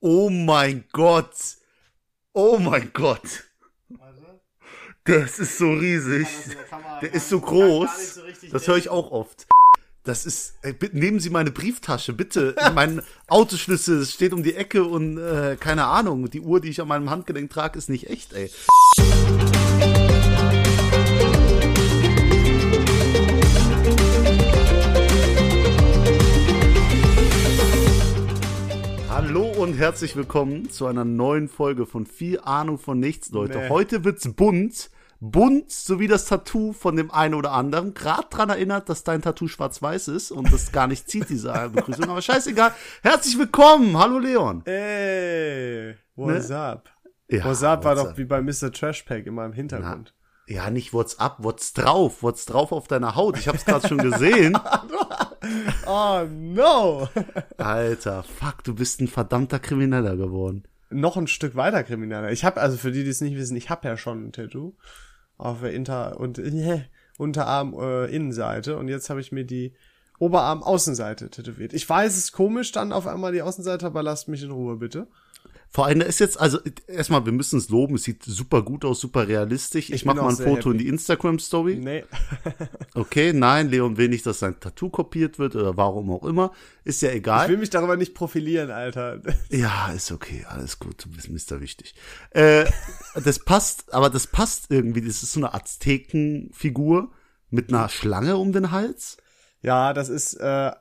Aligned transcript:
Oh 0.00 0.30
mein 0.30 0.84
Gott. 0.92 1.36
Oh 2.32 2.58
mein 2.58 2.90
Gott. 2.94 3.44
Das 5.04 5.38
ist 5.38 5.58
so 5.58 5.72
riesig. 5.72 6.26
Der 7.02 7.12
ist 7.12 7.28
so 7.28 7.40
groß. 7.40 8.20
Das 8.50 8.66
höre 8.66 8.76
ich 8.78 8.88
auch 8.88 9.10
oft. 9.10 9.46
Das 10.04 10.24
ist. 10.24 10.54
Ey, 10.62 10.72
bitte, 10.72 10.96
nehmen 10.96 11.20
Sie 11.20 11.28
meine 11.28 11.50
Brieftasche, 11.50 12.14
bitte. 12.14 12.54
mein 12.74 13.02
Autoschlüssel 13.28 14.06
steht 14.06 14.32
um 14.32 14.42
die 14.42 14.54
Ecke 14.54 14.84
und 14.84 15.18
äh, 15.18 15.56
keine 15.60 15.84
Ahnung. 15.84 16.30
Die 16.30 16.40
Uhr, 16.40 16.60
die 16.60 16.70
ich 16.70 16.80
an 16.80 16.88
meinem 16.88 17.10
Handgelenk 17.10 17.50
trage, 17.50 17.78
ist 17.78 17.90
nicht 17.90 18.08
echt, 18.08 18.32
ey. 18.32 18.50
Hallo 29.32 29.44
und 29.48 29.74
herzlich 29.74 30.16
willkommen 30.16 30.70
zu 30.70 30.86
einer 30.88 31.04
neuen 31.04 31.46
Folge 31.48 31.86
von 31.86 32.04
Viel 32.04 32.40
Ahnung 32.40 32.78
von 32.78 32.98
Nichts, 32.98 33.30
Leute. 33.30 33.58
Nee. 33.58 33.68
Heute 33.68 34.02
wird's 34.02 34.28
bunt. 34.34 34.90
Bunt, 35.20 35.70
so 35.70 36.00
wie 36.00 36.08
das 36.08 36.24
Tattoo 36.24 36.72
von 36.72 36.96
dem 36.96 37.12
einen 37.12 37.34
oder 37.34 37.52
anderen. 37.52 37.94
Gerade 37.94 38.26
dran 38.28 38.48
erinnert, 38.48 38.88
dass 38.88 39.04
dein 39.04 39.22
Tattoo 39.22 39.46
schwarz-weiß 39.46 40.08
ist 40.08 40.32
und 40.32 40.52
das 40.52 40.72
gar 40.72 40.88
nicht 40.88 41.08
zieht, 41.08 41.28
diese 41.28 41.52
Begrüßung. 41.72 42.10
Aber 42.10 42.20
scheißegal. 42.20 42.72
Herzlich 43.04 43.38
willkommen. 43.38 43.96
Hallo 43.96 44.18
Leon. 44.18 44.66
Ey, 44.66 45.94
what's 46.16 46.48
Ne? 46.48 46.58
up? 46.58 46.90
Ja, 47.28 47.44
what's 47.44 47.62
up 47.62 47.84
war 47.84 47.94
doch 47.94 48.16
wie 48.18 48.24
bei 48.24 48.42
Mr. 48.42 48.72
Trashpack 48.72 49.26
immer 49.26 49.44
im 49.44 49.52
Hintergrund. 49.52 50.12
Ja, 50.48 50.70
nicht 50.70 50.92
WhatsApp, 50.92 51.36
what's 51.38 51.72
drauf? 51.72 52.24
What's 52.24 52.46
drauf 52.46 52.72
auf 52.72 52.88
deiner 52.88 53.14
Haut? 53.14 53.38
Ich 53.38 53.46
hab's 53.46 53.64
gerade 53.64 53.86
schon 53.86 53.98
gesehen. 53.98 54.58
Oh 55.86 56.26
no! 56.30 57.08
Alter, 57.58 58.22
fuck, 58.22 58.62
du 58.64 58.74
bist 58.74 59.00
ein 59.00 59.08
verdammter 59.08 59.58
Krimineller 59.58 60.16
geworden. 60.16 60.64
Noch 60.90 61.16
ein 61.16 61.26
Stück 61.26 61.54
weiter 61.54 61.84
krimineller. 61.84 62.32
Ich 62.32 62.44
habe 62.44 62.60
also 62.60 62.76
für 62.76 62.90
die, 62.90 63.04
die 63.04 63.10
es 63.10 63.20
nicht 63.20 63.36
wissen, 63.36 63.56
ich 63.56 63.70
habe 63.70 63.88
ja 63.88 63.96
schon 63.96 64.26
ein 64.26 64.32
Tattoo 64.32 64.74
auf 65.38 65.60
der 65.60 65.72
Inter 65.72 66.18
und 66.18 66.38
äh, 66.38 66.84
Unterarm 67.16 67.74
äh, 67.78 68.06
Innenseite 68.06 68.76
und 68.76 68.88
jetzt 68.88 69.08
habe 69.08 69.20
ich 69.20 69.32
mir 69.32 69.44
die 69.44 69.74
Oberarm 70.18 70.62
Außenseite 70.62 71.30
tätowiert. 71.30 71.72
Ich 71.72 71.88
weiß, 71.88 72.12
es 72.12 72.24
ist 72.24 72.32
komisch 72.32 72.72
dann 72.72 72.92
auf 72.92 73.06
einmal 73.06 73.32
die 73.32 73.42
Außenseite, 73.42 73.86
aber 73.86 74.02
lasst 74.02 74.28
mich 74.28 74.42
in 74.42 74.50
Ruhe 74.50 74.76
bitte. 74.76 75.06
Vor 75.72 75.86
allem, 75.86 76.00
da 76.00 76.06
ist 76.06 76.18
jetzt, 76.18 76.40
also 76.40 76.58
erstmal, 76.88 77.24
wir 77.26 77.32
müssen 77.32 77.56
es 77.56 77.68
loben, 77.68 77.94
es 77.94 78.02
sieht 78.02 78.24
super 78.24 78.62
gut 78.62 78.84
aus, 78.84 78.98
super 78.98 79.28
realistisch. 79.28 79.88
Ich, 79.90 79.94
Ich 79.96 80.04
mach 80.04 80.14
bin 80.14 80.24
mal 80.24 80.30
ein 80.30 80.36
Foto 80.36 80.70
in 80.70 80.76
happy. 80.76 80.78
die 80.84 80.88
Instagram-Story. 80.88 81.76
Nee. 81.76 82.04
Okay, 82.94 83.32
nein, 83.32 83.68
Leon 83.68 83.96
will 83.96 84.08
nicht, 84.08 84.26
dass 84.26 84.40
sein 84.40 84.58
Tattoo 84.58 84.90
kopiert 84.90 85.38
wird 85.38 85.54
oder 85.54 85.76
warum 85.76 86.10
auch 86.10 86.24
immer. 86.24 86.50
Ist 86.82 87.02
ja 87.02 87.10
Ich 87.10 87.16
egal. 87.18 87.48
will 87.48 87.56
mich 87.56 87.70
darüber 87.70 87.96
nicht 87.96 88.14
profilieren, 88.14 88.70
Alter. 88.72 89.20
Ja, 89.50 89.92
ist 89.92 90.10
okay, 90.10 90.44
alles 90.48 90.80
gut, 90.80 91.04
du 91.04 91.10
bist 91.10 91.30
Mr. 91.30 91.60
Wichtig. 91.60 91.94
Äh, 92.30 92.64
das 93.14 93.38
passt, 93.38 93.94
aber 93.94 94.10
das 94.10 94.26
passt 94.26 94.66
irgendwie, 94.70 95.00
das 95.02 95.22
ist 95.22 95.32
so 95.34 95.40
eine 95.40 95.54
Aztekenfigur 95.54 97.10
mit 97.50 97.68
einer 97.72 97.88
Schlange 97.88 98.36
um 98.36 98.52
den 98.52 98.70
Hals. 98.72 99.16
Ja, 99.62 99.92
das 99.92 100.08
ist, 100.08 100.34
äh, 100.34 100.72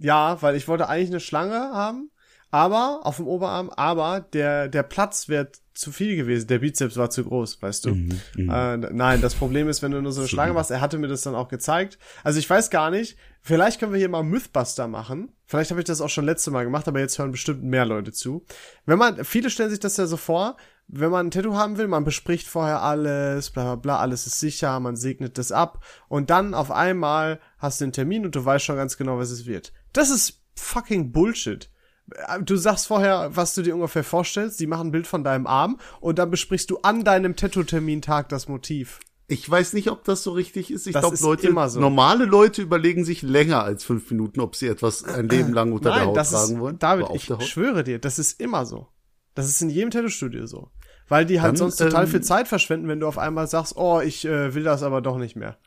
ja, 0.00 0.42
weil 0.42 0.56
ich 0.56 0.68
wollte 0.68 0.88
eigentlich 0.88 1.10
eine 1.10 1.20
Schlange 1.20 1.54
haben, 1.54 2.10
aber, 2.50 3.00
auf 3.04 3.16
dem 3.16 3.26
Oberarm, 3.26 3.70
aber 3.70 4.20
der, 4.20 4.68
der 4.68 4.82
Platz 4.82 5.28
wäre 5.28 5.50
zu 5.74 5.92
viel 5.92 6.16
gewesen. 6.16 6.48
Der 6.48 6.58
Bizeps 6.58 6.96
war 6.96 7.08
zu 7.08 7.24
groß, 7.24 7.62
weißt 7.62 7.84
du. 7.84 7.94
Mhm, 7.94 8.20
äh, 8.36 8.76
nein, 8.76 9.20
das 9.20 9.34
Problem 9.34 9.68
ist, 9.68 9.80
wenn 9.82 9.92
du 9.92 10.02
nur 10.02 10.12
so 10.12 10.20
eine 10.22 10.28
Schlange 10.28 10.54
machst, 10.54 10.70
er 10.70 10.80
hatte 10.80 10.98
mir 10.98 11.08
das 11.08 11.22
dann 11.22 11.34
auch 11.34 11.48
gezeigt. 11.48 11.98
Also 12.24 12.38
ich 12.38 12.50
weiß 12.50 12.70
gar 12.70 12.90
nicht, 12.90 13.16
vielleicht 13.42 13.78
können 13.78 13.92
wir 13.92 13.98
hier 13.98 14.08
mal 14.08 14.24
Mythbuster 14.24 14.88
machen. 14.88 15.30
Vielleicht 15.46 15.70
habe 15.70 15.80
ich 15.80 15.86
das 15.86 16.00
auch 16.00 16.08
schon 16.08 16.24
letzte 16.24 16.50
Mal 16.50 16.64
gemacht, 16.64 16.88
aber 16.88 17.00
jetzt 17.00 17.18
hören 17.18 17.30
bestimmt 17.30 17.62
mehr 17.62 17.86
Leute 17.86 18.12
zu. 18.12 18.44
Wenn 18.86 18.98
man, 18.98 19.24
viele 19.24 19.50
stellen 19.50 19.70
sich 19.70 19.80
das 19.80 19.96
ja 19.96 20.06
so 20.06 20.16
vor, 20.16 20.56
wenn 20.88 21.10
man 21.10 21.26
ein 21.26 21.30
Tattoo 21.30 21.54
haben 21.54 21.76
will, 21.76 21.86
man 21.86 22.04
bespricht 22.04 22.48
vorher 22.48 22.82
alles, 22.82 23.50
bla 23.50 23.62
bla 23.62 23.74
bla, 23.76 23.98
alles 23.98 24.26
ist 24.26 24.40
sicher, 24.40 24.80
man 24.80 24.96
segnet 24.96 25.36
das 25.36 25.52
ab 25.52 25.84
und 26.08 26.30
dann 26.30 26.54
auf 26.54 26.70
einmal 26.70 27.40
hast 27.58 27.80
du 27.80 27.84
einen 27.84 27.92
Termin 27.92 28.24
und 28.24 28.34
du 28.34 28.44
weißt 28.44 28.64
schon 28.64 28.76
ganz 28.76 28.96
genau, 28.96 29.18
was 29.18 29.30
es 29.30 29.46
wird. 29.46 29.72
Das 29.92 30.10
ist 30.10 30.40
fucking 30.56 31.12
Bullshit. 31.12 31.70
Du 32.44 32.56
sagst 32.56 32.86
vorher, 32.86 33.30
was 33.34 33.54
du 33.54 33.62
dir 33.62 33.74
ungefähr 33.74 34.04
vorstellst, 34.04 34.58
die 34.60 34.66
machen 34.66 34.88
ein 34.88 34.92
Bild 34.92 35.06
von 35.06 35.24
deinem 35.24 35.46
Arm 35.46 35.78
und 36.00 36.18
dann 36.18 36.30
besprichst 36.30 36.70
du 36.70 36.78
an 36.78 37.04
deinem 37.04 37.36
Tattoo-Termintag 37.36 38.28
das 38.28 38.48
Motiv. 38.48 39.00
Ich 39.30 39.48
weiß 39.48 39.74
nicht, 39.74 39.90
ob 39.90 40.04
das 40.04 40.22
so 40.22 40.32
richtig 40.32 40.70
ist. 40.70 40.86
Ich 40.86 40.94
glaube, 40.94 41.18
Leute, 41.20 41.48
immer 41.48 41.68
so. 41.68 41.80
normale 41.80 42.24
Leute 42.24 42.62
überlegen 42.62 43.04
sich 43.04 43.20
länger 43.20 43.62
als 43.62 43.84
fünf 43.84 44.10
Minuten, 44.10 44.40
ob 44.40 44.56
sie 44.56 44.68
etwas 44.68 45.04
ein 45.04 45.28
Leben 45.28 45.52
lang 45.52 45.72
unter 45.72 45.90
der 45.90 45.98
Nein, 45.98 46.08
Haut 46.08 46.16
das 46.16 46.30
tragen 46.30 46.54
ist, 46.54 46.60
wollen. 46.60 46.78
David, 46.78 47.08
ich 47.12 47.26
der 47.26 47.40
schwöre 47.40 47.84
dir, 47.84 47.98
das 47.98 48.18
ist 48.18 48.40
immer 48.40 48.64
so. 48.64 48.88
Das 49.34 49.46
ist 49.46 49.60
in 49.60 49.68
jedem 49.68 49.90
Tattoo-Studio 49.90 50.46
so. 50.46 50.70
Weil 51.08 51.26
die 51.26 51.40
halt 51.42 51.50
Dann, 51.50 51.56
sonst 51.56 51.76
total 51.76 52.04
ähm, 52.04 52.10
viel 52.10 52.22
Zeit 52.22 52.48
verschwenden, 52.48 52.88
wenn 52.88 53.00
du 53.00 53.06
auf 53.06 53.18
einmal 53.18 53.46
sagst, 53.48 53.76
oh, 53.76 54.00
ich 54.00 54.24
äh, 54.24 54.54
will 54.54 54.62
das 54.62 54.82
aber 54.82 55.02
doch 55.02 55.18
nicht 55.18 55.36
mehr. 55.36 55.58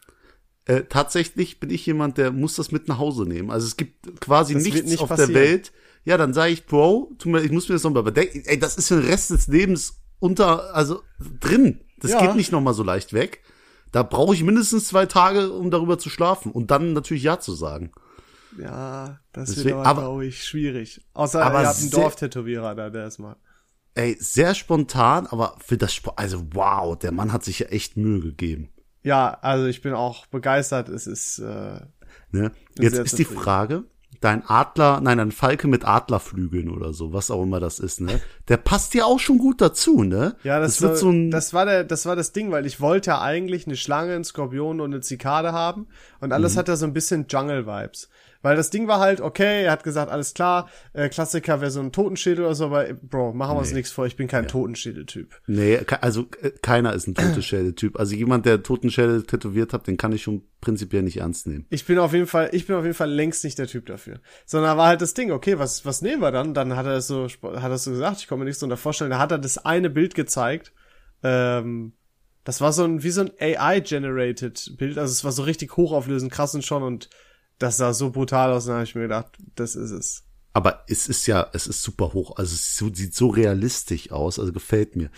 Äh, 0.66 0.84
tatsächlich 0.90 1.60
bin 1.60 1.70
ich 1.70 1.86
jemand, 1.86 2.18
der 2.18 2.32
muss 2.32 2.56
das 2.56 2.72
mit 2.72 2.88
nach 2.88 3.00
Hause 3.00 3.24
nehmen. 3.24 3.50
Also 3.52 3.66
es 3.68 3.78
gibt 3.78 4.22
quasi 4.22 4.54
Das 4.54 4.64
nichts 4.64 4.84
nicht 4.90 5.02
auf 5.02 5.10
passieren. 5.10 5.34
der 5.34 5.42
Welt. 5.42 5.72
Ja, 6.04 6.18
dann 6.18 6.34
sage 6.34 6.52
ich, 6.54 6.66
Bro, 6.66 7.12
tu 7.20 7.30
mir, 7.30 7.42
ich 7.42 7.52
muss 7.52 7.70
mir 7.70 7.76
das 7.76 7.84
nochmal 7.84 8.04
bedenken. 8.04 8.42
Ey, 8.46 8.58
das 8.58 8.76
ist 8.78 8.88
für 8.88 8.96
den 9.02 9.06
Rest 9.10 9.30
des 9.30 9.48
Lebens 9.48 10.02
unter, 10.20 10.74
also 10.76 11.02
drin. 11.40 11.82
Das 12.00 12.12
Ja. 12.12 12.20
geht 12.22 12.36
nicht 12.36 12.52
nochmal 12.52 12.74
so 12.74 12.84
leicht 12.84 13.14
weg. 13.14 13.42
Da 13.92 14.04
brauche 14.04 14.34
ich 14.34 14.44
mindestens 14.44 14.88
zwei 14.88 15.06
Tage, 15.06 15.52
um 15.52 15.70
darüber 15.70 16.00
zu 16.00 16.10
schlafen 16.10 16.52
und 16.52 16.72
dann 16.72 16.94
natürlich 16.94 17.24
Ja 17.24 17.40
zu 17.40 17.54
sagen. 17.54 17.92
Ja, 18.58 19.20
das 19.32 19.50
Deswegen- 19.54 19.78
wird 19.78 19.86
aber, 19.88 20.02
glaube 20.02 20.26
ich, 20.26 20.44
schwierig. 20.44 21.06
Außer 21.14 21.44
aber 21.46 21.62
ihr 21.62 21.68
habt 21.68 21.80
einen 21.80 21.92
Dorftätowierer 21.92 22.76
da, 22.76 22.90
der 22.90 23.08
ist 23.08 23.20
mal. 23.20 23.36
Ey, 23.94 24.16
sehr 24.20 24.56
spontan, 24.56 25.28
aber 25.28 25.58
für 25.60 25.78
das, 25.78 25.92
Sp 26.00 26.12
also 26.16 26.46
wow, 26.54 26.98
der 26.98 27.12
Mann 27.12 27.32
hat 27.34 27.44
sich 27.44 27.60
ja 27.60 27.68
echt 27.68 27.98
Mühe 27.98 28.20
gegeben. 28.22 28.70
Ja, 29.04 29.38
also 29.42 29.66
ich 29.68 29.82
bin 29.82 29.94
auch 29.94 30.26
begeistert. 30.28 30.90
Es 30.90 31.08
ist, 31.08 31.40
äh, 31.40 31.82
Ne? 32.34 32.52
Jetzt 32.80 32.98
ist 32.98 33.18
die. 33.20 33.26
Frage, 33.26 33.84
dein 34.20 34.46
Adler, 34.46 35.00
nein, 35.02 35.20
ein 35.20 35.32
Falke 35.32 35.68
mit 35.68 35.86
Adlerflügeln 35.86 36.70
oder 36.70 36.94
so, 36.94 37.14
was 37.14 37.32
auch 37.32 37.42
immer 37.42 37.60
das 37.60 37.80
ist, 37.80 38.02
ne? 38.02 38.20
Der 38.50 38.58
passt 38.58 38.94
ja 38.94 39.06
auch 39.06 39.20
schon 39.20 39.38
gut 39.38 39.62
dazu, 39.62 40.04
ne? 40.04 40.36
ja, 40.44 40.60
das, 40.60 40.82
wird 40.82 40.92
war, 40.92 40.98
so 40.98 41.10
ein, 41.10 41.32
das 41.32 41.54
war 41.54 41.66
der, 41.66 41.84
das 41.84 42.06
war 42.06 42.16
das 42.16 42.32
Ding, 42.32 42.52
weil 42.52 42.66
ich 42.66 42.82
wollte 42.82 43.12
ja 43.12 43.22
eigentlich 43.22 43.66
eine 43.66 43.76
Schlange, 43.76 44.14
einen 44.14 44.24
Skorpion 44.24 44.80
und 44.82 44.94
eine 44.94 45.02
Zikade 45.02 45.54
haben 45.54 45.88
und 46.20 46.30
Mhm. 46.30 46.34
alles 46.34 46.58
hat 46.58 46.68
ja 46.68 46.76
so 46.76 46.86
ein 46.86 46.94
bisschen 46.94 47.26
Jungle-Vibes. 47.30 48.10
Weil 48.42 48.56
das 48.56 48.70
Ding 48.70 48.88
war 48.88 49.00
halt, 49.00 49.22
okay, 49.22 49.64
er 49.64 49.72
hat 49.72 49.84
gesagt, 49.84 50.12
alles 50.12 50.34
klar, 50.34 50.70
äh, 50.94 51.10
Klassiker 51.10 51.62
wäre 51.62 51.72
so 51.72 51.80
ein 51.80 51.92
Totenschädel 51.92 52.46
oder 52.46 52.56
so, 52.56 52.66
aber 52.66 52.90
äh, 52.90 52.94
Bro, 52.94 53.34
machen 53.34 53.56
wir 53.56 53.60
uns 53.60 53.74
nichts 53.74 53.92
vor, 53.92 54.06
ich 54.06 54.16
bin 54.16 54.28
kein 54.28 54.48
Totenschädel-Typ. 54.48 55.42
nee, 55.48 55.80
also 56.02 56.28
äh, 56.42 56.52
keiner 56.62 56.94
ist 56.94 57.08
ein 57.08 57.16
Totenschädel-Typ. 57.16 58.00
Also 58.00 58.16
jemand, 58.16 58.46
der 58.46 58.64
Totenschädel 58.64 59.24
tätowiert 59.24 59.74
hat, 59.74 59.88
den 59.88 59.98
kann 59.98 60.12
ich 60.12 60.24
schon 60.24 60.44
prinzipiell 60.60 61.04
nicht 61.04 61.18
ernst 61.18 61.48
nehmen. 61.48 61.66
Ich 61.70 61.86
bin 61.86 62.00
auf 62.00 62.14
jeden 62.14 62.28
Fall, 62.28 62.50
ich 62.52 62.68
bin 62.68 62.76
auf 62.76 62.84
jeden 62.84 62.96
Fall 62.96 63.12
längst 63.12 63.44
nicht 63.44 63.60
der 63.60 63.68
Typ 63.68 63.86
dafür. 63.86 64.20
Sondern 64.46 64.78
war 64.78 64.88
halt 64.88 65.02
das 65.02 65.14
Ding, 65.14 65.32
okay, 65.32 65.60
was, 65.60 65.86
was 65.86 66.02
nehmen 66.02 66.22
wir 66.22 66.32
dann? 66.32 66.54
Dann 66.54 66.76
hat 66.76 66.86
er 66.86 66.98
es 66.98 67.08
so, 67.08 67.28
hat 67.28 67.72
er 67.72 67.78
so 67.78 67.92
gesagt, 67.92 68.22
ich 68.22 68.28
kann 68.28 68.40
mir 68.40 68.46
nichts 68.46 68.60
darunter 68.60 68.78
vorstellen. 68.78 69.12
Da 69.12 69.20
hat 69.20 69.32
er 69.32 69.40
das 69.40 69.58
eine 69.60 69.90
Bild 69.90 70.16
gezeigt. 70.16 70.74
Ähm, 71.24 71.94
das 72.44 72.62
war 72.62 72.74
so 72.74 72.84
ein, 72.84 73.04
wie 73.04 73.12
so 73.12 73.22
ein 73.22 73.32
AI-generated 73.40 74.74
Bild. 74.78 74.98
Also 74.98 75.12
es 75.12 75.24
war 75.24 75.32
so 75.32 75.44
richtig 75.44 75.78
hochauflösend, 75.78 76.32
krass 76.32 76.56
und 76.56 76.66
schon 76.66 76.84
und 76.84 77.10
das 77.62 77.78
sah 77.78 77.94
so 77.94 78.10
brutal 78.12 78.52
aus. 78.52 78.66
Und 78.66 78.70
da 78.70 78.74
habe 78.76 78.84
ich 78.86 78.96
mir 78.96 79.04
gedacht, 79.04 79.38
das 79.56 79.76
ist 79.76 79.92
es. 79.92 80.24
Aber 80.54 80.84
es 80.88 81.08
ist 81.08 81.28
ja, 81.28 81.48
es 81.54 81.66
ist 81.68 81.82
super 81.82 82.12
hoch. 82.14 82.36
Also 82.36 82.54
es 82.56 82.76
sieht 82.78 83.16
so 83.16 83.28
realistisch 83.30 84.12
aus. 84.12 84.38
Also 84.40 84.52
gefällt 84.52 84.96
mir. 84.96 85.10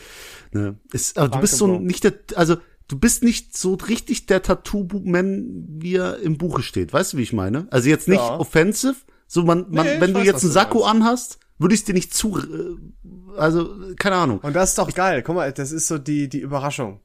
Ne? 0.51 0.77
Es, 0.91 1.17
aber 1.17 1.29
du 1.29 1.39
bist 1.39 1.57
so 1.57 1.67
Bro. 1.67 1.79
nicht 1.79 2.03
der, 2.03 2.13
also 2.35 2.57
du 2.87 2.99
bist 2.99 3.23
nicht 3.23 3.57
so 3.57 3.73
richtig 3.73 4.27
der 4.27 4.43
Tattoo-Man, 4.43 5.65
wie 5.81 5.95
er 5.95 6.19
im 6.19 6.37
Buche 6.37 6.61
steht. 6.61 6.93
Weißt 6.93 7.13
du, 7.13 7.17
wie 7.17 7.23
ich 7.23 7.33
meine? 7.33 7.67
Also 7.71 7.89
jetzt 7.89 8.07
nicht 8.07 8.19
Ja. 8.19 8.37
offensive. 8.37 8.95
So 9.27 9.43
man, 9.43 9.65
man 9.71 9.85
Nee, 9.87 9.99
wenn 10.01 10.13
du 10.13 10.19
weiß, 10.19 10.27
jetzt 10.27 10.43
einen 10.43 10.51
Sakko 10.51 10.83
anhast, 10.83 11.39
würde 11.57 11.73
ich 11.73 11.81
es 11.81 11.85
dir 11.85 11.93
nicht 11.93 12.13
zu, 12.13 12.37
äh, 12.37 13.35
also 13.37 13.75
keine 13.97 14.17
Ahnung. 14.17 14.39
Und 14.39 14.53
das 14.55 14.69
ist 14.71 14.77
doch 14.77 14.93
geil. 14.93 15.23
Guck 15.23 15.35
mal, 15.35 15.51
das 15.51 15.71
ist 15.71 15.87
so 15.87 15.97
die, 15.97 16.29
die 16.29 16.39
Überraschung. 16.41 16.99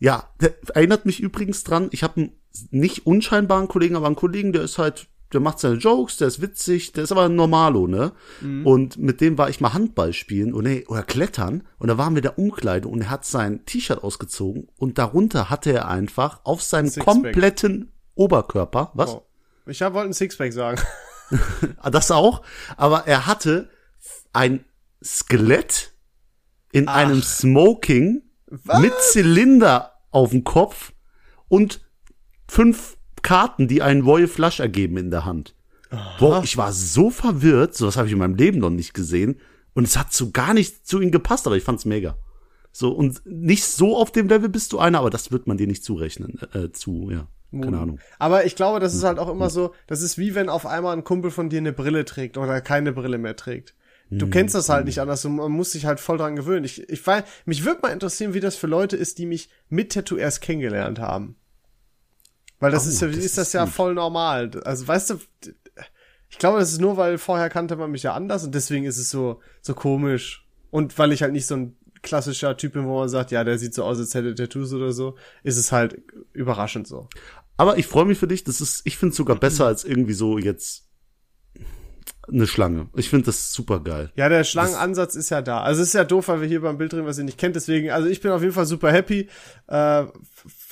Ja, 0.00 0.28
erinnert 0.74 1.06
mich 1.06 1.20
übrigens 1.20 1.62
dran, 1.64 1.88
ich 1.92 2.02
habe 2.02 2.16
einen 2.20 2.32
nicht 2.70 3.06
unscheinbaren 3.06 3.68
Kollegen, 3.68 3.96
aber 3.96 4.06
einen 4.06 4.16
Kollegen, 4.16 4.52
der 4.52 4.62
ist 4.62 4.78
halt, 4.78 5.08
der 5.32 5.40
macht 5.40 5.58
seine 5.58 5.76
Jokes, 5.76 6.16
der 6.16 6.28
ist 6.28 6.40
witzig, 6.40 6.92
der 6.92 7.04
ist 7.04 7.12
aber 7.12 7.24
ein 7.26 7.36
Normalo, 7.36 7.86
ne? 7.86 8.12
Und 8.64 8.96
mit 8.98 9.20
dem 9.20 9.36
war 9.38 9.48
ich 9.50 9.60
mal 9.60 9.74
Handball 9.74 10.12
spielen 10.12 10.54
oder, 10.54 10.68
nee, 10.68 10.84
oder 10.88 11.02
klettern 11.02 11.66
und 11.78 11.88
da 11.88 11.98
waren 11.98 12.14
wir 12.14 12.22
der 12.22 12.38
Umkleide 12.38 12.88
und 12.88 13.02
er 13.02 13.10
hat 13.10 13.24
sein 13.24 13.64
T-Shirt 13.66 14.02
ausgezogen 14.02 14.68
und 14.76 14.96
darunter 14.98 15.50
hatte 15.50 15.72
er 15.72 15.88
einfach 15.88 16.40
auf 16.44 16.62
seinem 16.62 16.86
Sixpack. 16.88 17.04
kompletten 17.14 17.92
Oberkörper, 18.14 18.90
was? 18.94 19.10
Oh. 19.10 19.22
Ich 19.66 19.80
wollte 19.82 20.00
ein 20.00 20.12
Sixpack 20.14 20.52
sagen. 20.52 20.80
Ah, 21.76 21.90
Das 21.90 22.10
auch, 22.10 22.42
aber 22.78 23.06
er 23.06 23.26
hatte 23.26 23.68
ein 24.32 24.64
Skelett 25.04 25.92
in 26.72 26.88
einem 26.88 27.22
Smoking 27.22 28.22
mit 28.80 28.94
Zylinder 29.00 29.92
auf 30.10 30.30
dem 30.30 30.44
Kopf 30.44 30.92
und 31.48 31.80
fünf 32.48 32.96
Karten, 33.22 33.68
die 33.68 33.82
einen 33.82 34.04
Voye 34.04 34.26
Flush 34.26 34.60
ergeben 34.60 34.96
in 34.96 35.10
der 35.10 35.24
Hand. 35.24 35.54
Boah, 36.18 36.42
ich 36.44 36.56
war 36.56 36.72
so 36.72 37.10
verwirrt, 37.10 37.74
sowas 37.74 37.96
habe 37.96 38.08
ich 38.08 38.12
in 38.12 38.18
meinem 38.18 38.34
Leben 38.34 38.58
noch 38.58 38.70
nicht 38.70 38.94
gesehen. 38.94 39.40
Und 39.74 39.84
es 39.84 39.96
hat 39.96 40.12
so 40.12 40.30
gar 40.30 40.54
nicht 40.54 40.86
zu 40.86 41.00
ihm 41.00 41.10
gepasst, 41.10 41.46
aber 41.46 41.56
ich 41.56 41.64
fand's 41.64 41.84
mega. 41.84 42.16
So, 42.72 42.90
und 42.92 43.22
nicht 43.24 43.64
so 43.64 43.96
auf 43.96 44.10
dem 44.10 44.28
Level 44.28 44.48
bist 44.48 44.72
du 44.72 44.78
einer, 44.78 44.98
aber 44.98 45.10
das 45.10 45.32
wird 45.32 45.46
man 45.46 45.56
dir 45.56 45.66
nicht 45.66 45.84
zurechnen, 45.84 46.38
äh, 46.52 46.70
zu, 46.72 47.10
ja. 47.10 47.26
Keine 47.50 47.78
Ahnung. 47.78 47.98
Aber 48.18 48.44
ich 48.44 48.56
glaube, 48.56 48.78
das 48.78 48.94
ist 48.94 49.04
halt 49.04 49.18
auch 49.18 49.30
immer 49.30 49.48
so, 49.48 49.72
das 49.86 50.02
ist 50.02 50.18
wie 50.18 50.34
wenn 50.34 50.50
auf 50.50 50.66
einmal 50.66 50.94
ein 50.94 51.04
Kumpel 51.04 51.30
von 51.30 51.48
dir 51.48 51.58
eine 51.58 51.72
Brille 51.72 52.04
trägt 52.04 52.36
oder 52.36 52.60
keine 52.60 52.92
Brille 52.92 53.16
mehr 53.16 53.36
trägt. 53.36 53.74
Du 54.10 54.26
mhm. 54.26 54.30
kennst 54.30 54.54
das 54.54 54.68
halt 54.68 54.84
nicht 54.84 55.00
anders 55.00 55.24
und 55.24 55.36
man 55.36 55.52
muss 55.52 55.72
sich 55.72 55.86
halt 55.86 55.98
voll 55.98 56.18
dran 56.18 56.36
gewöhnen. 56.36 56.64
Ich, 56.64 56.88
ich 56.90 57.06
weiß, 57.06 57.24
mich 57.46 57.64
würde 57.64 57.80
mal 57.82 57.92
interessieren, 57.92 58.34
wie 58.34 58.40
das 58.40 58.56
für 58.56 58.66
Leute 58.66 58.96
ist, 58.96 59.18
die 59.18 59.26
mich 59.26 59.48
mit 59.70 59.92
Tattoo 59.92 60.16
erst 60.16 60.42
kennengelernt 60.42 60.98
haben. 60.98 61.36
Weil 62.60 62.72
das 62.72 62.86
oh, 62.86 62.90
ist 62.90 63.00
ja, 63.00 63.08
das 63.08 63.16
ist 63.16 63.38
das 63.38 63.52
ja 63.52 63.64
gut. 63.64 63.74
voll 63.74 63.94
normal. 63.94 64.50
Also 64.64 64.86
weißt 64.86 65.10
du, 65.10 65.20
ich 66.30 66.38
glaube, 66.38 66.58
das 66.58 66.72
ist 66.72 66.80
nur, 66.80 66.96
weil 66.96 67.18
vorher 67.18 67.48
kannte 67.48 67.76
man 67.76 67.90
mich 67.90 68.02
ja 68.02 68.14
anders 68.14 68.44
und 68.44 68.54
deswegen 68.54 68.84
ist 68.84 68.98
es 68.98 69.10
so, 69.10 69.40
so 69.60 69.74
komisch. 69.74 70.46
Und 70.70 70.98
weil 70.98 71.12
ich 71.12 71.22
halt 71.22 71.32
nicht 71.32 71.46
so 71.46 71.56
ein 71.56 71.76
klassischer 72.02 72.56
Typ 72.56 72.74
bin, 72.74 72.86
wo 72.86 72.98
man 72.98 73.08
sagt, 73.08 73.30
ja, 73.30 73.44
der 73.44 73.58
sieht 73.58 73.74
so 73.74 73.84
aus, 73.84 73.98
als 73.98 74.14
hätte 74.14 74.34
Tattoos 74.34 74.72
oder 74.72 74.92
so, 74.92 75.16
ist 75.42 75.56
es 75.56 75.72
halt 75.72 76.00
überraschend 76.32 76.86
so. 76.86 77.08
Aber 77.56 77.78
ich 77.78 77.86
freue 77.86 78.04
mich 78.04 78.18
für 78.18 78.28
dich. 78.28 78.44
Das 78.44 78.60
ist, 78.60 78.82
ich 78.84 78.96
finde 78.96 79.10
es 79.10 79.16
sogar 79.16 79.36
besser 79.36 79.66
als 79.66 79.84
irgendwie 79.84 80.12
so 80.12 80.38
jetzt 80.38 80.87
eine 82.30 82.46
Schlange. 82.46 82.88
Ich 82.94 83.10
finde 83.10 83.26
das 83.26 83.52
super 83.52 83.80
geil. 83.80 84.10
Ja, 84.16 84.28
der 84.28 84.44
Schlangenansatz 84.44 85.14
ist 85.14 85.30
ja 85.30 85.42
da. 85.42 85.62
Also 85.62 85.82
es 85.82 85.88
ist 85.88 85.94
ja 85.94 86.04
doof, 86.04 86.28
weil 86.28 86.40
wir 86.40 86.48
hier 86.48 86.60
beim 86.60 86.78
Bild 86.78 86.92
drehen, 86.92 87.06
was 87.06 87.18
ihr 87.18 87.24
nicht 87.24 87.38
kennt. 87.38 87.56
Deswegen, 87.56 87.90
also 87.90 88.08
ich 88.08 88.20
bin 88.20 88.30
auf 88.30 88.42
jeden 88.42 88.54
Fall 88.54 88.66
super 88.66 88.92
happy. 88.92 89.28
Äh, 89.66 90.04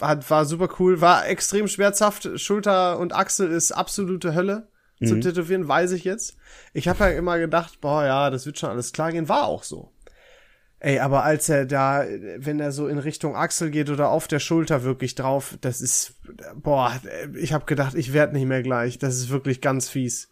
hat, 0.01 0.31
war 0.31 0.45
super 0.45 0.69
cool. 0.79 1.01
War 1.01 1.27
extrem 1.29 1.69
schmerzhaft. 1.69 2.29
Schulter 2.39 2.99
und 2.99 3.15
Achsel 3.15 3.51
ist 3.51 3.73
absolute 3.73 4.35
Hölle. 4.35 4.69
Mhm. 5.01 5.07
Zum 5.07 5.21
Tätowieren 5.21 5.69
weiß 5.69 5.93
ich 5.93 6.05
jetzt. 6.05 6.37
Ich 6.73 6.89
habe 6.89 7.05
ja 7.05 7.11
immer 7.11 7.39
gedacht, 7.39 7.81
boah, 7.81 8.05
ja, 8.05 8.31
das 8.31 8.47
wird 8.47 8.59
schon 8.59 8.71
alles 8.71 8.93
klar 8.93 9.13
gehen. 9.13 9.29
War 9.29 9.45
auch 9.45 9.63
so. 9.63 9.93
Ey, 10.79 10.99
aber 10.99 11.25
als 11.25 11.49
er 11.49 11.65
da, 11.65 12.05
wenn 12.37 12.61
er 12.61 12.71
so 12.71 12.87
in 12.87 12.99
Richtung 12.99 13.35
Achsel 13.35 13.71
geht 13.71 13.89
oder 13.89 14.11
auf 14.11 14.29
der 14.29 14.41
Schulter 14.41 14.83
wirklich 14.83 15.15
drauf, 15.15 15.57
das 15.63 15.81
ist, 15.81 16.15
boah, 16.55 16.93
ich 17.35 17.55
habe 17.55 17.65
gedacht, 17.65 17.95
ich 17.95 18.13
werd 18.13 18.35
nicht 18.35 18.47
mehr 18.47 18.63
gleich. 18.63 18.99
Das 18.99 19.17
ist 19.17 19.31
wirklich 19.31 19.63
ganz 19.63 19.89
fies. 19.89 20.29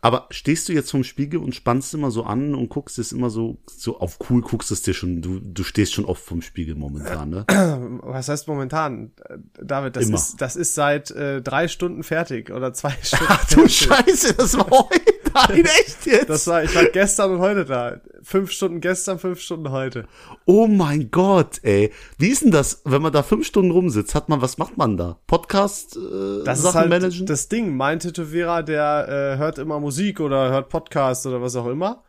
Aber 0.00 0.26
stehst 0.30 0.68
du 0.68 0.72
jetzt 0.72 0.90
vom 0.90 1.04
Spiegel 1.04 1.40
und 1.40 1.54
spannst 1.54 1.94
immer 1.94 2.10
so 2.10 2.24
an 2.24 2.54
und 2.54 2.68
guckst 2.68 2.98
es 2.98 3.12
immer 3.12 3.30
so, 3.30 3.58
so 3.66 4.00
auf 4.00 4.18
cool, 4.28 4.42
guckst 4.42 4.70
es 4.70 4.82
dir 4.82 4.92
schon, 4.94 5.22
du, 5.22 5.40
du 5.40 5.64
stehst 5.64 5.94
schon 5.94 6.04
oft 6.04 6.22
vom 6.22 6.42
Spiegel 6.42 6.74
momentan, 6.74 7.30
ne? 7.30 7.46
Was 8.02 8.28
heißt 8.28 8.48
momentan? 8.48 9.12
David, 9.60 9.96
das 9.96 10.06
immer. 10.06 10.16
ist, 10.16 10.40
das 10.40 10.56
ist 10.56 10.74
seit 10.74 11.10
äh, 11.10 11.40
drei 11.40 11.68
Stunden 11.68 12.02
fertig 12.02 12.50
oder 12.50 12.72
zwei 12.72 12.94
Stunden. 13.02 13.26
Ach 13.28 13.48
du 13.48 13.68
Scheiße, 13.68 14.34
das 14.34 14.56
war 14.58 14.70
heute. 14.70 15.13
Nein, 15.34 15.64
echt 15.80 16.06
jetzt? 16.06 16.30
Das 16.30 16.46
war, 16.46 16.62
ich 16.62 16.74
war 16.74 16.84
gestern 16.84 17.32
und 17.32 17.38
heute 17.40 17.64
da. 17.64 18.00
Fünf 18.22 18.52
Stunden 18.52 18.80
gestern, 18.80 19.18
fünf 19.18 19.40
Stunden 19.40 19.70
heute. 19.70 20.06
Oh 20.46 20.66
mein 20.66 21.10
Gott, 21.10 21.60
ey. 21.62 21.92
Wie 22.18 22.28
ist 22.28 22.42
denn 22.42 22.50
das, 22.50 22.82
wenn 22.84 23.02
man 23.02 23.12
da 23.12 23.22
fünf 23.22 23.46
Stunden 23.46 23.70
rumsitzt? 23.70 24.14
Hat 24.14 24.28
man, 24.28 24.40
was 24.40 24.58
macht 24.58 24.76
man 24.76 24.96
da? 24.96 25.18
Podcast, 25.26 25.96
äh, 25.96 26.44
das 26.44 26.62
Sachen 26.62 26.68
ist 26.68 26.74
halt 26.74 26.88
managen? 26.88 27.26
Das 27.26 27.48
Ding, 27.48 27.76
mein 27.76 27.98
Tätowierer, 27.98 28.62
der 28.62 29.08
äh, 29.34 29.38
hört 29.38 29.58
immer 29.58 29.80
Musik 29.80 30.20
oder 30.20 30.50
hört 30.50 30.68
Podcast 30.68 31.26
oder 31.26 31.42
was 31.42 31.56
auch 31.56 31.66
immer. 31.66 32.04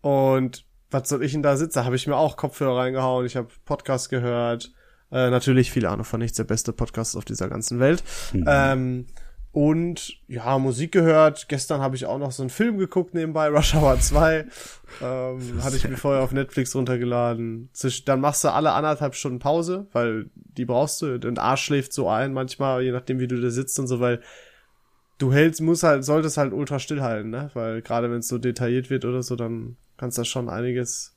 Und 0.00 0.66
was 0.90 1.08
soll 1.08 1.24
ich 1.24 1.32
denn 1.32 1.42
da 1.42 1.56
sitzen? 1.56 1.78
Da 1.78 1.84
habe 1.84 1.96
ich 1.96 2.06
mir 2.06 2.16
auch 2.16 2.36
Kopfhörer 2.36 2.78
reingehauen. 2.78 3.24
Ich 3.24 3.36
habe 3.36 3.48
Podcast 3.64 4.10
gehört. 4.10 4.72
Äh, 5.10 5.30
natürlich 5.30 5.70
viele 5.70 5.90
Ahnung 5.90 6.04
von 6.04 6.20
nichts, 6.20 6.36
der 6.36 6.44
beste 6.44 6.72
Podcast 6.72 7.16
auf 7.16 7.24
dieser 7.24 7.48
ganzen 7.48 7.78
Welt. 7.78 8.02
Mhm. 8.32 8.44
Ähm, 8.46 9.06
und 9.54 10.18
ja, 10.26 10.58
Musik 10.58 10.90
gehört. 10.90 11.48
Gestern 11.48 11.80
habe 11.80 11.94
ich 11.94 12.06
auch 12.06 12.18
noch 12.18 12.32
so 12.32 12.42
einen 12.42 12.50
Film 12.50 12.76
geguckt 12.76 13.14
nebenbei, 13.14 13.48
Rush 13.48 13.76
Hour 13.76 14.00
2. 14.00 14.46
Ähm, 15.00 15.60
hatte 15.62 15.76
ich 15.76 15.88
mir 15.88 15.96
vorher 15.96 16.24
auf 16.24 16.32
Netflix 16.32 16.74
runtergeladen. 16.74 17.70
Dann 18.06 18.20
machst 18.20 18.42
du 18.42 18.48
alle 18.48 18.72
anderthalb 18.72 19.14
Stunden 19.14 19.38
Pause, 19.38 19.86
weil 19.92 20.28
die 20.34 20.64
brauchst 20.64 21.00
du. 21.02 21.14
Und 21.14 21.38
Arsch 21.38 21.62
schläft 21.62 21.92
so 21.92 22.08
ein 22.08 22.32
manchmal, 22.32 22.82
je 22.82 22.90
nachdem 22.90 23.20
wie 23.20 23.28
du 23.28 23.40
da 23.40 23.48
sitzt 23.50 23.78
und 23.78 23.86
so, 23.86 24.00
weil 24.00 24.20
du 25.18 25.32
hältst, 25.32 25.60
musst 25.60 25.84
halt, 25.84 26.04
solltest 26.04 26.36
halt 26.36 26.52
ultra 26.52 26.80
stillhalten, 26.80 27.30
ne? 27.30 27.52
Weil 27.54 27.80
gerade 27.80 28.10
wenn 28.10 28.18
es 28.18 28.28
so 28.28 28.38
detailliert 28.38 28.90
wird 28.90 29.04
oder 29.04 29.22
so, 29.22 29.36
dann 29.36 29.76
kannst 29.96 30.18
du 30.18 30.24
schon 30.24 30.48
einiges 30.48 31.16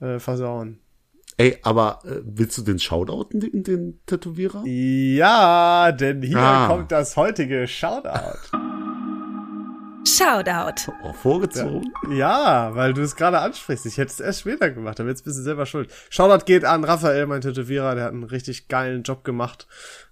äh, 0.00 0.18
versauen. 0.18 0.80
Ey, 1.40 1.56
aber 1.62 2.00
äh, 2.04 2.20
willst 2.24 2.58
du 2.58 2.62
den 2.62 2.80
Shoutouten, 2.80 3.38
den, 3.38 3.62
den 3.62 4.00
Tätowierer? 4.06 4.64
Ja, 4.66 5.92
denn 5.92 6.20
hier 6.20 6.36
ah. 6.36 6.66
kommt 6.66 6.90
das 6.90 7.16
heutige 7.16 7.68
Shoutout. 7.68 8.38
Shoutout. 10.04 10.90
Oh, 11.04 11.12
vorgezogen? 11.12 11.92
Ja, 12.10 12.74
weil 12.74 12.92
du 12.92 13.02
es 13.02 13.14
gerade 13.14 13.38
ansprichst. 13.38 13.86
Ich 13.86 13.98
hätte 13.98 14.10
es 14.10 14.18
erst 14.18 14.40
später 14.40 14.68
gemacht, 14.72 14.98
aber 14.98 15.10
jetzt 15.10 15.24
bist 15.24 15.38
du 15.38 15.42
selber 15.42 15.64
schuld. 15.64 15.92
Shoutout 16.10 16.44
geht 16.44 16.64
an 16.64 16.82
Raphael, 16.82 17.26
mein 17.26 17.40
Tätowierer, 17.40 17.94
der 17.94 18.04
hat 18.06 18.12
einen 18.12 18.24
richtig 18.24 18.66
geilen 18.66 19.04
Job 19.04 19.22
gemacht. 19.22 19.68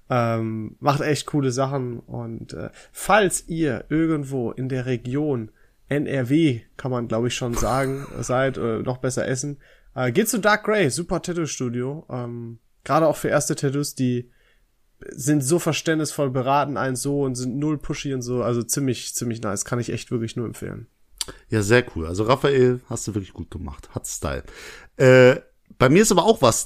Ähm, 0.08 0.76
macht 0.78 1.00
echt 1.00 1.26
coole 1.26 1.50
Sachen. 1.50 1.98
Und 1.98 2.52
äh, 2.52 2.70
falls 2.92 3.48
ihr 3.48 3.84
irgendwo 3.88 4.52
in 4.52 4.68
der 4.68 4.86
Region 4.86 5.50
NRW, 5.88 6.60
kann 6.76 6.92
man 6.92 7.08
glaube 7.08 7.28
ich 7.28 7.34
schon 7.34 7.54
sagen, 7.54 8.06
seid, 8.20 8.58
äh, 8.58 8.78
noch 8.78 8.98
besser 8.98 9.26
essen, 9.26 9.58
äh, 9.96 10.12
geht 10.12 10.28
zu 10.28 10.38
Dark 10.38 10.64
Grey, 10.64 10.90
super 10.90 11.22
Tattoo-Studio. 11.22 12.06
Ähm, 12.08 12.58
Gerade 12.84 13.08
auch 13.08 13.16
für 13.16 13.28
erste 13.28 13.56
Tattoos, 13.56 13.96
die 13.96 14.30
sind 15.10 15.42
so 15.42 15.58
verständnisvoll, 15.58 16.30
beraten 16.30 16.76
einen 16.76 16.96
so 16.96 17.22
und 17.22 17.34
sind 17.34 17.56
null 17.56 17.78
pushy 17.78 18.14
und 18.14 18.22
so. 18.22 18.42
Also 18.42 18.62
ziemlich, 18.62 19.14
ziemlich 19.14 19.42
nice. 19.42 19.64
Kann 19.64 19.80
ich 19.80 19.90
echt 19.90 20.10
wirklich 20.10 20.36
nur 20.36 20.46
empfehlen. 20.46 20.86
Ja, 21.48 21.62
sehr 21.62 21.84
cool. 21.94 22.06
Also 22.06 22.24
Raphael 22.24 22.80
hast 22.88 23.08
du 23.08 23.14
wirklich 23.14 23.32
gut 23.32 23.50
gemacht. 23.50 23.88
Hat 23.94 24.06
Style. 24.06 24.44
Äh, 24.96 25.40
bei 25.78 25.88
mir 25.88 26.02
ist 26.02 26.12
aber 26.12 26.24
auch 26.24 26.42
was, 26.42 26.64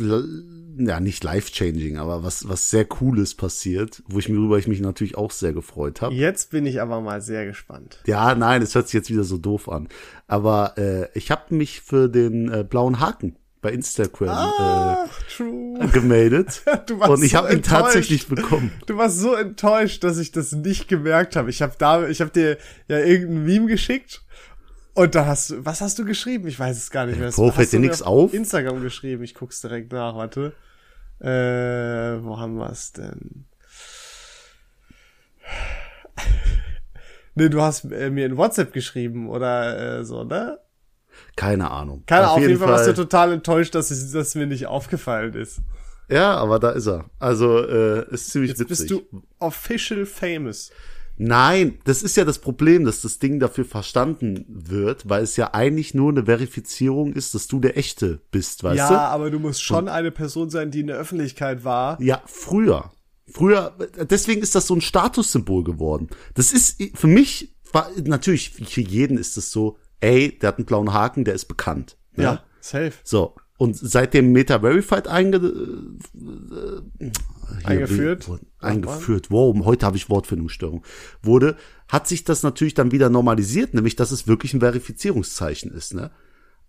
ja, 0.86 1.00
nicht 1.00 1.24
life-changing, 1.24 1.98
aber 1.98 2.22
was, 2.22 2.48
was 2.48 2.70
sehr 2.70 2.84
Cooles 2.84 3.34
passiert, 3.34 4.02
wo 4.08 4.18
ich 4.18 4.28
mir 4.28 4.38
worüber 4.38 4.58
ich 4.58 4.68
mich 4.68 4.80
natürlich 4.80 5.16
auch 5.16 5.30
sehr 5.30 5.52
gefreut 5.52 6.00
habe. 6.00 6.14
Jetzt 6.14 6.50
bin 6.50 6.66
ich 6.66 6.80
aber 6.80 7.00
mal 7.00 7.20
sehr 7.20 7.46
gespannt. 7.46 8.00
Ja, 8.06 8.34
nein, 8.34 8.62
es 8.62 8.74
hört 8.74 8.88
sich 8.88 8.94
jetzt 8.94 9.10
wieder 9.10 9.24
so 9.24 9.38
doof 9.38 9.68
an. 9.68 9.88
Aber 10.26 10.78
äh, 10.78 11.08
ich 11.14 11.30
habe 11.30 11.54
mich 11.54 11.80
für 11.80 12.08
den 12.08 12.52
äh, 12.52 12.64
blauen 12.64 13.00
Haken 13.00 13.36
bei 13.62 13.72
Instagram 13.72 14.28
ah, 14.28 15.06
äh, 15.38 15.86
gemeldet 15.88 16.62
und 17.08 17.22
ich 17.22 17.32
so 17.32 17.38
habe 17.38 17.52
ihn 17.52 17.62
tatsächlich 17.62 18.26
bekommen. 18.26 18.72
Du 18.86 18.96
warst 18.96 19.18
so 19.18 19.34
enttäuscht, 19.34 20.02
dass 20.02 20.18
ich 20.18 20.32
das 20.32 20.52
nicht 20.52 20.88
gemerkt 20.88 21.36
habe. 21.36 21.50
Ich 21.50 21.60
habe 21.60 21.74
da, 21.78 22.08
ich 22.08 22.20
habe 22.20 22.30
dir 22.30 22.56
ja 22.88 22.98
irgendein 22.98 23.44
Meme 23.44 23.66
geschickt 23.66 24.22
und 24.94 25.14
da 25.14 25.26
hast 25.26 25.50
du, 25.50 25.64
was 25.64 25.81
hast 25.81 25.98
du 25.98 26.04
geschrieben? 26.04 26.48
Ich 26.48 26.58
weiß 26.58 26.76
es 26.76 26.90
gar 26.90 27.06
nicht 27.06 27.19
mehr. 27.19 27.37
Wo 27.37 27.50
fällt 27.50 27.72
dir 27.72 27.81
nichts 27.81 28.02
auf? 28.02 28.34
Instagram 28.34 28.82
geschrieben. 28.82 29.23
Ich 29.23 29.35
guck's 29.35 29.61
direkt 29.61 29.92
nach. 29.92 30.14
Warte. 30.14 30.52
Äh, 31.20 32.25
wo 32.25 32.38
haben 32.38 32.56
wir's 32.56 32.92
denn? 32.92 33.44
nee, 37.35 37.49
du 37.49 37.61
hast 37.61 37.85
äh, 37.85 38.11
mir 38.11 38.26
in 38.26 38.37
WhatsApp 38.37 38.73
geschrieben 38.73 39.28
oder 39.28 39.99
äh, 40.00 40.04
so, 40.04 40.25
ne? 40.25 40.59
Keine 41.37 41.70
Ahnung. 41.70 42.04
Keine 42.06 42.23
Ahnung, 42.23 42.37
auf, 42.37 42.40
jeden 42.40 42.59
Fall, 42.59 42.68
Fall 42.68 42.76
warst 42.76 42.88
du 42.88 42.94
total 42.94 43.32
enttäuscht, 43.32 43.75
dass 43.75 43.90
es 43.90 44.12
dass 44.12 44.35
mir 44.35 44.47
nicht 44.47 44.66
aufgefallen 44.66 45.35
ist. 45.35 45.61
Ja, 46.09 46.37
aber 46.37 46.59
da 46.59 46.70
ist 46.70 46.87
er. 46.87 47.09
Also, 47.18 47.66
äh, 47.66 48.12
ist 48.12 48.30
ziemlich 48.30 48.50
Jetzt 48.50 48.61
witzig. 48.61 48.88
bist 48.88 48.90
du 48.90 49.23
official 49.38 50.06
famous. 50.06 50.70
Nein, 51.22 51.78
das 51.84 52.02
ist 52.02 52.16
ja 52.16 52.24
das 52.24 52.38
Problem, 52.38 52.86
dass 52.86 53.02
das 53.02 53.18
Ding 53.18 53.40
dafür 53.40 53.66
verstanden 53.66 54.46
wird, 54.48 55.06
weil 55.06 55.22
es 55.22 55.36
ja 55.36 55.52
eigentlich 55.52 55.92
nur 55.92 56.10
eine 56.10 56.24
Verifizierung 56.24 57.12
ist, 57.12 57.34
dass 57.34 57.46
du 57.46 57.60
der 57.60 57.76
Echte 57.76 58.22
bist, 58.30 58.64
weißt 58.64 58.78
ja, 58.78 58.88
du? 58.88 58.94
Ja, 58.94 59.08
aber 59.08 59.30
du 59.30 59.38
musst 59.38 59.62
schon 59.62 59.88
eine 59.88 60.10
Person 60.12 60.48
sein, 60.48 60.70
die 60.70 60.80
in 60.80 60.86
der 60.86 60.96
Öffentlichkeit 60.96 61.62
war. 61.62 62.00
Ja, 62.00 62.22
früher. 62.24 62.90
Früher, 63.30 63.76
deswegen 63.98 64.40
ist 64.40 64.54
das 64.54 64.66
so 64.66 64.74
ein 64.74 64.80
Statussymbol 64.80 65.62
geworden. 65.62 66.08
Das 66.32 66.54
ist 66.54 66.82
für 66.94 67.06
mich, 67.06 67.54
war, 67.70 67.90
natürlich, 68.02 68.52
für 68.52 68.80
jeden 68.80 69.18
ist 69.18 69.36
das 69.36 69.50
so, 69.50 69.76
ey, 70.00 70.38
der 70.38 70.48
hat 70.48 70.56
einen 70.56 70.64
blauen 70.64 70.94
Haken, 70.94 71.24
der 71.24 71.34
ist 71.34 71.44
bekannt. 71.44 71.98
Ne? 72.16 72.24
Ja, 72.24 72.44
safe. 72.62 72.94
So. 73.04 73.34
Und 73.61 73.76
seitdem 73.76 74.33
Meta 74.33 74.61
Verified 74.61 75.07
einge, 75.07 75.37
äh, 75.37 77.11
eingeführt, 77.62 78.26
wurde, 78.26 78.47
eingeführt, 78.59 79.31
wow, 79.31 79.55
heute 79.67 79.85
habe 79.85 79.99
ich 79.99 80.09
Wortfindungsstörung, 80.09 80.83
wurde, 81.21 81.57
hat 81.87 82.09
sich 82.09 82.25
das 82.25 82.43
natürlich 82.43 82.73
dann 82.73 82.90
wieder 82.90 83.11
normalisiert, 83.11 83.75
nämlich 83.75 83.97
dass 83.97 84.12
es 84.12 84.26
wirklich 84.26 84.55
ein 84.55 84.61
Verifizierungszeichen 84.61 85.73
ist, 85.73 85.93
ne? 85.93 86.11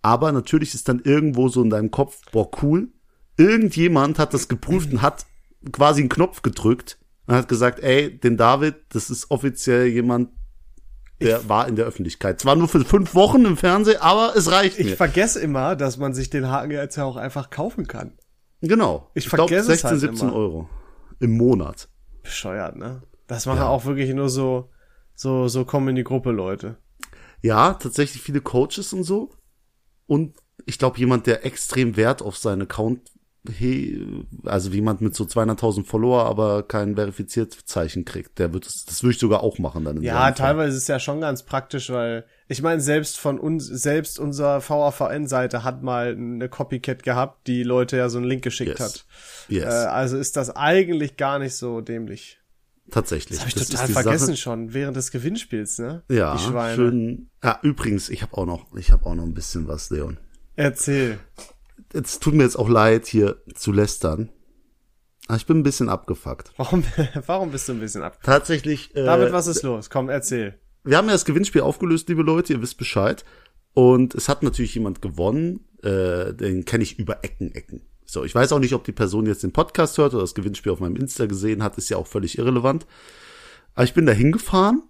Aber 0.02 0.34
natürlich 0.34 0.74
ist 0.74 0.90
dann 0.90 1.00
irgendwo 1.00 1.48
so 1.48 1.64
in 1.64 1.70
deinem 1.70 1.92
Kopf, 1.92 2.20
boah, 2.34 2.52
cool, 2.62 2.90
irgendjemand 3.38 4.20
hat 4.20 4.34
das 4.34 4.50
geprüft 4.50 4.92
und 4.92 5.02
hat 5.02 5.26
quasi 5.72 6.02
einen 6.02 6.10
Knopf 6.10 6.42
gedrückt 6.42 6.98
und 7.26 7.36
hat 7.36 7.48
gesagt, 7.48 7.80
ey, 7.80 8.20
den 8.20 8.36
David, 8.36 8.76
das 8.90 9.10
ist 9.10 9.32
offiziell 9.32 9.88
jemand, 9.88 10.28
der 11.22 11.42
ich 11.42 11.50
war 11.50 11.68
in 11.68 11.76
der 11.76 11.86
Öffentlichkeit. 11.86 12.40
Zwar 12.40 12.56
nur 12.56 12.68
für 12.68 12.84
fünf 12.84 13.16
Wochen 13.16 13.46
im 13.46 13.58
Fernsehen, 13.58 14.02
aber 14.02 14.34
es 14.36 14.52
reicht 14.52 14.80
ich 14.80 14.86
mir. 14.86 14.98
Vergesse 14.98 15.40
immer, 15.40 15.76
dass 15.76 15.98
man 15.98 16.14
sich 16.14 16.30
den 16.30 16.50
Haken 16.50 16.72
jetzt 16.72 16.96
ja 16.96 17.06
auch 17.06 17.18
einfach 17.18 17.50
kaufen 17.50 17.88
kann. 17.88 18.18
Genau. 18.62 19.10
Ich, 19.14 19.26
ich 19.26 19.30
vergesse 19.30 19.68
glaub, 19.68 19.80
16, 19.80 19.90
halt 19.90 20.00
17 20.00 20.28
immer. 20.28 20.38
Euro 20.38 20.70
im 21.20 21.38
Monat. 21.38 21.88
Bescheuert, 22.24 22.76
ne? 22.76 23.04
Das 23.28 23.46
machen 23.46 23.60
ja. 23.60 23.68
auch 23.68 23.86
wirklich 23.86 24.14
nur 24.14 24.30
so, 24.30 24.70
so, 25.16 25.48
so 25.48 25.64
kommen 25.66 25.90
in 25.90 25.96
die 25.96 26.04
Gruppe 26.04 26.32
Leute. 26.32 26.78
Ja, 27.42 27.74
tatsächlich 27.74 28.22
viele 28.22 28.42
Coaches 28.42 28.94
und 28.94 29.04
so. 29.04 29.32
und 30.08 30.36
ich 30.66 30.78
glaube 30.78 31.00
jemand, 31.00 31.28
der 31.28 31.46
extrem 31.46 31.98
Wert 31.98 32.22
auf 32.22 32.38
seinen 32.38 32.64
Account 32.64 33.02
he, 33.50 34.26
also 34.44 34.70
jemand 34.70 35.02
mit 35.02 35.16
so 35.16 35.24
200.000 35.24 35.86
Follower, 35.86 36.26
aber 36.26 36.64
kein 36.64 36.96
verifiziert 36.96 37.54
Zeichen 37.66 38.06
kriegt, 38.06 38.38
der 38.38 38.54
wird 38.54 38.68
das, 38.68 38.86
das 38.86 39.02
würde 39.02 39.14
ich 39.14 39.20
sogar 39.20 39.42
auch 39.42 39.58
machen 39.58 39.84
dann. 39.84 40.02
ja, 40.04 40.32
teilweise 40.32 40.78
ist 40.78 40.84
es 40.84 40.88
ja 40.88 41.00
schon 41.00 41.22
ganz 41.22 41.44
praktisch, 41.44 41.90
weil 41.90 42.26
ich 42.48 42.62
meine, 42.62 42.82
selbst 42.82 43.18
von 43.18 43.40
uns, 43.40 43.66
selbst 43.66 44.20
unser 44.20 44.62
VAVN-Seite 44.62 45.64
hat 45.64 45.82
mal 45.82 46.12
eine 46.12 46.50
Copycat 46.50 47.02
gehabt, 47.02 47.48
die 47.48 47.64
Leute 47.64 47.98
ja 47.98 48.10
so 48.10 48.20
einen 48.20 48.28
Link 48.28 48.44
geschickt 48.44 48.78
yes. 48.78 48.80
hat. 48.80 49.06
Yes. 49.50 49.64
Äh, 49.64 49.68
also 49.68 50.18
ist 50.18 50.38
das 50.38 50.56
eigentlich 50.56 51.18
gar 51.18 51.40
nicht 51.40 51.56
so 51.56 51.82
dämlich. 51.82 52.40
Tatsächlich. 52.92 53.40
Das 53.40 53.40
habe 53.40 53.50
ich 53.50 53.56
das 53.56 53.70
total 53.70 53.88
vergessen 53.88 54.26
Sache. 54.28 54.38
schon 54.38 54.74
während 54.74 54.98
des 54.98 55.12
Gewinnspiels, 55.12 55.80
ne? 55.80 56.04
Ja, 56.10 56.36
die 56.36 56.44
Schweine. 56.44 56.76
schön. 56.76 57.30
Ja, 57.42 57.58
übrigens, 57.64 58.10
ich 58.10 58.22
habe 58.22 58.38
auch 58.38 58.46
noch, 58.46 58.76
ich 58.76 58.92
habe 58.92 59.06
auch 59.06 59.16
noch 59.16 59.24
ein 59.24 59.34
bisschen 59.34 59.68
was, 59.68 59.90
Leon. 59.90 60.18
Erzähl 60.56 61.18
jetzt 61.94 62.22
tut 62.22 62.34
mir 62.34 62.44
jetzt 62.44 62.58
auch 62.58 62.70
leid, 62.70 63.08
hier 63.08 63.38
zu 63.54 63.72
lästern. 63.72 64.30
Aber 65.28 65.38
ich 65.38 65.46
bin 65.46 65.60
ein 65.60 65.64
bisschen 65.64 65.90
abgefuckt. 65.90 66.52
Warum, 66.58 66.84
warum 67.26 67.52
bist 67.52 67.70
du 67.70 67.74
ein 67.74 67.80
bisschen 67.80 68.04
abgefuckt? 68.04 68.26
Tatsächlich. 68.26 68.96
Äh, 68.96 69.06
David, 69.06 69.32
was 69.32 69.48
ist 69.48 69.64
los? 69.64 69.90
Komm, 69.90 70.10
erzähl. 70.10 70.60
Wir 70.84 70.98
haben 70.98 71.08
ja 71.08 71.14
das 71.14 71.26
Gewinnspiel 71.26 71.62
aufgelöst, 71.62 72.10
liebe 72.10 72.24
Leute, 72.24 72.54
ihr 72.54 72.62
wisst 72.62 72.78
Bescheid. 72.78 73.24
Und 73.74 74.16
es 74.16 74.28
hat 74.28 74.44
natürlich 74.44 74.76
jemand 74.76 75.02
gewonnen, 75.02 75.62
äh, 75.84 76.34
den 76.34 76.66
kenne 76.66 76.84
ich 76.84 77.00
über 77.00 77.24
Ecken, 77.24 77.54
Ecken. 77.54 77.84
So, 78.06 78.26
ich 78.26 78.36
weiß 78.36 78.52
auch 78.52 78.60
nicht, 78.60 78.74
ob 78.74 78.84
die 78.84 78.92
Person 78.92 79.26
jetzt 79.26 79.44
den 79.44 79.54
Podcast 79.54 79.98
hört 79.98 80.14
oder 80.14 80.24
das 80.24 80.36
Gewinnspiel 80.36 80.72
auf 80.72 80.82
meinem 80.82 80.98
Insta 80.98 81.28
gesehen 81.28 81.64
hat, 81.64 81.78
ist 81.78 81.90
ja 81.90 81.98
auch 81.98 82.08
völlig 82.08 82.38
irrelevant. 82.38 82.86
Aber 83.74 83.86
ich 83.86 83.94
bin 83.94 84.06
da 84.06 84.12
hingefahren 84.12 84.84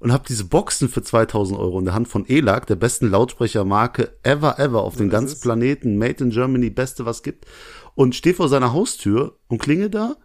und 0.00 0.12
habe 0.12 0.24
diese 0.26 0.46
Boxen 0.46 0.88
für 0.88 1.02
2000 1.02 1.58
Euro 1.58 1.78
in 1.78 1.84
der 1.84 1.94
Hand 1.94 2.08
von 2.08 2.26
ELAC, 2.26 2.66
der 2.66 2.76
besten 2.76 3.08
Lautsprechermarke 3.08 4.18
ever, 4.22 4.58
ever 4.58 4.82
auf 4.82 4.96
dem 4.96 5.10
ganzen 5.10 5.40
Planeten, 5.40 5.98
Made 5.98 6.24
in 6.24 6.30
Germany, 6.30 6.70
beste 6.70 7.04
was 7.04 7.22
gibt, 7.22 7.46
und 7.94 8.14
stehe 8.14 8.34
vor 8.34 8.48
seiner 8.48 8.72
Haustür 8.72 9.38
und 9.46 9.60
klinge 9.60 9.90
da, 9.90 10.16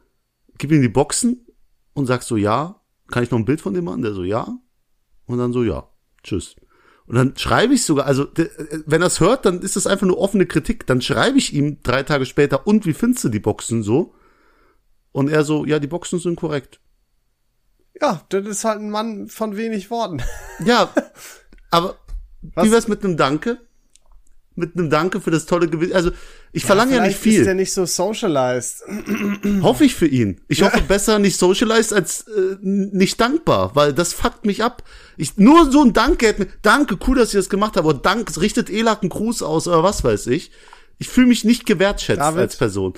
gib 0.58 0.72
ihm 0.72 0.82
die 0.82 0.90
Boxen 0.90 1.46
und 1.94 2.06
sag 2.06 2.24
so, 2.24 2.38
ja, 2.38 2.82
kann 3.10 3.24
ich 3.24 3.32
noch 3.32 3.38
ein 3.38 3.46
Bild 3.46 3.62
von 3.62 3.74
dem 3.74 3.86
machen? 3.86 4.02
Der 4.02 4.14
so, 4.14 4.24
ja. 4.24 4.48
Und 5.26 5.38
dann 5.38 5.52
so, 5.52 5.64
ja, 5.64 5.90
tschüss. 6.24 6.56
Und 7.06 7.16
dann 7.16 7.38
schreibe 7.38 7.74
ich 7.74 7.84
sogar, 7.84 8.06
also 8.06 8.28
wenn 8.86 9.02
er 9.02 9.08
es 9.08 9.20
hört, 9.20 9.46
dann 9.46 9.62
ist 9.62 9.76
das 9.76 9.88
einfach 9.88 10.08
nur 10.08 10.18
offene 10.18 10.46
Kritik. 10.46 10.88
Dann 10.88 11.02
schreibe 11.02 11.38
ich 11.38 11.54
ihm 11.54 11.82
drei 11.84 12.04
Tage 12.04 12.26
später, 12.26 12.66
und 12.66 12.86
wie 12.86 12.94
findest 12.94 13.26
du 13.26 13.30
die 13.30 13.40
Boxen 13.40 13.84
so? 13.84 14.16
Und 15.12 15.30
er 15.30 15.44
so, 15.44 15.66
ja, 15.66 15.80
die 15.80 15.88
Boxen 15.88 16.20
sind 16.20 16.38
korrekt. 16.38 16.80
Ja, 18.02 18.22
das 18.30 18.46
ist 18.46 18.66
halt 18.66 18.80
ein 18.80 18.90
Mann 18.90 19.28
von 19.28 19.56
wenig 19.56 19.90
Worten. 19.90 20.22
Ja, 20.66 20.94
aber 21.72 21.96
Was? 22.54 22.66
wie 22.66 22.72
wär's 22.72 22.88
mit 22.88 23.04
einem 23.04 23.18
Danke? 23.18 23.60
Mit 24.58 24.78
einem 24.78 24.90
Danke 24.90 25.20
für 25.20 25.32
das 25.32 25.46
tolle 25.46 25.68
Gewinn. 25.68 25.92
Also, 25.94 26.12
ich 26.54 26.64
ja, 26.64 26.68
verlange 26.68 26.96
ja 26.96 27.06
nicht 27.06 27.18
viel. 27.18 27.40
ist 27.40 27.46
der 27.46 27.56
nicht 27.56 27.74
so 27.74 27.86
socialized. 27.86 28.84
Hoffe 29.62 29.84
ich 29.84 29.96
für 29.96 30.08
ihn. 30.08 30.40
Ich 30.48 30.64
hoffe 30.64 30.82
besser 30.82 31.20
nicht 31.20 31.38
socialized 31.38 31.94
als 31.94 32.22
äh, 32.28 32.58
nicht 32.62 33.20
dankbar, 33.20 33.76
weil 33.76 33.94
das 33.94 34.14
fuckt 34.14 34.46
mich 34.46 34.64
ab. 34.64 34.84
Ich, 35.18 35.38
nur 35.38 35.72
so 35.72 35.84
ein 35.84 35.92
Danke 35.92 36.28
hätte 36.28 36.44
mir, 36.44 36.50
danke, 36.62 36.98
cool, 37.08 37.18
dass 37.18 37.34
ihr 37.34 37.40
das 37.40 37.50
gemacht 37.50 37.76
habt, 37.76 37.86
oder 37.86 38.00
danke, 38.00 38.40
richtet 38.40 38.70
Elak 38.70 39.02
einen 39.02 39.10
Gruß 39.10 39.42
aus, 39.42 39.68
oder 39.68 39.84
was 39.84 40.04
weiß 40.04 40.28
ich. 40.28 40.52
Ich 40.98 41.10
fühle 41.10 41.28
mich 41.28 41.44
nicht 41.44 41.66
gewertschätzt 41.66 42.22
David, 42.22 42.40
als 42.40 42.56
Person. 42.56 42.94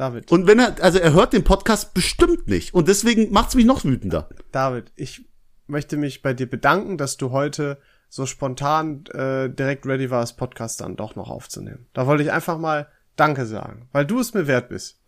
David. 0.00 0.32
Und 0.32 0.46
wenn 0.46 0.58
er, 0.58 0.82
also 0.82 0.98
er 0.98 1.12
hört 1.12 1.34
den 1.34 1.44
Podcast 1.44 1.92
bestimmt 1.92 2.48
nicht. 2.48 2.72
Und 2.72 2.88
deswegen 2.88 3.30
macht's 3.32 3.54
mich 3.54 3.66
noch 3.66 3.84
wütender. 3.84 4.30
David, 4.50 4.92
ich 4.96 5.28
möchte 5.66 5.98
mich 5.98 6.22
bei 6.22 6.32
dir 6.32 6.48
bedanken, 6.48 6.96
dass 6.96 7.18
du 7.18 7.32
heute 7.32 7.76
so 8.08 8.24
spontan 8.24 9.04
äh, 9.12 9.50
direkt 9.50 9.84
ready 9.84 10.10
warst, 10.10 10.38
Podcast 10.38 10.80
dann 10.80 10.96
doch 10.96 11.16
noch 11.16 11.28
aufzunehmen. 11.28 11.86
Da 11.92 12.06
wollte 12.06 12.22
ich 12.22 12.32
einfach 12.32 12.58
mal 12.58 12.88
Danke 13.16 13.44
sagen, 13.44 13.90
weil 13.92 14.06
du 14.06 14.20
es 14.20 14.32
mir 14.32 14.46
wert 14.46 14.70
bist. 14.70 14.98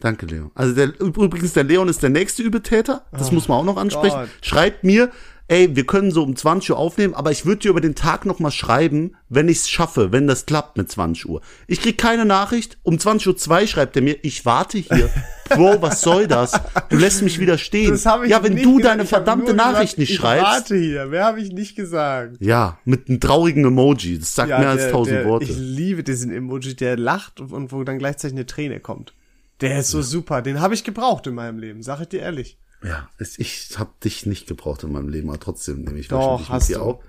Danke, 0.00 0.26
Leon. 0.26 0.50
Also 0.56 0.74
der, 0.74 0.98
übrigens, 0.98 1.52
der 1.52 1.62
Leon 1.62 1.88
ist 1.88 2.02
der 2.02 2.10
nächste 2.10 2.42
Übetäter. 2.42 3.06
Das 3.12 3.30
oh, 3.30 3.34
muss 3.34 3.46
man 3.46 3.58
auch 3.58 3.64
noch 3.64 3.76
ansprechen. 3.76 4.18
Gott. 4.18 4.30
Schreibt 4.42 4.82
mir, 4.82 5.10
ey, 5.50 5.74
wir 5.74 5.84
können 5.84 6.12
so 6.12 6.22
um 6.22 6.36
20 6.36 6.70
Uhr 6.70 6.78
aufnehmen, 6.78 7.12
aber 7.12 7.32
ich 7.32 7.44
würde 7.44 7.62
dir 7.62 7.70
über 7.70 7.80
den 7.80 7.96
Tag 7.96 8.24
noch 8.24 8.38
mal 8.38 8.52
schreiben, 8.52 9.16
wenn 9.28 9.48
ich 9.48 9.58
es 9.58 9.68
schaffe, 9.68 10.12
wenn 10.12 10.28
das 10.28 10.46
klappt 10.46 10.76
mit 10.76 10.90
20 10.90 11.28
Uhr. 11.28 11.40
Ich 11.66 11.82
krieg 11.82 11.98
keine 11.98 12.24
Nachricht. 12.24 12.78
Um 12.84 13.00
20 13.00 13.26
Uhr 13.26 13.36
zwei 13.36 13.66
schreibt 13.66 13.96
er 13.96 14.02
mir, 14.02 14.16
ich 14.22 14.46
warte 14.46 14.78
hier. 14.78 15.10
Bro, 15.48 15.82
was 15.82 16.02
soll 16.02 16.28
das? 16.28 16.52
Du 16.88 16.96
lässt 16.96 17.22
mich 17.22 17.40
wieder 17.40 17.58
stehen. 17.58 17.90
Das 17.90 18.06
hab 18.06 18.22
ich 18.22 18.30
ja, 18.30 18.44
wenn 18.44 18.54
du 18.54 18.78
deine 18.78 19.04
verdammte 19.04 19.52
Nachricht 19.52 19.96
gesagt, 19.96 19.98
nicht 19.98 20.14
schreibst. 20.14 20.44
Ich 20.44 20.52
warte 20.52 20.76
hier. 20.76 21.06
Mehr 21.06 21.24
habe 21.24 21.40
ich 21.40 21.50
nicht 21.50 21.74
gesagt. 21.74 22.36
Ja, 22.38 22.78
mit 22.84 23.08
einem 23.08 23.18
traurigen 23.18 23.64
Emoji. 23.64 24.20
Das 24.20 24.32
sagt 24.36 24.50
ja, 24.50 24.60
mehr 24.60 24.72
der, 24.76 24.84
als 24.84 24.92
tausend 24.92 25.24
Worte. 25.24 25.46
Ich 25.46 25.56
liebe 25.56 26.04
diesen 26.04 26.30
Emoji, 26.30 26.76
der 26.76 26.96
lacht 26.96 27.40
und 27.40 27.72
wo 27.72 27.82
dann 27.82 27.98
gleichzeitig 27.98 28.36
eine 28.36 28.46
Träne 28.46 28.78
kommt. 28.78 29.14
Der 29.60 29.80
ist 29.80 29.88
so 29.88 29.98
ja. 29.98 30.04
super. 30.04 30.42
Den 30.42 30.60
habe 30.60 30.74
ich 30.74 30.84
gebraucht 30.84 31.26
in 31.26 31.34
meinem 31.34 31.58
Leben, 31.58 31.82
sag 31.82 32.00
ich 32.00 32.08
dir 32.08 32.20
ehrlich. 32.20 32.56
Ja, 32.82 33.08
ich 33.18 33.78
habe 33.78 33.90
dich 34.02 34.26
nicht 34.26 34.46
gebraucht 34.46 34.82
in 34.84 34.92
meinem 34.92 35.08
Leben, 35.08 35.28
aber 35.28 35.38
trotzdem 35.38 35.82
nehme 35.82 35.98
ich 35.98 36.08
Doch, 36.08 36.48
hast 36.48 36.70
du. 36.70 36.80
Auch. 36.80 37.02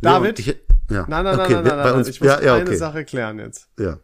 David? 0.00 0.38
Ich, 0.40 0.46
ja. 0.90 1.06
Nein, 1.08 1.24
nein, 1.24 1.38
okay, 1.38 1.54
nein, 1.54 1.64
nein, 1.64 1.76
nein, 1.76 1.94
uns, 1.94 2.08
ich 2.08 2.20
muss 2.20 2.28
ja, 2.28 2.42
ja, 2.42 2.54
okay. 2.54 2.62
eine 2.62 2.76
Sache 2.76 3.04
klären 3.04 3.38
jetzt. 3.38 3.68
Ja. 3.78 3.98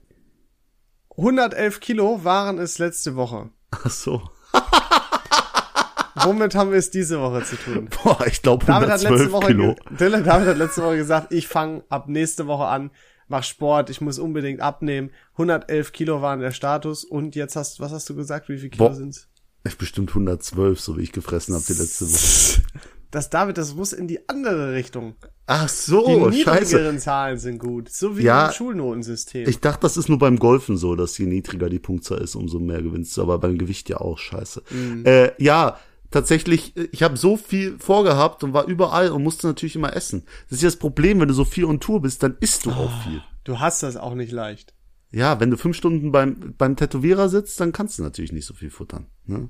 111 1.10 1.80
Kilo 1.80 2.24
waren 2.24 2.58
es 2.58 2.78
letzte 2.78 3.16
Woche. 3.16 3.50
Ach 3.72 3.90
so. 3.90 4.22
Womit 6.24 6.54
haben 6.54 6.70
wir 6.70 6.78
es 6.78 6.90
diese 6.90 7.20
Woche 7.20 7.42
zu 7.44 7.56
tun? 7.56 7.88
Boah, 8.02 8.24
ich 8.26 8.42
glaube 8.42 8.66
112 8.66 9.32
Woche 9.32 9.46
Kilo. 9.48 9.76
Dylan, 9.90 10.24
David 10.24 10.48
hat 10.48 10.56
letzte 10.56 10.82
Woche 10.82 10.96
gesagt, 10.96 11.32
ich 11.32 11.48
fange 11.48 11.82
ab 11.88 12.08
nächste 12.08 12.46
Woche 12.46 12.66
an, 12.66 12.90
mach 13.26 13.42
Sport, 13.42 13.90
ich 13.90 14.00
muss 14.00 14.18
unbedingt 14.18 14.60
abnehmen. 14.60 15.10
111 15.32 15.92
Kilo 15.92 16.22
waren 16.22 16.40
der 16.40 16.52
Status 16.52 17.04
und 17.04 17.34
jetzt 17.34 17.56
hast, 17.56 17.80
was 17.80 17.92
hast 17.92 18.08
du 18.08 18.14
gesagt, 18.14 18.48
wie 18.48 18.58
viel 18.58 18.70
Kilo 18.70 18.88
Boah, 18.88 18.94
sind's? 18.94 19.27
Ich 19.64 19.76
bestimmt 19.76 20.10
112, 20.10 20.80
so 20.80 20.96
wie 20.96 21.02
ich 21.02 21.12
gefressen 21.12 21.54
habe 21.54 21.64
die 21.66 21.74
letzte 21.74 22.06
Woche. 22.10 22.62
Das 23.10 23.30
David, 23.30 23.56
das 23.56 23.74
muss 23.74 23.94
in 23.94 24.06
die 24.06 24.28
andere 24.28 24.74
Richtung. 24.74 25.14
Ach 25.46 25.66
so, 25.66 26.04
die 26.06 26.36
niedrigeren 26.36 26.64
scheiße. 26.64 26.98
Zahlen 26.98 27.38
sind 27.38 27.58
gut, 27.58 27.88
so 27.88 28.18
wie 28.18 28.24
ja, 28.24 28.48
im 28.48 28.52
Schulnotensystem. 28.52 29.48
Ich 29.48 29.60
dachte, 29.60 29.80
das 29.80 29.96
ist 29.96 30.10
nur 30.10 30.18
beim 30.18 30.38
Golfen 30.38 30.76
so, 30.76 30.94
dass 30.94 31.16
je 31.16 31.24
niedriger 31.24 31.70
die 31.70 31.78
Punktzahl 31.78 32.18
ist, 32.18 32.34
umso 32.34 32.58
mehr 32.58 32.82
gewinnst 32.82 33.16
du, 33.16 33.22
aber 33.22 33.38
beim 33.38 33.56
Gewicht 33.56 33.88
ja 33.88 33.96
auch 33.96 34.18
scheiße. 34.18 34.62
Mhm. 34.70 35.06
Äh, 35.06 35.42
ja, 35.42 35.78
tatsächlich, 36.10 36.74
ich 36.92 37.02
habe 37.02 37.16
so 37.16 37.38
viel 37.38 37.78
vorgehabt 37.78 38.44
und 38.44 38.52
war 38.52 38.66
überall 38.66 39.10
und 39.10 39.22
musste 39.22 39.46
natürlich 39.46 39.76
immer 39.76 39.96
essen. 39.96 40.24
Das 40.50 40.58
ist 40.58 40.62
ja 40.62 40.68
das 40.68 40.76
Problem, 40.76 41.18
wenn 41.18 41.28
du 41.28 41.34
so 41.34 41.46
viel 41.46 41.64
on 41.64 41.80
Tour 41.80 42.02
bist, 42.02 42.22
dann 42.22 42.36
isst 42.40 42.66
du 42.66 42.70
oh, 42.70 42.74
auch 42.74 43.02
viel. 43.04 43.22
Du 43.44 43.58
hast 43.58 43.82
das 43.82 43.96
auch 43.96 44.14
nicht 44.14 44.32
leicht. 44.32 44.74
Ja, 45.10 45.40
wenn 45.40 45.50
du 45.50 45.56
fünf 45.56 45.76
Stunden 45.76 46.12
beim, 46.12 46.54
beim 46.58 46.76
Tätowierer 46.76 47.28
sitzt, 47.28 47.60
dann 47.60 47.72
kannst 47.72 47.98
du 47.98 48.02
natürlich 48.02 48.32
nicht 48.32 48.46
so 48.46 48.54
viel 48.54 48.70
futtern. 48.70 49.06
Ne? 49.24 49.48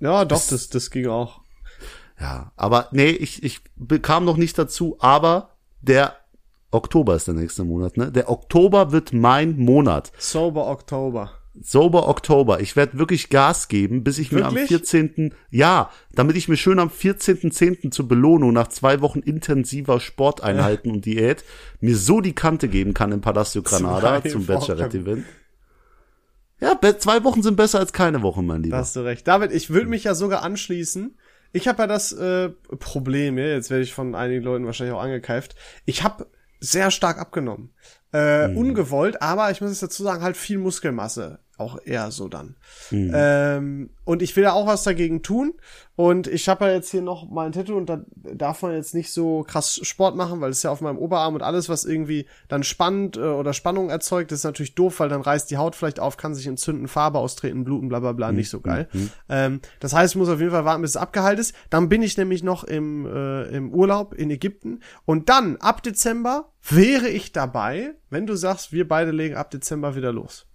Ja, 0.00 0.24
doch, 0.24 0.36
das, 0.36 0.48
das, 0.48 0.68
das 0.68 0.90
ging 0.90 1.08
auch. 1.08 1.40
Ja, 2.20 2.52
aber 2.56 2.88
nee, 2.92 3.10
ich, 3.10 3.42
ich 3.42 3.60
bekam 3.74 4.24
noch 4.24 4.36
nicht 4.36 4.56
dazu, 4.58 4.96
aber 5.00 5.56
der 5.80 6.14
Oktober 6.70 7.16
ist 7.16 7.26
der 7.26 7.34
nächste 7.34 7.64
Monat, 7.64 7.96
ne? 7.96 8.12
Der 8.12 8.30
Oktober 8.30 8.92
wird 8.92 9.12
mein 9.12 9.58
Monat. 9.58 10.12
Sober 10.18 10.68
Oktober. 10.68 11.32
Sober 11.60 12.08
Oktober. 12.08 12.60
Ich 12.60 12.76
werde 12.76 12.98
wirklich 12.98 13.28
Gas 13.28 13.68
geben, 13.68 14.04
bis 14.04 14.18
ich 14.18 14.32
wirklich? 14.32 14.52
mir 14.54 14.60
am 14.60 14.66
14. 14.66 15.34
Ja, 15.50 15.90
damit 16.14 16.36
ich 16.36 16.48
mir 16.48 16.56
schön 16.56 16.78
am 16.78 16.88
14.10. 16.88 17.90
zur 17.90 18.08
Belohnung 18.08 18.52
nach 18.52 18.68
zwei 18.68 19.00
Wochen 19.02 19.20
intensiver 19.20 20.00
Sporteinheiten 20.00 20.90
ja. 20.90 20.94
und 20.96 21.04
Diät 21.04 21.44
mir 21.80 21.96
so 21.96 22.20
die 22.20 22.34
Kante 22.34 22.68
geben 22.68 22.94
kann 22.94 23.12
im 23.12 23.20
Palacio 23.20 23.62
Granada 23.62 24.22
zwei 24.22 24.30
zum 24.30 24.46
Bachelorette-Event. 24.46 25.24
Ja, 26.60 26.78
zwei 26.98 27.24
Wochen 27.24 27.42
sind 27.42 27.56
besser 27.56 27.80
als 27.80 27.92
keine 27.92 28.22
Woche, 28.22 28.40
mein 28.40 28.62
Lieber. 28.62 28.76
Da 28.76 28.82
hast 28.82 28.96
du 28.96 29.00
recht. 29.00 29.26
David, 29.26 29.52
ich 29.52 29.70
würde 29.70 29.88
mich 29.88 30.04
ja 30.04 30.14
sogar 30.14 30.42
anschließen. 30.42 31.18
Ich 31.52 31.68
habe 31.68 31.82
ja 31.82 31.86
das 31.86 32.12
äh, 32.12 32.50
Problem, 32.78 33.36
ja, 33.36 33.46
jetzt 33.46 33.68
werde 33.68 33.82
ich 33.82 33.92
von 33.92 34.14
einigen 34.14 34.42
Leuten 34.42 34.64
wahrscheinlich 34.64 34.94
auch 34.94 35.02
angekeift. 35.02 35.54
Ich 35.84 36.02
habe 36.02 36.28
sehr 36.60 36.90
stark 36.90 37.18
abgenommen. 37.18 37.74
Äh, 38.12 38.48
mhm. 38.48 38.56
Ungewollt, 38.58 39.22
aber 39.22 39.50
ich 39.50 39.60
muss 39.60 39.70
es 39.70 39.80
dazu 39.80 40.02
sagen, 40.02 40.22
halt 40.22 40.36
viel 40.36 40.58
Muskelmasse 40.58 41.38
auch 41.58 41.78
eher 41.84 42.10
so 42.10 42.28
dann. 42.28 42.56
Mhm. 42.90 43.12
Ähm, 43.14 43.90
und 44.04 44.22
ich 44.22 44.34
will 44.36 44.44
ja 44.44 44.52
auch 44.52 44.66
was 44.66 44.82
dagegen 44.82 45.22
tun. 45.22 45.54
Und 45.94 46.26
ich 46.26 46.48
habe 46.48 46.64
ja 46.64 46.72
jetzt 46.72 46.90
hier 46.90 47.02
noch 47.02 47.30
mal 47.30 47.46
ein 47.46 47.52
Tattoo 47.52 47.76
und 47.76 47.86
da 47.86 48.02
darf 48.16 48.62
man 48.62 48.72
jetzt 48.72 48.94
nicht 48.94 49.12
so 49.12 49.44
krass 49.46 49.78
Sport 49.82 50.16
machen, 50.16 50.40
weil 50.40 50.50
es 50.50 50.58
ist 50.58 50.62
ja 50.62 50.70
auf 50.70 50.80
meinem 50.80 50.96
Oberarm 50.96 51.34
und 51.34 51.42
alles, 51.42 51.68
was 51.68 51.84
irgendwie 51.84 52.26
dann 52.48 52.62
spannend 52.62 53.18
äh, 53.18 53.20
oder 53.20 53.52
Spannung 53.52 53.90
erzeugt, 53.90 54.32
ist 54.32 54.44
natürlich 54.44 54.74
doof, 54.74 55.00
weil 55.00 55.10
dann 55.10 55.20
reißt 55.20 55.50
die 55.50 55.58
Haut 55.58 55.76
vielleicht 55.76 56.00
auf, 56.00 56.16
kann 56.16 56.34
sich 56.34 56.46
entzünden, 56.46 56.88
Farbe 56.88 57.18
austreten, 57.18 57.64
bluten, 57.64 57.88
bla 57.88 58.00
bla 58.00 58.12
bla, 58.12 58.30
mhm. 58.30 58.38
nicht 58.38 58.50
so 58.50 58.60
geil. 58.60 58.88
Mhm. 58.92 59.10
Ähm, 59.28 59.60
das 59.80 59.92
heißt, 59.92 60.14
ich 60.14 60.18
muss 60.18 60.30
auf 60.30 60.40
jeden 60.40 60.50
Fall 60.50 60.64
warten, 60.64 60.82
bis 60.82 60.92
es 60.92 60.96
abgeheilt 60.96 61.38
ist. 61.38 61.54
Dann 61.68 61.90
bin 61.90 62.02
ich 62.02 62.16
nämlich 62.16 62.42
noch 62.42 62.64
im, 62.64 63.06
äh, 63.06 63.42
im 63.54 63.72
Urlaub 63.72 64.14
in 64.14 64.30
Ägypten. 64.30 64.80
Und 65.04 65.28
dann, 65.28 65.56
ab 65.58 65.82
Dezember, 65.82 66.52
wäre 66.68 67.08
ich 67.08 67.32
dabei, 67.32 67.94
wenn 68.08 68.26
du 68.26 68.34
sagst, 68.34 68.72
wir 68.72 68.88
beide 68.88 69.10
legen 69.10 69.36
ab 69.36 69.50
Dezember 69.50 69.94
wieder 69.94 70.12
los. 70.12 70.46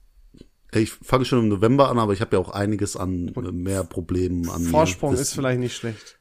Ich 0.74 0.92
fange 0.92 1.26
schon 1.26 1.40
im 1.40 1.48
November 1.48 1.90
an, 1.90 1.98
aber 1.98 2.14
ich 2.14 2.22
habe 2.22 2.36
ja 2.36 2.42
auch 2.42 2.50
einiges 2.50 2.98
an 2.98 3.30
äh, 3.30 3.52
mehr 3.52 3.84
Problemen 3.84 4.50
an 4.50 4.64
Vorsprung 4.64 5.14
ist 5.14 5.34
vielleicht 5.34 5.60
nicht 5.60 5.76
schlecht. 5.76 6.20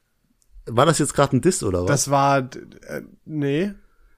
War 0.65 0.85
das 0.85 0.99
jetzt 0.99 1.13
gerade 1.13 1.35
ein 1.35 1.41
Diss 1.41 1.63
oder 1.63 1.81
was? 1.83 1.87
Das 1.87 2.09
war 2.09 2.39
äh, 2.39 3.01
nee. 3.25 3.73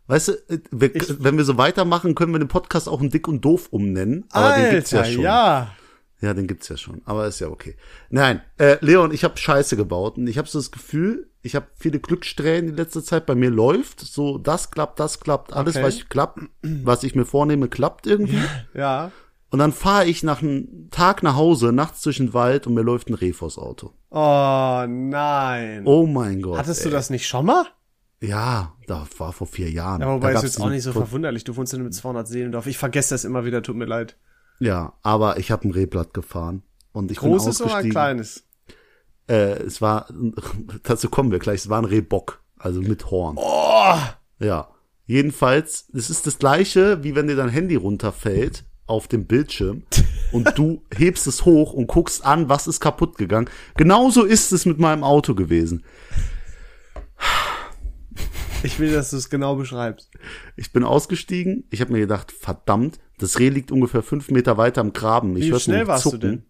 Weißt 0.08 0.28
du, 0.30 0.32
äh, 0.50 0.60
wir, 0.72 0.92
wenn 1.20 1.38
wir 1.38 1.46
so 1.46 1.58
weitermachen, 1.58 2.16
können 2.16 2.32
wir 2.32 2.40
den 2.40 2.48
Podcast 2.48 2.88
auch 2.90 3.02
ein 3.02 3.10
Dick 3.10 3.28
und 3.28 3.46
Doof 3.46 3.68
umnennen. 3.72 4.26
Aber 4.32 4.46
Alter, 4.46 4.64
den 4.64 4.76
gibt's 4.76 4.92
ja 4.92 5.06
schon. 5.06 5.22
ja. 5.24 5.72
Ja, 6.22 6.34
den 6.34 6.48
gibt's 6.48 6.68
ja 6.68 6.76
schon. 6.76 7.02
Aber 7.06 7.28
ist 7.28 7.40
ja 7.40 7.48
okay. 7.48 7.78
Nein, 8.10 8.42
äh, 8.58 8.78
Leon, 8.82 9.14
ich 9.14 9.24
habe 9.24 9.38
Scheiße 9.38 9.78
gebaut 9.78 10.18
und 10.18 10.28
ich 10.28 10.38
habe 10.38 10.50
so 10.50 10.60
das 10.60 10.70
Gefühl, 10.70 11.30
ich 11.42 11.56
habe 11.56 11.68
viele 11.76 12.00
Glückssträhnen 12.00 12.72
in 12.72 12.76
letzter 12.76 13.02
Zeit. 13.04 13.26
Bei 13.26 13.36
mir 13.36 13.50
läuft 13.50 14.02
so, 14.02 14.38
das 14.38 14.70
klappt, 14.70 15.00
das 15.00 15.22
klappt, 15.22 15.54
alles, 15.54 15.78
Okay. 15.78 15.86
was 15.86 15.96
ich 15.96 16.10
klappt, 16.10 16.40
was 16.62 17.04
ich 17.04 17.16
mir 17.16 17.24
vornehme, 17.26 17.70
klappt 17.70 18.06
irgendwie. 18.06 18.42
Ja. 18.74 19.12
Und 19.52 19.60
dann 19.60 19.72
fahre 19.72 20.06
ich 20.06 20.22
nach 20.22 20.42
einem 20.42 20.90
Tag 20.92 21.24
nach 21.24 21.36
Hause, 21.36 21.72
nachts 21.72 22.02
durch 22.04 22.18
den 22.18 22.34
Wald 22.34 22.68
und 22.68 22.76
mir 22.76 22.82
läuft 22.82 23.10
ein 23.10 23.16
Reh 23.16 23.34
vors 23.34 23.58
Auto. 23.58 23.94
Oh 24.12 24.86
nein. 24.88 25.84
Oh 25.86 26.06
mein 26.06 26.42
Gott. 26.42 26.60
Hattest 26.60 26.86
du 26.86 26.90
ey. 26.90 26.94
das 26.94 27.10
nicht 27.10 27.28
schon 27.28 27.48
mal? 27.48 27.66
Ja, 28.22 28.76
da 28.86 29.08
war 29.18 29.34
vor 29.34 29.48
vier 29.48 29.72
Jahren. 29.72 30.02
Ja, 30.02 30.14
wobei 30.14 30.34
ist 30.34 30.44
jetzt 30.44 30.62
auch 30.62 30.70
nicht 30.70 30.84
so 30.84 30.92
verwunderlich. 30.92 31.46
Du 31.46 31.56
wohnst 31.56 31.74
in 31.74 31.80
einem 31.80 31.92
200 31.92 32.28
Seelendorf. 32.28 32.68
Ich 32.68 32.78
vergesse 32.78 33.14
das 33.14 33.26
immer 33.26 33.46
wieder, 33.46 33.64
tut 33.64 33.76
mir 33.76 33.86
leid. 33.86 34.18
Ja, 34.60 34.94
aber 35.02 35.38
ich 35.38 35.52
habe 35.52 35.68
ein 35.68 35.72
Rehblatt 35.72 36.14
gefahren. 36.14 36.64
Und 36.92 37.12
ich 37.12 37.18
Großes 37.18 37.60
bin 37.60 37.66
oder 37.66 37.76
ausgestiegen. 37.76 37.92
kleines? 37.92 38.44
Äh, 39.28 39.64
es 39.64 39.82
war, 39.82 40.08
dazu 40.84 41.10
kommen 41.10 41.32
wir 41.32 41.40
gleich, 41.40 41.62
es 41.62 41.70
war 41.70 41.82
ein 41.82 41.86
Rehbock, 41.86 42.44
also 42.58 42.82
mit 42.82 43.10
Horn. 43.10 43.38
Oh! 43.40 43.96
Ja. 44.40 44.70
Jedenfalls, 45.06 45.90
es 45.94 46.10
ist 46.10 46.28
das 46.28 46.38
gleiche, 46.38 47.04
wie 47.04 47.16
wenn 47.16 47.28
dir 47.28 47.36
dein 47.36 47.50
Handy 47.50 47.76
runterfällt 47.76 48.66
auf 48.90 49.08
dem 49.08 49.26
Bildschirm 49.26 49.84
und 50.32 50.58
du 50.58 50.82
hebst 50.96 51.28
es 51.28 51.46
hoch 51.46 51.74
und 51.74 51.88
guckst 51.88 52.26
an, 52.26 52.50
was 52.50 52.68
ist 52.68 52.80
kaputt 52.80 53.18
gegangen. 53.18 53.50
Genauso 53.78 54.24
ist 54.24 54.52
es 54.52 54.66
mit 54.66 54.80
meinem 54.80 55.04
Auto 55.04 55.36
gewesen. 55.36 55.84
Ich 58.64 58.80
will, 58.80 58.92
dass 58.92 59.12
du 59.12 59.18
es 59.18 59.30
genau 59.30 59.56
beschreibst. 59.56 60.10
Ich 60.58 60.74
bin 60.74 60.84
ausgestiegen, 60.84 61.64
ich 61.70 61.80
habe 61.82 61.94
mir 61.94 62.00
gedacht, 62.00 62.32
verdammt, 62.32 63.00
das 63.18 63.40
Reh 63.40 63.50
liegt 63.50 63.72
ungefähr 63.72 64.04
fünf 64.04 64.30
Meter 64.32 64.58
weiter 64.58 64.82
im 64.82 64.92
Graben. 64.92 65.38
Ich 65.38 65.52
Wie 65.52 65.60
schnell 65.60 65.88
warst 65.88 66.06
du 66.06 66.10
zucken. 66.12 66.22
denn? 66.30 66.44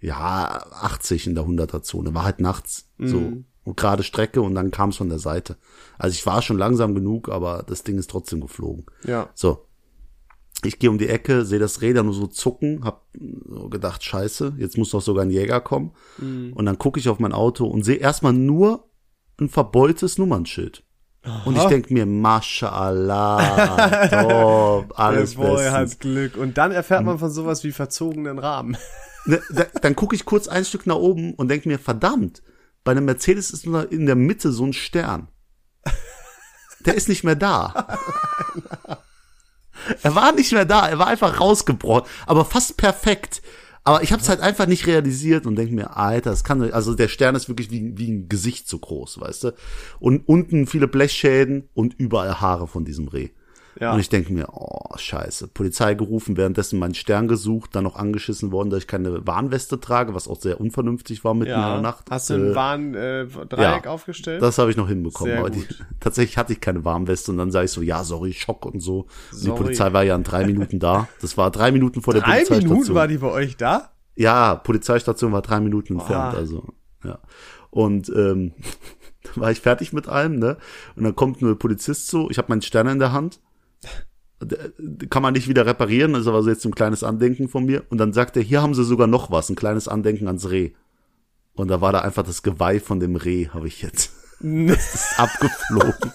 Ja, 0.00 0.62
80 0.72 1.26
in 1.28 1.34
der 1.34 1.44
100er 1.44 1.82
Zone, 1.82 2.14
war 2.14 2.24
halt 2.24 2.40
nachts 2.40 2.86
Mhm. 2.98 3.08
so 3.08 3.32
und 3.64 3.76
gerade 3.76 4.02
Strecke 4.02 4.42
und 4.42 4.54
dann 4.54 4.70
kam 4.70 4.90
es 4.90 4.96
von 4.96 5.08
der 5.08 5.18
Seite. 5.18 5.56
Also 5.98 6.14
ich 6.14 6.26
war 6.26 6.42
schon 6.42 6.58
langsam 6.58 6.94
genug, 6.94 7.28
aber 7.30 7.62
das 7.66 7.82
Ding 7.84 7.98
ist 7.98 8.10
trotzdem 8.10 8.40
geflogen. 8.40 8.84
Ja. 9.04 9.28
So. 9.34 9.66
Ich 10.64 10.78
gehe 10.78 10.90
um 10.90 10.98
die 10.98 11.08
Ecke, 11.08 11.44
sehe 11.44 11.58
das 11.58 11.80
Räder 11.80 12.02
nur 12.02 12.14
so 12.14 12.26
zucken, 12.26 12.84
hab 12.84 13.06
gedacht, 13.70 14.04
scheiße, 14.04 14.54
jetzt 14.58 14.76
muss 14.76 14.90
doch 14.90 15.00
sogar 15.00 15.24
ein 15.24 15.30
Jäger 15.30 15.60
kommen. 15.60 15.92
Mhm. 16.18 16.52
Und 16.54 16.66
dann 16.66 16.78
gucke 16.78 17.00
ich 17.00 17.08
auf 17.08 17.18
mein 17.18 17.32
Auto 17.32 17.66
und 17.66 17.84
sehe 17.84 17.96
erstmal 17.96 18.32
nur 18.32 18.88
ein 19.40 19.48
verbeultes 19.48 20.18
Nummernschild. 20.18 20.84
Und 21.44 21.56
ich 21.56 21.64
denk 21.64 21.90
mir, 21.90 22.06
Mashallah, 22.06 24.06
top, 24.08 24.98
alles 24.98 25.32
Der 25.32 25.38
Boy 25.38 25.56
bestens. 25.56 25.74
hat 25.74 26.00
Glück. 26.00 26.36
Und 26.36 26.56
dann 26.56 26.72
erfährt 26.72 27.04
man 27.04 27.18
von 27.18 27.30
sowas 27.30 27.62
wie 27.64 27.72
verzogenen 27.72 28.38
Rahmen. 28.38 28.76
Ne, 29.26 29.38
da, 29.50 29.64
dann 29.82 29.96
gucke 29.96 30.16
ich 30.16 30.24
kurz 30.24 30.48
ein 30.48 30.64
Stück 30.64 30.86
nach 30.86 30.96
oben 30.96 31.34
und 31.34 31.48
denk 31.48 31.66
mir, 31.66 31.78
verdammt, 31.78 32.42
bei 32.84 32.92
einem 32.92 33.04
Mercedes 33.04 33.50
ist 33.50 33.66
nur 33.66 33.92
in 33.92 34.06
der 34.06 34.14
Mitte 34.14 34.50
so 34.50 34.64
ein 34.64 34.72
Stern. 34.72 35.28
Der 36.86 36.94
ist 36.94 37.10
nicht 37.10 37.22
mehr 37.22 37.34
da. 37.34 37.98
Er 40.02 40.14
war 40.14 40.32
nicht 40.32 40.52
mehr 40.52 40.64
da, 40.64 40.88
er 40.88 40.98
war 40.98 41.06
einfach 41.06 41.40
rausgebrochen, 41.40 42.08
aber 42.26 42.44
fast 42.44 42.76
perfekt. 42.76 43.42
Aber 43.82 44.02
ich 44.02 44.12
habe 44.12 44.22
es 44.22 44.28
halt 44.28 44.40
einfach 44.40 44.66
nicht 44.66 44.86
realisiert 44.86 45.46
und 45.46 45.56
denk 45.56 45.72
mir, 45.72 45.96
Alter, 45.96 46.30
das 46.30 46.44
kann 46.44 46.70
also 46.70 46.94
der 46.94 47.08
Stern 47.08 47.34
ist 47.34 47.48
wirklich 47.48 47.70
wie, 47.70 47.96
wie 47.96 48.10
ein 48.10 48.28
Gesicht 48.28 48.68
so 48.68 48.78
groß, 48.78 49.20
weißt 49.20 49.44
du? 49.44 49.54
Und 49.98 50.28
unten 50.28 50.66
viele 50.66 50.86
Blechschäden 50.86 51.68
und 51.72 51.94
überall 51.94 52.40
Haare 52.40 52.68
von 52.68 52.84
diesem 52.84 53.08
Reh. 53.08 53.30
Ja. 53.78 53.92
Und 53.92 54.00
ich 54.00 54.08
denke 54.08 54.32
mir, 54.32 54.48
oh, 54.52 54.96
scheiße. 54.96 55.48
Polizei 55.48 55.94
gerufen, 55.94 56.36
währenddessen 56.36 56.78
meinen 56.78 56.94
Stern 56.94 57.28
gesucht, 57.28 57.74
dann 57.74 57.84
noch 57.84 57.96
angeschissen 57.96 58.50
worden, 58.52 58.70
dass 58.70 58.80
ich 58.80 58.86
keine 58.86 59.26
Warnweste 59.26 59.80
trage, 59.80 60.14
was 60.14 60.26
auch 60.28 60.40
sehr 60.40 60.60
unvernünftig 60.60 61.24
war 61.24 61.34
mitten 61.34 61.52
in 61.52 61.60
der 61.60 61.80
Nacht. 61.80 62.06
Hast 62.10 62.30
du 62.30 62.34
Äh, 62.34 62.36
ein 62.36 62.54
Warn-Dreieck 62.54 63.84
ja, 63.84 63.90
aufgestellt? 63.90 64.42
Das 64.42 64.58
habe 64.58 64.70
ich 64.70 64.76
noch 64.76 64.88
hinbekommen. 64.88 65.32
Sehr 65.32 65.40
aber 65.40 65.50
die, 65.50 65.66
tatsächlich 66.00 66.36
hatte 66.36 66.52
ich 66.52 66.60
keine 66.60 66.84
Warnweste 66.84 67.30
und 67.30 67.38
dann 67.38 67.50
sage 67.50 67.66
ich 67.66 67.70
so, 67.70 67.82
ja, 67.82 68.02
sorry, 68.04 68.32
Schock 68.32 68.66
und 68.66 68.80
so. 68.80 69.00
Und 69.00 69.08
die 69.32 69.36
Sorry. 69.46 69.62
Polizei 69.62 69.92
war 69.92 70.02
ja 70.02 70.16
in 70.16 70.24
drei 70.24 70.44
Minuten 70.44 70.78
da. 70.78 71.08
Das 71.20 71.36
war 71.36 71.50
drei 71.50 71.70
Minuten 71.70 72.02
vor 72.02 72.14
der 72.14 72.22
Drei 72.22 72.38
Polizeistation. 72.38 72.72
Minuten 72.72 72.94
war 72.94 73.08
die 73.08 73.18
bei 73.18 73.30
euch 73.30 73.56
da? 73.56 73.90
Ja, 74.16 74.54
Polizeistation 74.56 75.32
war 75.32 75.42
drei 75.42 75.60
Minuten 75.60 75.94
entfernt, 75.94 76.34
also 76.34 76.64
ja. 77.04 77.18
Und 77.70 78.08
ähm, 78.10 78.52
dann 79.22 79.36
war 79.36 79.50
ich 79.50 79.60
fertig 79.60 79.92
mit 79.92 80.08
allem, 80.08 80.38
ne? 80.38 80.56
Und 80.96 81.04
dann 81.04 81.14
kommt 81.14 81.40
nur 81.40 81.52
der 81.52 81.58
Polizist 81.58 82.08
so, 82.08 82.28
ich 82.30 82.38
habe 82.38 82.48
meinen 82.48 82.62
Stern 82.62 82.88
in 82.88 82.98
der 82.98 83.12
Hand. 83.12 83.40
Der- 84.42 84.70
Kann 85.10 85.22
man 85.22 85.34
nicht 85.34 85.48
wieder 85.48 85.66
reparieren, 85.66 86.12
das 86.14 86.22
ist 86.22 86.28
aber 86.28 86.42
so 86.42 86.48
jetzt 86.50 86.64
ein 86.64 86.74
kleines 86.74 87.02
Andenken 87.04 87.48
von 87.48 87.64
mir. 87.64 87.84
Und 87.90 87.98
dann 87.98 88.12
sagt 88.12 88.36
er, 88.36 88.42
hier 88.42 88.62
haben 88.62 88.74
sie 88.74 88.84
sogar 88.84 89.06
noch 89.06 89.30
was, 89.30 89.48
ein 89.50 89.56
kleines 89.56 89.86
Andenken 89.88 90.26
ans 90.28 90.48
Reh. 90.50 90.70
Und 91.54 91.68
da 91.68 91.80
war 91.80 91.92
da 91.92 92.00
einfach 92.00 92.22
das 92.24 92.42
Geweih 92.42 92.80
von 92.80 93.00
dem 93.00 93.16
Reh, 93.16 93.48
habe 93.48 93.68
ich 93.68 93.82
jetzt. 93.82 94.12
Das 94.42 94.94
ist 94.94 95.20
abgeflogen. 95.20 96.12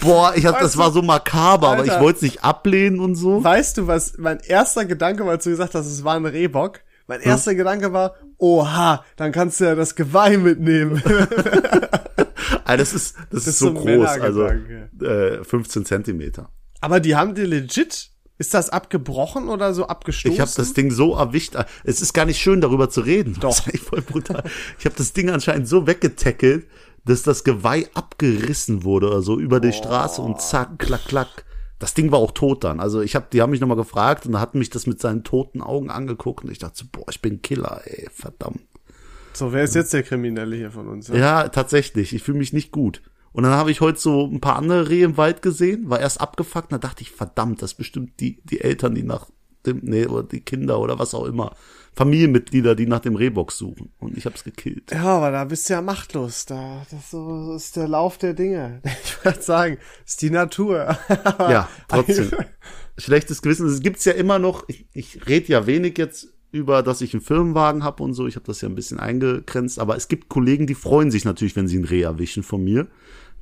Boah, 0.00 0.32
ich 0.34 0.46
hab, 0.46 0.54
das 0.54 0.62
Weißt 0.68 0.74
du- 0.76 0.78
war 0.78 0.90
so 0.92 1.02
makaber, 1.02 1.68
aber 1.72 1.84
ich 1.84 1.90
Alter. 1.90 2.02
wollte 2.02 2.16
es 2.16 2.22
nicht 2.22 2.42
ablehnen 2.44 3.00
und 3.00 3.16
so. 3.16 3.44
Weißt 3.44 3.76
du, 3.76 3.86
was 3.86 4.14
mein 4.16 4.38
erster 4.40 4.86
Gedanke 4.86 5.24
war, 5.24 5.32
als 5.32 5.44
du 5.44 5.50
gesagt 5.50 5.74
hast, 5.74 5.86
es 5.86 6.04
war 6.04 6.14
ein 6.14 6.24
Rehbock? 6.24 6.80
Mein 7.06 7.20
erster 7.20 7.54
Gedanke 7.54 7.92
war, 7.92 8.14
oha, 8.38 9.04
dann 9.16 9.32
kannst 9.32 9.60
du 9.60 9.64
ja 9.64 9.74
das 9.74 9.94
Geweih 9.96 10.38
mitnehmen. 10.38 11.02
Ah, 12.70 12.76
das 12.76 12.92
ist, 12.92 13.16
das, 13.30 13.42
ist 13.42 13.48
ist 13.48 13.58
so 13.58 13.74
groß, 13.74 14.08
also 14.20 14.46
äh, 14.46 15.42
15 15.42 15.84
Zentimeter. 15.84 16.50
Aber 16.80 17.00
die 17.00 17.16
haben 17.16 17.34
dir 17.34 17.46
legit, 17.46 18.10
ist 18.38 18.54
das 18.54 18.70
abgebrochen 18.70 19.48
oder 19.48 19.74
so 19.74 19.88
abgestoßen? 19.88 20.32
Ich 20.32 20.40
habe 20.40 20.52
das 20.54 20.72
Ding 20.72 20.92
so 20.92 21.16
erwischt. 21.16 21.56
Es 21.82 22.00
ist 22.00 22.12
gar 22.12 22.26
nicht 22.26 22.38
schön, 22.38 22.60
darüber 22.60 22.88
zu 22.88 23.00
reden. 23.00 23.36
Doch. 23.40 23.58
Das 23.58 23.80
voll 23.80 24.02
brutal. 24.02 24.44
Ich 24.78 24.84
habe 24.84 24.94
das 24.96 25.12
Ding 25.12 25.30
anscheinend 25.30 25.66
so 25.66 25.88
weggetackelt, 25.88 26.68
dass 27.04 27.22
das 27.22 27.42
Geweih 27.42 27.88
abgerissen 27.94 28.84
wurde 28.84 29.08
oder 29.08 29.22
so 29.22 29.40
über 29.40 29.58
die 29.58 29.72
Straße 29.72 30.22
und 30.22 30.40
zack, 30.40 30.78
klack, 30.78 31.04
klack. 31.06 31.44
Das 31.80 31.94
Ding 31.94 32.12
war 32.12 32.20
auch 32.20 32.30
tot 32.30 32.62
dann. 32.62 32.78
Also 32.78 33.00
ich 33.00 33.16
habe, 33.16 33.26
die 33.32 33.42
haben 33.42 33.50
mich 33.50 33.60
nochmal 33.60 33.76
gefragt 33.76 34.26
und 34.26 34.32
da 34.32 34.40
hat 34.40 34.54
mich 34.54 34.70
das 34.70 34.86
mit 34.86 35.00
seinen 35.00 35.24
toten 35.24 35.60
Augen 35.60 35.90
angeguckt 35.90 36.44
und 36.44 36.52
ich 36.52 36.58
dachte 36.58 36.76
so, 36.76 36.84
boah, 36.92 37.06
ich 37.10 37.20
bin 37.20 37.42
Killer, 37.42 37.80
ey, 37.84 38.06
verdammt. 38.12 38.60
So, 39.32 39.52
wer 39.52 39.64
ist 39.64 39.74
jetzt 39.74 39.92
der 39.92 40.02
Kriminelle 40.02 40.56
hier 40.56 40.70
von 40.70 40.88
uns? 40.88 41.08
Ja, 41.08 41.48
tatsächlich. 41.48 42.14
Ich 42.14 42.22
fühle 42.22 42.38
mich 42.38 42.52
nicht 42.52 42.72
gut. 42.72 43.02
Und 43.32 43.44
dann 43.44 43.52
habe 43.52 43.70
ich 43.70 43.80
heute 43.80 43.98
so 43.98 44.26
ein 44.26 44.40
paar 44.40 44.56
andere 44.56 44.88
Rehe 44.88 45.04
im 45.04 45.16
Wald 45.16 45.40
gesehen, 45.40 45.88
war 45.88 46.00
erst 46.00 46.20
abgefuckt, 46.20 46.72
da 46.72 46.78
dachte 46.78 47.02
ich, 47.02 47.12
verdammt, 47.12 47.62
das 47.62 47.74
bestimmt 47.74 48.18
die, 48.18 48.40
die 48.44 48.60
Eltern, 48.60 48.94
die 48.94 49.04
nach 49.04 49.28
dem, 49.66 49.80
nee, 49.82 50.06
oder 50.06 50.24
die 50.24 50.40
Kinder 50.40 50.80
oder 50.80 50.98
was 50.98 51.14
auch 51.14 51.26
immer. 51.26 51.54
Familienmitglieder, 51.94 52.74
die 52.74 52.86
nach 52.86 53.00
dem 53.00 53.16
Rehbock 53.16 53.52
suchen. 53.52 53.92
Und 53.98 54.16
ich 54.16 54.24
hab's 54.24 54.44
gekillt. 54.44 54.90
Ja, 54.92 55.04
aber 55.04 55.30
da 55.30 55.44
bist 55.44 55.68
du 55.68 55.74
ja 55.74 55.82
machtlos. 55.82 56.46
Da, 56.46 56.86
das 56.90 57.10
so 57.10 57.46
so 57.46 57.54
ist 57.54 57.76
der 57.76 57.88
Lauf 57.88 58.18
der 58.18 58.34
Dinge. 58.34 58.80
Ich 59.04 59.24
würde 59.24 59.42
sagen, 59.42 59.78
ist 60.06 60.22
die 60.22 60.30
Natur. 60.30 60.96
Ja, 61.38 61.68
trotzdem. 61.88 62.30
Schlechtes 62.96 63.42
Gewissen. 63.42 63.66
Es 63.66 63.80
gibt's 63.80 64.06
ja 64.06 64.12
immer 64.12 64.38
noch, 64.38 64.64
ich, 64.68 64.86
ich 64.94 65.26
rede 65.28 65.48
ja 65.48 65.66
wenig 65.66 65.98
jetzt 65.98 66.28
über, 66.52 66.82
dass 66.82 67.00
ich 67.00 67.14
einen 67.14 67.22
Firmenwagen 67.22 67.84
habe 67.84 68.02
und 68.02 68.14
so. 68.14 68.26
Ich 68.26 68.36
habe 68.36 68.46
das 68.46 68.60
ja 68.60 68.68
ein 68.68 68.74
bisschen 68.74 68.98
eingegrenzt, 68.98 69.78
aber 69.78 69.96
es 69.96 70.08
gibt 70.08 70.28
Kollegen, 70.28 70.66
die 70.66 70.74
freuen 70.74 71.10
sich 71.10 71.24
natürlich, 71.24 71.56
wenn 71.56 71.68
sie 71.68 71.76
einen 71.76 71.84
Reh 71.84 72.02
erwischen 72.02 72.42
von 72.42 72.62
mir. 72.62 72.86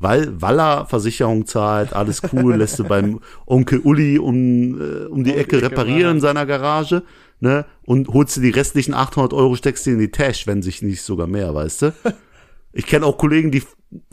Weil 0.01 0.41
Waller 0.41 0.87
Versicherung 0.87 1.47
zahlt, 1.47 1.93
alles 1.93 2.23
cool, 2.33 2.55
lässt 2.55 2.79
du 2.79 2.85
beim 2.85 3.21
Onkel 3.47 3.81
Uli 3.81 4.19
um, 4.19 4.81
äh, 4.81 5.07
um 5.07 5.25
die 5.25 5.33
Ecke 5.33 5.57
Ecke 5.57 5.63
reparieren 5.63 6.17
in 6.17 6.21
seiner 6.21 6.47
Garage, 6.47 7.03
ne? 7.41 7.65
Und 7.85 8.09
holst 8.09 8.37
du 8.37 8.41
die 8.41 8.51
restlichen 8.51 8.95
800 8.95 9.33
Euro, 9.33 9.57
steckst 9.57 9.87
die 9.87 9.91
in 9.91 9.99
die 9.99 10.11
Tasche, 10.11 10.47
wenn 10.47 10.63
sich 10.63 10.83
nicht 10.83 11.03
sogar 11.03 11.27
mehr, 11.27 11.53
weißt 11.53 11.83
du? 11.83 11.95
Ich 12.73 12.87
kenne 12.87 13.07
auch 13.07 13.19
Kollegen, 13.19 13.51
die 13.51 13.63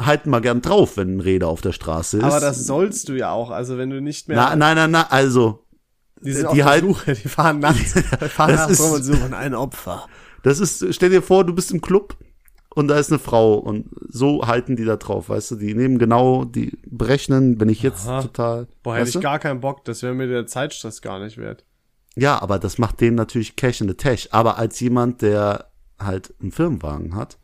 halten 0.01 0.29
mal 0.29 0.39
gern 0.39 0.62
drauf, 0.62 0.97
wenn 0.97 1.17
ein 1.17 1.19
Räder 1.19 1.49
auf 1.49 1.62
der 1.62 1.73
Straße 1.73 2.17
ist. 2.17 2.23
Aber 2.23 2.39
das 2.39 2.65
sollst 2.65 3.10
du 3.10 3.13
ja 3.13 3.31
auch. 3.31 3.51
Also 3.51 3.77
wenn 3.77 3.89
du 3.89 4.01
nicht 4.01 4.27
mehr. 4.27 4.38
Na, 4.38 4.55
nein, 4.55 4.75
nein, 4.75 4.91
nein, 4.91 5.05
also, 5.10 5.64
die 6.25 6.33
sind 6.33 6.51
die 6.53 6.63
auf 6.63 6.71
der 6.71 6.79
Suche. 6.81 7.13
Die 7.13 7.27
fahren 7.29 7.59
nachts. 7.59 7.93
Die 7.93 8.01
fahren 8.29 8.49
Das 8.51 8.59
nachts 8.61 8.71
ist- 8.73 8.81
rum 8.81 8.91
und 8.93 9.03
suchen 9.03 9.33
ein 9.33 9.53
Opfer. 9.55 10.07
das 10.43 10.59
ist, 10.59 10.85
stell 10.93 11.09
dir 11.09 11.21
vor, 11.21 11.43
du 11.45 11.53
bist 11.53 11.71
im 11.71 11.81
Club 11.81 12.17
und 12.75 12.88
da 12.89 12.97
ist 12.99 13.09
eine 13.11 13.19
Frau 13.19 13.55
und 13.55 13.88
so 14.09 14.45
halten 14.47 14.75
die 14.75 14.83
da 14.85 14.97
drauf, 14.97 15.29
weißt 15.29 15.51
du, 15.51 15.55
die 15.55 15.73
nehmen 15.73 15.97
genau, 15.97 16.43
die 16.45 16.77
berechnen, 16.85 17.59
wenn 17.59 17.69
ich 17.69 17.81
jetzt 17.81 18.05
Aha. 18.07 18.21
total, 18.21 18.67
Boah, 18.83 18.95
hätte 18.97 19.07
ich 19.09 19.13
du? 19.13 19.21
gar 19.21 19.39
keinen 19.39 19.61
Bock. 19.61 19.85
Das 19.85 20.03
wäre 20.03 20.13
mir 20.13 20.27
der 20.27 20.45
Zeitstress 20.45 21.01
gar 21.01 21.19
nicht 21.19 21.38
wert. 21.38 21.63
ja, 22.15 22.41
aber 22.41 22.59
das 22.59 22.77
macht 22.77 22.99
denen 23.01 23.15
natürlich 23.15 23.55
Cash 23.55 23.79
in 23.81 23.88
the 23.88 23.93
Tash, 23.93 24.27
aber 24.31 24.57
als 24.57 24.79
jemand, 24.81 25.21
der 25.21 25.69
halt 25.99 26.33
einen 26.41 26.51
Firmenwagen 26.51 27.15
hat, 27.15 27.38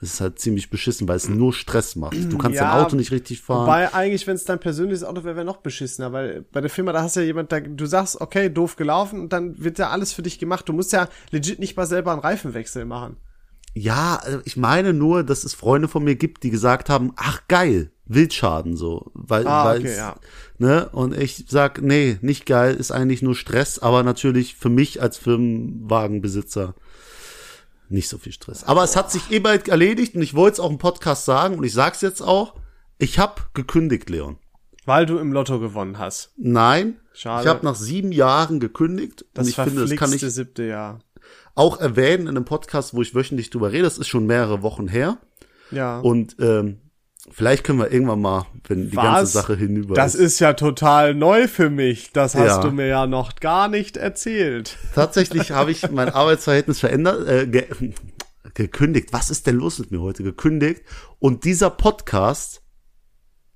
ist 0.00 0.14
es 0.14 0.20
halt 0.20 0.38
ziemlich 0.38 0.70
beschissen, 0.70 1.08
weil 1.08 1.16
es 1.16 1.28
nur 1.28 1.52
Stress 1.52 1.96
macht. 1.96 2.14
Du 2.32 2.38
kannst 2.38 2.56
Ja, 2.56 2.72
dein 2.74 2.84
Auto 2.84 2.94
nicht 2.94 3.10
richtig 3.10 3.40
fahren. 3.42 3.62
Wobei 3.62 3.92
eigentlich, 3.92 4.26
wenn 4.28 4.36
es 4.36 4.44
dein 4.44 4.60
persönliches 4.60 5.02
Auto 5.02 5.24
wäre, 5.24 5.34
wäre 5.34 5.44
noch 5.44 5.56
beschissener, 5.56 6.12
weil 6.12 6.42
bei 6.52 6.60
der 6.60 6.70
Firma, 6.70 6.92
da 6.92 7.02
hast 7.02 7.16
du 7.16 7.20
ja 7.20 7.26
jemand, 7.26 7.50
da, 7.50 7.58
du 7.60 7.84
sagst, 7.86 8.20
okay, 8.20 8.48
doof 8.48 8.76
gelaufen 8.76 9.20
und 9.20 9.32
dann 9.32 9.58
wird 9.62 9.78
ja 9.78 9.90
alles 9.90 10.12
für 10.12 10.22
dich 10.22 10.38
gemacht. 10.38 10.68
Du 10.68 10.72
musst 10.72 10.92
ja 10.92 11.08
legit 11.30 11.58
nicht 11.58 11.76
mal 11.76 11.86
selber 11.86 12.12
einen 12.12 12.20
Reifenwechsel 12.20 12.84
machen. 12.84 13.16
Ja, 13.74 14.20
äh, 14.24 14.38
ich 14.44 14.56
meine 14.56 14.92
nur, 14.92 15.24
dass 15.24 15.42
es 15.44 15.54
Freunde 15.54 15.88
von 15.88 16.04
mir 16.04 16.14
gibt, 16.14 16.42
die 16.44 16.50
gesagt 16.50 16.88
haben, 16.88 17.12
ach 17.16 17.42
geil, 17.48 17.90
Wildschaden 18.06 18.76
so, 18.76 19.10
weil, 19.14 19.46
Ah, 19.46 19.74
okay, 19.74 19.96
ja. 19.96 20.14
ne 20.58 20.88
und 20.90 21.14
ich 21.16 21.44
sag, 21.48 21.82
nee, 21.82 22.18
nicht 22.22 22.46
geil, 22.46 22.74
ist 22.76 22.90
eigentlich 22.90 23.20
nur 23.20 23.34
Stress, 23.34 23.78
aber 23.78 24.02
natürlich 24.02 24.54
für 24.54 24.70
mich 24.70 25.02
als 25.02 25.18
Firmenwagenbesitzer 25.18 26.74
nicht 27.90 28.08
so 28.08 28.18
viel 28.18 28.32
Stress. 28.32 28.64
Aber 28.64 28.84
es 28.84 28.96
hat 28.96 29.10
sich 29.10 29.30
eh 29.30 29.38
bald 29.38 29.68
erledigt 29.68 30.14
und 30.14 30.22
ich 30.22 30.34
wollte 30.34 30.54
es 30.54 30.60
auch 30.60 30.70
im 30.70 30.78
Podcast 30.78 31.24
sagen 31.24 31.56
und 31.56 31.64
ich 31.64 31.72
sag's 31.72 32.00
jetzt 32.00 32.20
auch, 32.20 32.54
ich 32.98 33.18
hab 33.18 33.54
gekündigt, 33.54 34.10
Leon. 34.10 34.36
Weil 34.84 35.06
du 35.06 35.18
im 35.18 35.32
Lotto 35.32 35.60
gewonnen 35.60 35.98
hast. 35.98 36.32
Nein, 36.36 36.98
Schade. 37.12 37.42
ich 37.44 37.48
habe 37.48 37.64
nach 37.64 37.74
sieben 37.74 38.10
Jahren 38.12 38.58
gekündigt 38.60 39.24
Das 39.34 39.44
und 39.44 39.50
ich 39.50 39.56
finde, 39.56 39.86
das 39.86 39.96
kann 39.96 40.12
ich 40.12 40.20
siebte 40.22 40.64
Jahr. 40.64 41.00
auch 41.54 41.78
erwähnen 41.78 42.22
in 42.22 42.36
einem 42.36 42.44
Podcast, 42.44 42.94
wo 42.94 43.02
ich 43.02 43.14
wöchentlich 43.14 43.50
drüber 43.50 43.70
rede. 43.72 43.84
Das 43.84 43.98
ist 43.98 44.08
schon 44.08 44.26
mehrere 44.26 44.62
Wochen 44.62 44.88
her. 44.88 45.18
Ja. 45.70 45.98
Und 46.00 46.36
ähm, 46.40 46.78
vielleicht 47.32 47.64
können 47.64 47.78
wir 47.78 47.90
irgendwann 47.92 48.20
mal, 48.20 48.46
wenn 48.66 48.90
die 48.90 48.96
Was? 48.96 49.04
ganze 49.04 49.32
Sache 49.32 49.56
hinüber 49.56 49.94
das 49.94 50.14
ist. 50.14 50.34
ist 50.34 50.38
ja 50.40 50.52
total 50.54 51.14
neu 51.14 51.48
für 51.48 51.70
mich. 51.70 52.12
Das 52.12 52.34
hast 52.34 52.46
Ja. 52.56 52.60
du 52.62 52.70
mir 52.70 52.86
ja 52.86 53.06
noch 53.06 53.36
gar 53.36 53.68
nicht 53.68 53.96
erzählt. 53.96 54.76
Tatsächlich 54.94 55.50
habe 55.52 55.70
ich 55.70 55.90
mein 55.90 56.08
Arbeitsverhältnis 56.10 56.80
verändert, 56.80 57.26
äh, 57.28 57.46
ge 57.46 57.66
gekündigt. 58.54 59.12
Was 59.12 59.30
ist 59.30 59.46
denn 59.46 59.56
los 59.56 59.78
mit 59.78 59.90
mir 59.92 60.00
heute? 60.00 60.22
Gekündigt. 60.24 60.82
Und 61.20 61.44
dieser 61.44 61.70
Podcast 61.70 62.62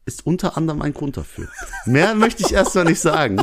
ist 0.05 0.27
unter 0.27 0.57
anderem 0.57 0.83
ein 0.83 0.93
Grund 0.95 1.17
dafür. 1.17 1.49
Mehr 1.87 2.15
möchte 2.17 2.43
ich 2.45 2.53
erstmal 2.53 2.85
nicht 2.85 3.01
sagen. 3.01 3.41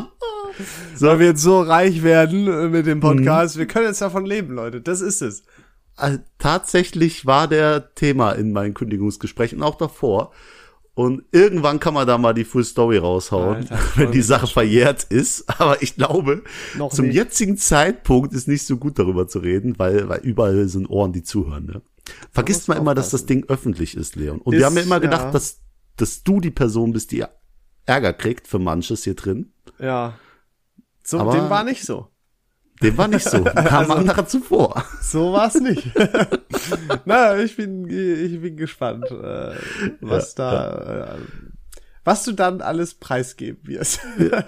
Soll 0.95 1.19
wir 1.19 1.27
jetzt 1.27 1.41
so 1.41 1.61
reich 1.61 2.03
werden 2.03 2.47
äh, 2.47 2.67
mit 2.67 2.85
Mhm. 2.85 2.89
dem 2.89 2.99
Podcast? 2.99 3.57
Wir 3.57 3.65
können 3.65 3.87
jetzt 3.87 4.01
davon 4.01 4.25
leben, 4.25 4.53
Leute. 4.53 4.81
Das 4.81 5.01
ist 5.01 5.21
es. 5.21 5.43
Also, 5.99 6.19
tatsächlich 6.37 7.25
war 7.25 7.47
der 7.47 7.93
Thema 7.95 8.31
in 8.33 8.51
meinen 8.51 8.73
Kündigungsgesprächen 8.73 9.61
auch 9.61 9.75
davor. 9.75 10.31
Und 10.95 11.23
irgendwann 11.31 11.79
kann 11.79 11.93
man 11.93 12.05
da 12.05 12.17
mal 12.17 12.33
die 12.33 12.43
Full 12.43 12.65
Story 12.65 12.97
raushauen, 12.97 13.55
Alter, 13.57 13.79
wenn 13.95 14.11
die 14.11 14.21
Sache 14.21 14.47
verjährt 14.47 15.03
ist. 15.05 15.45
Aber 15.59 15.81
ich 15.81 15.95
glaube, 15.95 16.43
Noch 16.77 16.91
zum 16.91 17.05
nicht. 17.07 17.15
jetzigen 17.15 17.57
Zeitpunkt 17.57 18.33
ist 18.33 18.49
nicht 18.49 18.65
so 18.65 18.75
gut 18.75 18.99
darüber 18.99 19.27
zu 19.27 19.39
reden, 19.39 19.79
weil, 19.79 20.09
weil 20.09 20.19
überall 20.21 20.67
sind 20.67 20.89
Ohren, 20.89 21.13
die 21.13 21.23
zuhören. 21.23 21.67
Ne? 21.67 21.81
Vergisst 22.31 22.67
man 22.67 22.77
immer, 22.77 22.95
dass 22.95 23.11
das. 23.11 23.25
Ding 23.25 23.45
öffentlich 23.47 23.95
ist, 23.95 24.17
Leon. 24.17 24.39
Und 24.41 24.53
Ist, 24.53 24.59
wir 24.59 24.65
haben 24.65 24.75
ja 24.75 24.83
immer 24.83 24.99
gedacht, 24.99 25.25
ja. 25.25 25.31
dass, 25.31 25.59
dass 25.95 26.23
du 26.23 26.41
die 26.41 26.51
Person 26.51 26.91
bist, 26.91 27.11
die 27.11 27.23
Ärger 27.85 28.11
kriegt 28.13 28.47
für 28.47 28.59
manches 28.59 29.03
hier 29.05 29.15
drin. 29.15 29.53
Ja. 29.79 30.15
So, 31.03 31.19
Aber- 31.19 31.31
dem 31.33 31.49
war 31.49 31.63
nicht 31.63 31.83
so. 31.85 32.07
Dem 32.81 32.97
war 32.97 33.07
nicht 33.07 33.23
so. 33.29 33.43
Kam 33.43 33.57
Also- 33.67 33.93
anderer 33.93 34.25
zuvor. 34.27 34.83
So 35.01 35.33
war's 35.33 35.55
nicht. 35.55 35.91
Na, 37.05 37.37
ich 37.37 37.55
bin, 37.57 37.87
ich 37.89 38.41
bin 38.41 38.55
gespannt, 38.57 39.05
äh, 39.11 39.55
was 40.01 40.35
da, 40.35 41.15
Äh, 41.15 41.21
was 42.05 42.23
du 42.23 42.31
dann 42.31 42.61
alles 42.61 42.93
preisgeben 42.95 43.59
wirst. 43.67 43.99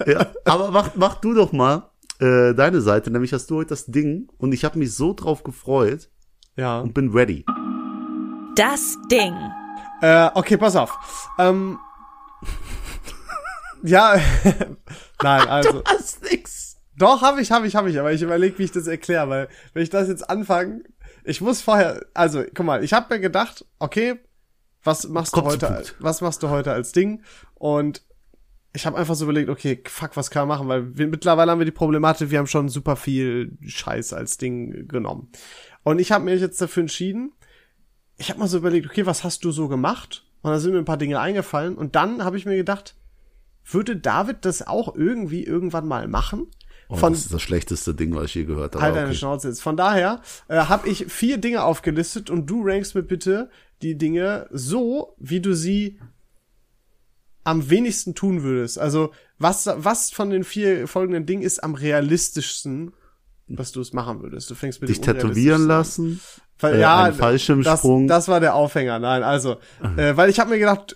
ja, 0.06 0.26
aber 0.44 0.70
mach, 0.70 0.94
mach 0.96 1.16
du 1.16 1.34
doch 1.34 1.52
mal 1.52 1.90
äh, 2.20 2.54
deine 2.54 2.80
Seite, 2.80 3.10
nämlich 3.10 3.32
hast 3.32 3.50
du 3.50 3.56
heute 3.56 3.68
das 3.70 3.86
Ding 3.86 4.28
und 4.38 4.52
ich 4.52 4.64
habe 4.64 4.78
mich 4.78 4.94
so 4.94 5.12
drauf 5.12 5.42
gefreut 5.44 6.08
ja. 6.56 6.80
und 6.80 6.94
bin 6.94 7.10
ready. 7.12 7.44
Das 8.56 8.96
Ding. 9.10 9.34
Äh, 10.00 10.30
okay, 10.34 10.56
pass 10.56 10.74
auf. 10.76 11.30
Ähm, 11.38 11.78
ja, 13.82 14.16
nein, 15.22 15.48
also. 15.48 15.82
hast 15.84 16.22
nix. 16.30 16.41
Doch, 17.02 17.20
habe 17.20 17.42
ich, 17.42 17.50
habe 17.50 17.66
ich, 17.66 17.74
habe 17.74 17.90
ich, 17.90 17.98
aber 17.98 18.12
ich 18.12 18.22
überlege, 18.22 18.56
wie 18.60 18.62
ich 18.62 18.70
das 18.70 18.86
erkläre, 18.86 19.28
weil 19.28 19.48
wenn 19.74 19.82
ich 19.82 19.90
das 19.90 20.06
jetzt 20.06 20.30
anfange, 20.30 20.84
ich 21.24 21.40
muss 21.40 21.60
vorher, 21.60 22.06
also 22.14 22.44
guck 22.54 22.64
mal, 22.64 22.84
ich 22.84 22.92
habe 22.92 23.12
mir 23.12 23.20
gedacht, 23.20 23.64
okay, 23.80 24.20
was 24.84 25.08
machst 25.08 25.34
du 25.36 25.40
Kommt 25.40 25.58
zum 25.58 25.68
heute, 25.68 25.84
was 25.98 26.20
machst 26.20 26.44
du 26.44 26.48
heute 26.48 26.70
als 26.70 26.92
Ding? 26.92 27.24
Und 27.54 28.02
ich 28.72 28.86
habe 28.86 28.96
einfach 28.96 29.16
so 29.16 29.24
überlegt, 29.24 29.50
okay, 29.50 29.82
fuck, 29.84 30.16
was 30.16 30.30
kann 30.30 30.46
man 30.46 30.56
machen, 30.56 30.68
weil 30.68 30.96
wir, 30.96 31.08
mittlerweile 31.08 31.50
haben 31.50 31.58
wir 31.58 31.64
die 31.64 31.72
Problematik, 31.72 32.30
wir 32.30 32.38
haben 32.38 32.46
schon 32.46 32.68
super 32.68 32.94
viel 32.94 33.58
Scheiß 33.66 34.12
als 34.12 34.38
Ding 34.38 34.86
genommen. 34.86 35.32
Und 35.82 35.98
ich 35.98 36.12
habe 36.12 36.24
mir 36.24 36.36
jetzt 36.36 36.60
dafür 36.60 36.82
entschieden, 36.82 37.32
ich 38.16 38.30
habe 38.30 38.38
mal 38.38 38.46
so 38.46 38.58
überlegt, 38.58 38.86
okay, 38.86 39.06
was 39.06 39.24
hast 39.24 39.44
du 39.44 39.50
so 39.50 39.66
gemacht? 39.66 40.24
Und 40.42 40.52
da 40.52 40.60
sind 40.60 40.70
mir 40.70 40.78
ein 40.78 40.84
paar 40.84 40.98
Dinge 40.98 41.18
eingefallen 41.18 41.74
und 41.74 41.96
dann 41.96 42.22
habe 42.22 42.36
ich 42.36 42.46
mir 42.46 42.56
gedacht, 42.56 42.94
würde 43.64 43.96
David 43.96 44.44
das 44.44 44.64
auch 44.64 44.94
irgendwie 44.94 45.42
irgendwann 45.42 45.88
mal 45.88 46.06
machen? 46.06 46.46
Oh, 46.92 46.96
Von 46.96 47.14
das 47.14 47.22
ist 47.22 47.32
das 47.32 47.40
schlechteste 47.40 47.94
Ding, 47.94 48.14
was 48.14 48.26
ich 48.26 48.34
je 48.34 48.44
gehört 48.44 48.74
habe. 48.74 48.82
Halt 48.82 48.90
aber 48.90 49.00
deine 49.00 49.08
okay. 49.08 49.16
Schnauze 49.16 49.48
jetzt. 49.48 49.62
Von 49.62 49.78
daher 49.78 50.20
äh, 50.48 50.56
habe 50.56 50.90
ich 50.90 51.06
vier 51.06 51.38
Dinge 51.38 51.64
aufgelistet 51.64 52.28
und 52.28 52.44
du 52.50 52.62
rankst 52.62 52.94
mir 52.94 53.02
bitte 53.02 53.48
die 53.80 53.96
Dinge 53.96 54.46
so, 54.50 55.16
wie 55.18 55.40
du 55.40 55.54
sie 55.54 55.98
am 57.44 57.70
wenigsten 57.70 58.14
tun 58.14 58.42
würdest. 58.42 58.78
Also 58.78 59.12
was 59.38 59.70
was 59.74 60.10
von 60.10 60.28
den 60.28 60.44
vier 60.44 60.86
folgenden 60.86 61.24
Dingen 61.24 61.42
ist 61.42 61.64
am 61.64 61.74
realistischsten, 61.74 62.92
was 63.48 63.72
du 63.72 63.80
es 63.80 63.94
machen 63.94 64.20
würdest? 64.20 64.50
Du 64.50 64.54
fängst 64.54 64.82
mit 64.82 64.90
Dich 64.90 65.00
tätowieren 65.00 65.66
lassen. 65.66 66.20
Weil, 66.58 66.74
äh, 66.74 66.80
ja, 66.80 67.10
Fallschirmsprung. 67.10 68.06
Das, 68.06 68.26
das 68.26 68.28
war 68.28 68.40
der 68.40 68.54
Aufhänger. 68.54 68.98
Nein, 68.98 69.22
also, 69.22 69.56
äh, 69.96 70.14
weil 70.14 70.28
ich 70.28 70.38
habe 70.38 70.50
mir 70.50 70.58
gedacht, 70.58 70.94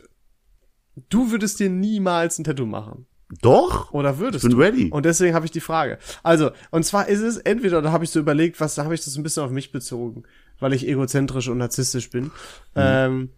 du 1.09 1.31
würdest 1.31 1.59
dir 1.59 1.71
niemals 1.71 2.39
ein 2.39 2.45
Tattoo 2.45 2.67
machen. 2.67 3.07
Doch. 3.43 3.93
Oder 3.93 4.19
würdest 4.19 4.45
Ich 4.45 4.51
bin 4.51 4.59
du? 4.59 4.65
ready. 4.65 4.89
Und 4.91 5.05
deswegen 5.05 5.35
habe 5.35 5.45
ich 5.45 5.51
die 5.51 5.61
Frage. 5.61 5.99
Also, 6.23 6.51
und 6.71 6.85
zwar 6.85 7.09
ist 7.09 7.21
es 7.21 7.37
entweder, 7.39 7.83
da 7.83 7.91
habe 7.93 8.05
ich 8.05 8.11
so 8.11 8.21
überlegt, 8.21 8.61
was, 8.61 8.75
da 8.77 8.85
habe 8.85 8.95
ich 8.95 9.05
das 9.05 9.17
ein 9.17 9.23
bisschen 9.23 9.43
auf 9.43 9.51
mich 9.51 9.73
bezogen, 9.73 10.23
weil 10.61 10.73
ich 10.73 10.87
egozentrisch 10.87 11.49
und 11.49 11.59
narzisstisch 11.59 12.11
bin. 12.11 12.31
Ähm, 12.77 13.31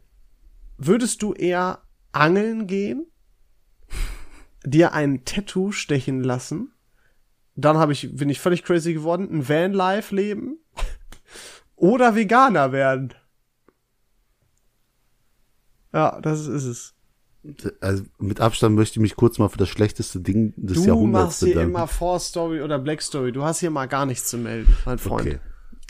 würdest 0.76 1.22
du 1.22 1.32
eher 1.32 1.80
angeln 2.12 2.66
gehen, 2.66 3.06
dir 4.64 4.92
ein 4.92 5.24
Tattoo 5.24 5.72
stechen 5.72 6.22
lassen, 6.22 6.72
dann 7.56 7.78
habe 7.78 7.92
ich, 7.92 8.14
bin 8.14 8.28
ich 8.28 8.40
völlig 8.40 8.62
crazy 8.64 8.92
geworden, 8.92 9.28
ein 9.32 9.48
Vanlife 9.48 10.14
leben 10.14 10.58
oder 11.76 12.14
Veganer 12.14 12.72
werden? 12.72 13.14
Ja, 15.92 16.20
das 16.20 16.46
ist 16.46 16.64
es. 16.64 16.94
Also 17.80 18.04
mit 18.18 18.40
Abstand 18.40 18.74
möchte 18.74 18.98
ich 18.98 19.02
mich 19.02 19.16
kurz 19.16 19.38
mal 19.38 19.48
für 19.48 19.58
das 19.58 19.68
schlechteste 19.68 20.20
Ding 20.20 20.52
des 20.56 20.78
Du 20.82 20.86
Jahrhunderts 20.88 21.24
machst 21.26 21.38
hier 21.38 21.48
bedanken. 21.54 21.70
immer 21.70 21.86
Four 21.86 22.18
Story 22.20 22.62
oder 22.62 22.78
Black 22.78 23.00
Story. 23.00 23.32
Du 23.32 23.44
hast 23.44 23.60
hier 23.60 23.70
mal 23.70 23.86
gar 23.86 24.06
nichts 24.06 24.28
zu 24.28 24.38
melden, 24.38 24.74
mein 24.84 24.98
Freund. 24.98 25.26
Okay. 25.28 25.38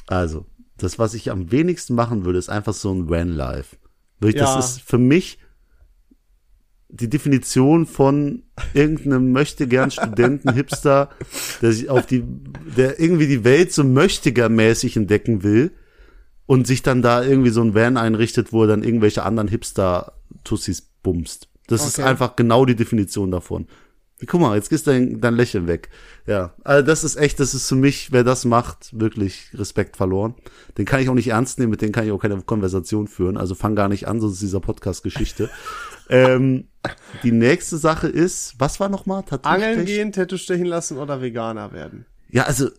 Also, 0.06 0.46
das, 0.76 0.98
was 0.98 1.14
ich 1.14 1.30
am 1.30 1.50
wenigsten 1.50 1.94
machen 1.94 2.24
würde, 2.24 2.38
ist 2.38 2.48
einfach 2.48 2.74
so 2.74 2.92
ein 2.92 3.08
Van-Life. 3.08 3.76
Wirklich, 4.20 4.42
Ja. 4.42 4.54
Das 4.56 4.76
ist 4.76 4.82
für 4.82 4.98
mich 4.98 5.38
die 6.90 7.11
Definition 7.11 7.87
von 7.87 8.44
irgendeinem 8.72 9.32
möchte 9.32 9.66
gern 9.66 9.90
Studenten, 9.90 10.52
Hipster, 10.54 11.11
der 11.61 11.72
sich 11.72 11.90
auf 11.90 12.06
die, 12.06 12.24
der 12.76 12.98
irgendwie 12.98 13.26
die 13.26 13.44
Welt 13.44 13.72
so 13.72 13.82
möchtiger-mäßig 13.82 14.96
entdecken 14.96 15.42
will 15.42 15.72
und 16.46 16.66
sich 16.66 16.82
dann 16.82 17.02
da 17.02 17.22
irgendwie 17.22 17.50
so 17.50 17.61
ein 17.61 17.74
Van 17.74 17.98
einrichtet, 17.98 18.52
wo 18.52 18.62
er 18.62 18.68
dann 18.68 18.82
irgendwelche 18.82 19.22
anderen 19.22 19.48
Hipster-Tussis 19.48 20.88
bumst. 21.02 21.48
Das 21.66 21.87
ist 21.87 21.98
Okay. 21.98 22.08
einfach 22.08 22.37
genau 22.37 22.64
die 22.64 22.76
Definition 22.76 23.30
davon. 23.30 23.66
Guck 24.26 24.40
mal, 24.40 24.56
jetzt 24.56 24.72
ist 24.72 24.88
dein, 24.88 25.20
dein 25.20 25.37
Lächeln 25.37 25.68
weg. 25.68 25.90
Ja, 26.26 26.54
also 26.64 26.84
das 26.84 27.04
ist 27.04 27.14
echt, 27.16 27.38
das 27.38 27.54
ist 27.54 27.68
für 27.68 27.76
mich, 27.76 28.11
wer 28.11 28.24
das 28.24 28.44
macht, 28.44 28.98
wirklich 28.98 29.50
Respekt 29.54 29.96
verloren. 29.96 30.34
Den 30.76 30.87
kann 30.87 31.00
ich 31.00 31.08
auch 31.08 31.14
nicht 31.14 31.28
ernst 31.28 31.61
nehmen, 31.61 31.70
mit 31.70 31.82
dem 31.82 31.92
kann 31.92 32.04
ich 32.04 32.11
auch 32.11 32.18
keine 32.18 32.40
Konversation 32.42 33.06
führen. 33.06 33.37
Also 33.37 33.54
fang 33.54 33.76
gar 33.76 33.88
nicht 33.88 34.08
an, 34.08 34.20
sonst 34.20 34.34
ist 34.34 34.42
dieser 34.42 34.58
Podcast 34.61 35.04
Geschichte. 35.04 35.50
ähm, 36.08 36.66
die 37.22 37.30
nächste 37.30 37.76
Sache 37.76 38.08
ist, 38.08 38.54
was 38.58 38.80
war 38.80 38.88
nochmal? 38.88 39.22
Angeln 39.42 39.84
gehen, 39.84 40.11
Tattoo 40.11 40.37
stechen 40.37 40.66
lassen 40.66 40.98
oder 40.98 41.22
Veganer 41.22 41.72
werden. 41.72 42.04
Ja, 42.28 42.42
also 42.44 42.70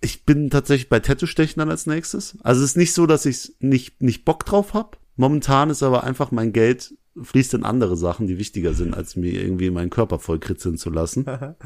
ich 0.00 0.24
bin 0.24 0.50
tatsächlich 0.50 0.88
bei 0.88 0.98
Tattoo-Stechen 0.98 1.60
dann 1.60 1.70
als 1.70 1.86
nächstes. 1.86 2.36
Also 2.42 2.62
es 2.64 2.70
ist 2.70 2.76
nicht 2.76 2.92
so, 2.92 3.06
dass 3.06 3.24
ich 3.24 3.54
nicht, 3.60 4.02
nicht 4.02 4.24
Bock 4.24 4.44
drauf 4.44 4.74
hab. 4.74 4.98
Momentan 5.14 5.70
ist 5.70 5.84
aber 5.84 6.02
einfach 6.02 6.32
mein 6.32 6.52
Geld 6.52 6.94
fließt 7.20 7.54
in 7.54 7.64
andere 7.64 7.96
Sachen, 7.96 8.26
die 8.26 8.38
wichtiger 8.38 8.74
sind, 8.74 8.94
als 8.94 9.16
mir 9.16 9.32
irgendwie 9.32 9.70
meinen 9.70 9.90
Körper 9.90 10.18
voll 10.18 10.38
kritzeln 10.38 10.78
zu 10.78 10.90
lassen. 10.90 11.26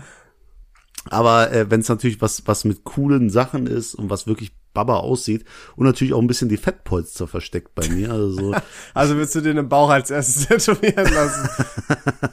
Aber 1.09 1.53
äh, 1.53 1.71
wenn 1.71 1.81
es 1.81 1.89
natürlich 1.89 2.21
was, 2.21 2.47
was 2.47 2.65
mit 2.65 2.85
coolen 2.85 3.31
Sachen 3.31 3.67
ist 3.67 3.95
und 3.95 4.11
was 4.11 4.27
wirklich 4.27 4.53
Baba 4.75 4.97
aussieht 4.97 5.45
und 5.77 5.87
natürlich 5.87 6.13
auch 6.13 6.21
ein 6.21 6.27
bisschen 6.27 6.51
die 6.51 6.59
Fettpolster 6.59 7.27
versteckt 7.27 7.75
bei 7.75 7.89
mir. 7.89 8.11
Also 8.11 8.31
so, 8.31 8.55
Also 8.95 9.17
willst 9.17 9.35
du 9.35 9.41
den 9.41 9.57
im 9.57 9.69
Bauch 9.69 9.89
als 9.89 10.11
erstes 10.11 10.47
tätowieren 10.67 11.15
lassen? 11.15 11.49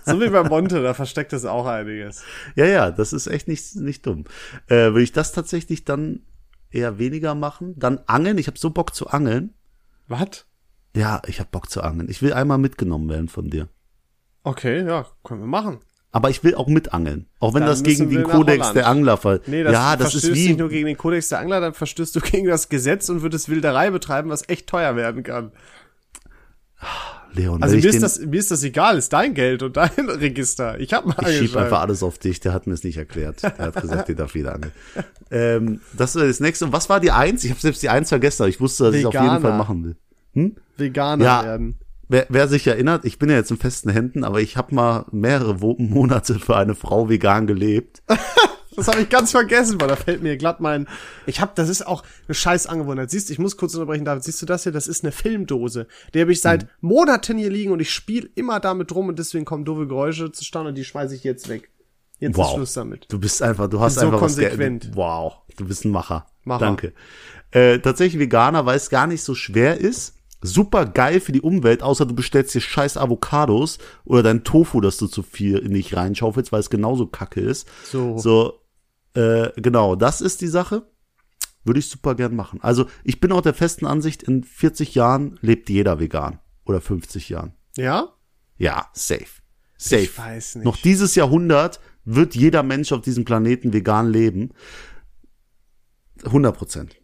so 0.06 0.20
wie 0.20 0.30
bei 0.30 0.44
Monte, 0.44 0.82
da 0.84 0.94
versteckt 0.94 1.32
es 1.34 1.46
auch 1.46 1.66
einiges. 1.66 2.24
ja, 2.56 2.66
ja, 2.66 2.92
das 2.92 3.14
ist 3.14 3.28
echt 3.28 3.48
nicht, 3.48 3.76
nicht 3.76 4.06
dumm. 4.06 4.26
Äh, 4.68 4.92
Würde 4.92 5.04
ich 5.04 5.14
das 5.14 5.32
tatsächlich 5.32 5.86
dann 5.86 6.22
eher 6.70 6.98
weniger 6.98 7.34
machen? 7.36 7.76
Dann 7.78 8.00
angeln, 8.08 8.38
ich 8.38 8.48
habe 8.48 8.60
so 8.60 8.72
Bock 8.72 8.94
zu 8.94 9.08
angeln. 9.08 9.54
Was? 10.08 10.46
Ja, 10.96 11.22
ich 11.28 11.40
habe 11.40 11.50
Bock 11.52 11.70
zu 11.70 11.82
angeln. 11.82 12.10
Ich 12.10 12.22
will 12.22 12.34
einmal 12.34 12.58
mitgenommen 12.58 13.10
werden 13.10 13.28
von 13.28 13.50
dir. 13.50 13.68
Okay, 14.44 14.86
ja, 14.86 15.06
können 15.24 15.40
wir 15.40 15.48
machen. 15.48 15.80
Aber 16.12 16.30
ich 16.30 16.44
will 16.44 16.54
auch 16.54 16.68
mitangeln. 16.68 17.28
Auch 17.40 17.56
wenn 17.56 17.62
Dann 17.62 17.70
das 17.70 17.82
gegen 17.82 18.08
den 18.10 18.24
Kodex 18.24 18.72
der 18.74 18.88
Angler 18.88 19.18
fällt. 19.18 19.48
Nee, 19.48 19.64
das 19.64 19.74
ja, 19.74 19.96
das 19.96 20.14
ist 20.14 20.32
wie 20.32 20.50
nicht 20.50 20.60
nur 20.60 20.70
gegen 20.70 20.86
den 20.86 20.98
Kodex 20.98 21.30
der 21.30 21.40
Angler, 21.40 21.60
dann 21.60 21.74
verstößt 21.74 22.16
du 22.16 22.20
gegen 22.22 22.48
das 22.48 22.70
Gesetz 22.70 23.10
und 23.10 23.24
würdest 23.24 23.50
Wilderei 23.50 23.90
betreiben, 23.90 24.30
was 24.30 24.48
echt 24.48 24.68
teuer 24.68 24.96
werden 24.96 25.24
kann. 25.24 25.52
Leon, 27.34 27.64
also 27.64 27.76
mir 27.76 27.86
ist, 27.86 28.04
das, 28.04 28.20
mir 28.20 28.40
ist 28.40 28.52
das 28.52 28.62
egal, 28.62 28.98
ist 28.98 29.12
dein 29.12 29.34
Geld 29.34 29.64
und 29.64 29.76
dein 29.76 29.90
Register. 29.98 30.80
Ich 30.80 30.94
hab 30.94 31.06
mal 31.06 31.16
Ich 31.28 31.40
schieb 31.40 31.56
einfach 31.56 31.80
alles 31.82 32.04
auf 32.04 32.20
dich, 32.20 32.40
der 32.40 32.54
hat 32.54 32.68
mir 32.68 32.74
es 32.74 32.84
nicht 32.84 32.98
erklärt. 32.98 33.42
Der 33.42 33.58
hat 33.58 33.82
gesagt, 33.82 34.08
der 34.08 34.16
darf 34.16 34.36
jeder 34.36 34.54
angeln. 34.54 34.74
Ähm, 35.32 35.82
das 35.98 36.16
ist 36.16 36.22
das 36.24 36.40
nächste. 36.40 36.66
Und 36.66 36.74
was 36.74 36.90
war 36.90 37.00
die 37.00 37.10
Eins? 37.10 37.44
Ich 37.44 37.50
habe 37.50 37.60
selbst 37.60 37.82
die 37.82 37.90
Eins 37.90 38.10
vergessen, 38.10 38.44
aber 38.44 38.50
ich 38.50 38.62
wusste, 38.62 38.84
dass 38.84 38.94
Veganer. 38.94 39.10
ich 39.10 39.18
auf 39.18 39.24
jeden 39.24 39.42
Fall 39.42 39.58
machen 39.58 39.84
will. 39.84 39.96
Hm? 40.34 40.56
Veganer 40.78 41.26
ja, 41.26 41.44
werden. 41.44 41.76
Wer, 42.08 42.28
wer 42.30 42.48
sich 42.48 42.68
erinnert, 42.68 43.06
ich 43.06 43.18
bin 43.18 43.30
ja 43.30 43.36
jetzt 43.36 43.52
in 43.52 43.58
festen 43.58 43.90
Händen, 43.90 44.24
aber 44.24 44.42
ich 44.42 44.58
habe 44.58 44.76
mal 44.76 45.06
mehrere 45.12 45.56
Monate 45.56 46.40
für 46.40 46.56
eine 46.58 46.76
Frau 46.76 47.10
vegan 47.10 47.48
gelebt. 47.48 48.04
Das 48.76 48.88
habe 48.88 49.02
ich 49.02 49.10
ganz 49.10 49.32
vergessen, 49.32 49.80
weil 49.80 49.88
da 49.88 49.96
fällt 49.96 50.24
mir 50.24 50.38
glatt 50.38 50.60
mein. 50.60 50.88
Ich 51.26 51.42
habe, 51.42 51.52
das 51.56 51.70
ist 51.70 51.86
auch 51.86 52.04
eine 52.28 52.36
scheiß 52.36 52.68
Angewohnheit. 52.68 53.12
Siehst, 53.12 53.30
ich 53.30 53.40
muss 53.40 53.58
kurz 53.58 53.74
unterbrechen, 53.76 54.06
David. 54.06 54.24
Siehst 54.24 54.42
du 54.42 54.46
das 54.46 54.64
hier? 54.64 54.72
Das 54.72 54.88
ist 54.88 55.04
eine 55.04 55.12
Filmdose. 55.12 55.88
Die 56.14 56.22
habe 56.22 56.32
ich 56.32 56.42
seit 56.42 56.64
mhm. 56.64 56.90
Monaten 56.90 57.38
hier 57.38 57.50
liegen 57.50 57.72
und 57.72 57.80
ich 57.80 57.92
spiele 57.92 58.30
immer 58.36 58.60
damit 58.60 58.94
rum 58.94 59.10
und 59.10 59.20
deswegen 59.20 59.46
kommen 59.46 59.66
doofe 59.66 59.88
Geräusche 59.88 60.32
zustande 60.32 60.70
und 60.70 60.76
die 60.76 60.86
schmeiße 60.86 61.16
ich 61.16 61.24
jetzt 61.24 61.50
weg. 61.50 61.70
Jetzt 62.20 62.38
wow. 62.38 62.48
ist 62.48 62.54
Schluss 62.56 62.74
damit. 62.74 63.06
Du 63.10 63.20
bist 63.20 63.42
einfach, 63.42 63.70
du 63.70 63.80
hast 63.80 63.96
so 63.96 64.06
einfach 64.06 64.20
konsequent. 64.20 64.90
Was 64.90 64.96
wow, 64.96 65.34
du 65.58 65.66
bist 65.66 65.86
ein 65.86 65.92
Macher. 65.92 66.26
Macher. 66.44 66.66
Danke. 66.66 66.94
Äh, 67.52 67.80
tatsächlich 67.80 68.20
Veganer, 68.20 68.66
weil 68.66 68.78
es 68.78 68.90
gar 68.90 69.08
nicht 69.08 69.24
so 69.24 69.36
schwer 69.36 69.78
ist. 69.78 70.16
Super 70.44 70.86
geil 70.86 71.20
für 71.22 71.32
die 71.32 71.42
Umwelt, 71.42 71.82
außer 71.82 72.06
du 72.06 72.14
bestellst 72.14 72.54
dir 72.54 72.62
scheiß 72.62 72.98
Avocados 72.98 73.80
oder 74.04 74.24
dein 74.24 74.44
Tofu, 74.44 74.82
dass 74.82 74.98
du 74.98 75.08
zu 75.08 75.24
viel 75.24 75.58
in 75.58 75.74
dich 75.74 75.96
reinschaufelst, 75.96 76.52
weil 76.52 76.60
es 76.60 76.70
genauso 76.70 77.08
kacke 77.08 77.40
ist. 77.40 77.68
So. 77.86 78.18
So, 78.18 78.60
äh, 79.14 79.50
genau, 79.56 79.96
das 79.96 80.22
ist 80.22 80.42
die 80.42 80.48
Sache. 80.48 80.84
Würde 81.64 81.80
ich 81.80 81.90
super 81.90 82.16
gern 82.16 82.36
machen. 82.36 82.60
Also 82.62 82.88
ich 83.06 83.22
bin 83.22 83.32
auch 83.32 83.42
der 83.42 83.54
festen 83.54 83.86
Ansicht, 83.86 84.24
in 84.24 84.44
40 84.44 84.96
Jahren 84.96 85.40
lebt 85.42 85.70
jeder 85.70 86.00
vegan. 86.00 86.40
Oder 86.66 86.82
50 86.82 87.30
Jahren. 87.30 87.54
Ja? 87.78 88.10
Ja, 88.58 88.90
safe. 88.94 89.42
Safe. 89.78 90.04
Ich 90.04 90.18
weiß 90.18 90.56
nicht. 90.56 90.66
Noch 90.66 90.78
dieses 90.78 91.16
Jahrhundert 91.16 91.80
wird 92.06 92.36
jeder 92.36 92.64
Mensch 92.64 92.92
auf 92.92 93.02
diesem 93.02 93.26
Planeten 93.26 93.74
vegan 93.74 94.10
leben. 94.10 94.52
100 96.26 96.56
Prozent. 96.56 96.96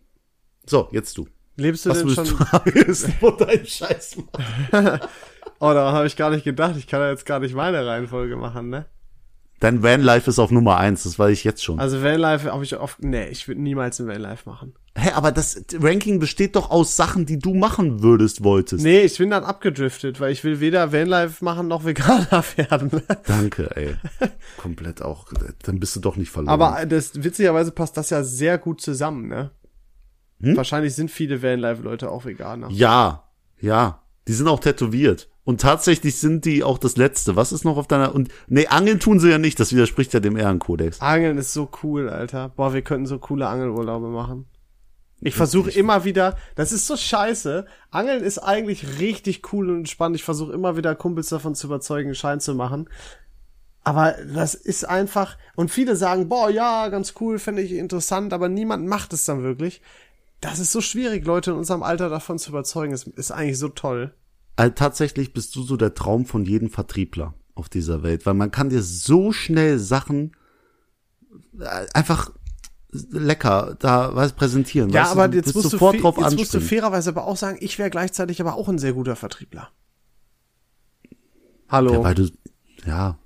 So, 0.65 0.89
jetzt 0.91 1.17
du. 1.17 1.27
Lebst 1.59 1.85
du 1.85 1.89
Was 1.89 1.99
denn 1.99 2.09
schon? 2.09 2.25
Du 3.19 3.31
deinen 3.31 3.65
Scheiß 3.65 4.17
oh, 5.59 5.73
da 5.73 5.91
habe 5.91 6.07
ich 6.07 6.15
gar 6.15 6.29
nicht 6.29 6.43
gedacht. 6.43 6.75
Ich 6.77 6.87
kann 6.87 7.01
ja 7.01 7.09
jetzt 7.09 7.25
gar 7.25 7.39
nicht 7.39 7.53
meine 7.53 7.85
Reihenfolge 7.85 8.35
machen, 8.35 8.69
ne? 8.69 8.85
Dein 9.59 9.83
Vanlife 9.83 10.29
ist 10.29 10.39
auf 10.39 10.51
Nummer 10.51 10.77
eins, 10.77 11.03
das 11.03 11.19
weiß 11.19 11.33
ich 11.33 11.43
jetzt 11.43 11.63
schon. 11.63 11.81
Also 11.81 12.01
Vanlife 12.01 12.51
habe 12.51 12.63
ich 12.63 12.77
oft, 12.77 13.03
nee, 13.03 13.27
ich 13.27 13.45
würde 13.49 13.61
niemals 13.61 13.99
ein 13.99 14.07
Vanlife 14.07 14.49
machen. 14.49 14.73
Hä, 14.95 15.11
aber 15.11 15.33
das 15.33 15.65
Ranking 15.73 16.19
besteht 16.19 16.55
doch 16.55 16.71
aus 16.71 16.95
Sachen, 16.95 17.25
die 17.25 17.39
du 17.39 17.53
machen 17.53 18.01
würdest, 18.01 18.43
wolltest. 18.43 18.83
Nee, 18.83 19.01
ich 19.01 19.17
bin 19.17 19.29
dann 19.29 19.43
abgedriftet, 19.43 20.21
weil 20.21 20.31
ich 20.31 20.45
will 20.45 20.61
weder 20.61 20.93
Vanlife 20.93 21.43
machen 21.43 21.67
noch 21.67 21.83
Veganer 21.83 22.43
werden. 22.55 23.01
Danke, 23.25 23.69
ey. 23.75 23.95
Komplett 24.57 25.01
auch. 25.01 25.27
Dann 25.63 25.79
bist 25.79 25.95
du 25.95 25.99
doch 25.99 26.15
nicht 26.15 26.31
verloren. 26.31 26.53
Aber 26.53 26.85
das, 26.85 27.21
witzigerweise 27.21 27.71
passt 27.71 27.97
das 27.97 28.11
ja 28.11 28.23
sehr 28.23 28.57
gut 28.57 28.79
zusammen, 28.79 29.27
ne? 29.27 29.51
Hm? 30.41 30.55
Wahrscheinlich 30.57 30.95
sind 30.95 31.11
viele 31.11 31.41
Vanlife-Leute 31.41 32.09
auch 32.09 32.25
Veganer. 32.25 32.69
Ja, 32.71 33.23
ja. 33.59 34.03
Die 34.27 34.33
sind 34.33 34.47
auch 34.47 34.59
tätowiert. 34.59 35.29
Und 35.43 35.61
tatsächlich 35.61 36.17
sind 36.17 36.45
die 36.45 36.63
auch 36.63 36.77
das 36.77 36.95
Letzte. 36.97 37.35
Was 37.35 37.51
ist 37.51 37.63
noch 37.65 37.77
auf 37.77 37.87
deiner. 37.87 38.13
Und 38.13 38.29
nee, 38.47 38.67
Angeln 38.67 38.99
tun 38.99 39.19
sie 39.19 39.31
ja 39.31 39.39
nicht, 39.39 39.59
das 39.59 39.73
widerspricht 39.73 40.13
ja 40.13 40.19
dem 40.19 40.37
Ehrenkodex. 40.37 41.01
Angeln 41.01 41.39
ist 41.39 41.53
so 41.53 41.69
cool, 41.81 42.09
Alter. 42.09 42.49
Boah, 42.49 42.73
wir 42.73 42.83
könnten 42.83 43.07
so 43.07 43.17
coole 43.17 43.47
Angelurlaube 43.47 44.09
machen. 44.09 44.45
Ich 45.21 45.35
versuche 45.35 45.71
immer 45.71 46.05
wieder, 46.05 46.37
das 46.55 46.71
ist 46.71 46.87
so 46.87 46.95
scheiße. 46.95 47.65
Angeln 47.91 48.23
ist 48.23 48.37
eigentlich 48.37 48.99
richtig 48.99 49.51
cool 49.51 49.69
und 49.69 49.89
spannend. 49.89 50.15
Ich 50.15 50.23
versuche 50.23 50.53
immer 50.53 50.77
wieder 50.77 50.95
Kumpels 50.95 51.29
davon 51.29 51.55
zu 51.55 51.67
überzeugen, 51.67 52.09
einen 52.09 52.15
Schein 52.15 52.39
zu 52.39 52.55
machen. 52.55 52.87
Aber 53.83 54.15
das 54.33 54.53
ist 54.53 54.87
einfach, 54.87 55.37
und 55.55 55.71
viele 55.71 55.95
sagen, 55.95 56.29
boah, 56.29 56.49
ja, 56.49 56.87
ganz 56.89 57.15
cool, 57.19 57.39
fände 57.39 57.61
ich 57.61 57.73
interessant, 57.73 58.33
aber 58.33 58.47
niemand 58.47 58.85
macht 58.85 59.13
es 59.13 59.25
dann 59.25 59.41
wirklich. 59.41 59.81
Das 60.41 60.59
ist 60.59 60.71
so 60.71 60.81
schwierig, 60.81 61.25
Leute 61.25 61.51
in 61.51 61.57
unserem 61.57 61.83
Alter 61.83 62.09
davon 62.09 62.39
zu 62.39 62.51
überzeugen. 62.51 62.93
Es 62.93 63.03
ist 63.03 63.31
eigentlich 63.31 63.57
so 63.57 63.69
toll 63.69 64.13
also 64.59 64.73
tatsächlich 64.75 65.31
bist 65.31 65.55
du 65.55 65.63
so 65.63 65.77
der 65.77 65.93
Traum 65.93 66.25
von 66.25 66.43
jedem 66.43 66.69
Vertriebler 66.69 67.33
auf 67.55 67.69
dieser 67.69 68.03
Welt, 68.03 68.25
weil 68.25 68.33
man 68.33 68.51
kann 68.51 68.69
dir 68.69 68.83
so 68.83 69.31
schnell 69.31 69.79
Sachen 69.79 70.35
äh, 71.57 71.85
einfach 71.93 72.31
lecker 72.91 73.77
da 73.79 74.15
was 74.15 74.33
präsentieren. 74.33 74.89
Ja, 74.89 75.05
aber 75.05 75.29
du, 75.29 75.37
jetzt, 75.37 75.55
musst, 75.55 75.69
sofort 75.69 75.95
du, 75.95 76.01
drauf 76.01 76.17
jetzt 76.17 76.37
musst 76.37 76.53
du 76.53 76.59
fairerweise 76.59 77.11
aber 77.11 77.25
auch 77.25 77.37
sagen, 77.37 77.57
ich 77.61 77.79
wäre 77.79 77.89
gleichzeitig 77.89 78.41
aber 78.41 78.55
auch 78.55 78.67
ein 78.67 78.79
sehr 78.79 78.91
guter 78.91 79.15
Vertriebler. 79.15 79.69
Hallo. 81.69 81.93
Ja, 81.93 82.03
weil 82.03 82.15
du, 82.15 82.29
ja. 82.85 83.17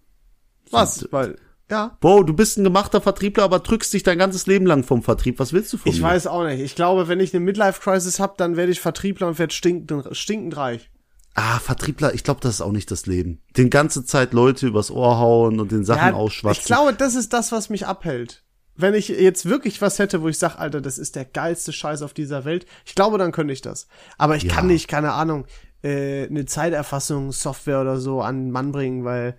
Was? 0.70 1.08
Weil, 1.10 1.40
ja. 1.74 1.98
Bro, 2.00 2.24
du 2.24 2.34
bist 2.34 2.58
ein 2.58 2.64
gemachter 2.64 3.02
Vertriebler, 3.02 3.44
aber 3.44 3.60
drückst 3.60 3.94
dich 3.94 4.04
dein 4.04 4.20
ganzes 4.20 4.46
Leben 4.46 4.66
lang 4.68 4.84
vom 4.84 5.02
Vertrieb. 5.02 5.40
Was 5.40 5.54
willst 5.54 5.74
du 5.74 5.78
von 5.78 5.92
ich 5.92 6.00
mir? 6.00 6.08
Ich 6.08 6.14
weiß 6.14 6.28
auch 6.28 6.44
nicht. 6.44 6.60
Ich 6.60 6.76
glaube, 6.76 7.08
wenn 7.08 7.20
ich 7.20 7.34
eine 7.34 7.44
Midlife-Crisis 7.44 8.20
hab, 8.20 8.38
dann 8.38 8.56
werde 8.56 8.72
ich 8.72 8.80
Vertriebler 8.80 9.28
und 9.28 9.40
werde 9.40 9.54
stinkend, 9.54 10.16
stinkend 10.16 10.56
reich. 10.56 10.92
Ah, 11.34 11.58
Vertriebler, 11.58 12.14
ich 12.14 12.24
glaube, 12.24 12.42
das 12.42 12.56
ist 12.56 12.62
auch 12.62 12.72
nicht 12.72 12.92
das 12.92 13.08
Leben. 13.08 13.42
Den 13.58 13.72
ganze 13.72 14.06
Zeit 14.06 14.34
Leute 14.34 14.68
übers 14.68 14.92
Ohr 14.92 15.18
hauen 15.18 15.60
und 15.60 15.72
den 15.72 15.84
Sachen 15.84 16.10
ja, 16.10 16.14
ausschwatzen. 16.14 16.62
Ich 16.62 16.66
glaube, 16.68 16.94
das 16.94 17.16
ist 17.16 17.34
das, 17.34 17.52
was 17.52 17.72
mich 17.72 17.88
abhält. 17.88 18.44
Wenn 18.76 18.94
ich 18.94 19.08
jetzt 19.08 19.48
wirklich 19.48 19.82
was 19.82 19.98
hätte, 19.98 20.22
wo 20.22 20.28
ich 20.28 20.38
sage, 20.38 20.60
Alter, 20.60 20.80
das 20.80 21.00
ist 21.00 21.16
der 21.16 21.26
geilste 21.26 21.74
Scheiß 21.74 22.04
auf 22.04 22.14
dieser 22.14 22.46
Welt, 22.46 22.68
ich 22.86 22.94
glaube, 22.94 23.18
dann 23.18 23.32
könnte 23.32 23.54
ich 23.54 23.62
das. 23.62 23.88
Aber 24.20 24.36
ich 24.36 24.44
ja. 24.44 24.54
kann 24.54 24.68
nicht, 24.68 24.88
keine 24.88 25.14
Ahnung, 25.14 25.46
äh, 25.84 26.28
eine 26.28 26.46
Zeiterfassungssoftware 26.46 27.82
oder 27.82 27.98
so 27.98 28.22
an 28.22 28.46
den 28.46 28.52
Mann 28.52 28.72
bringen, 28.72 29.04
weil 29.04 29.36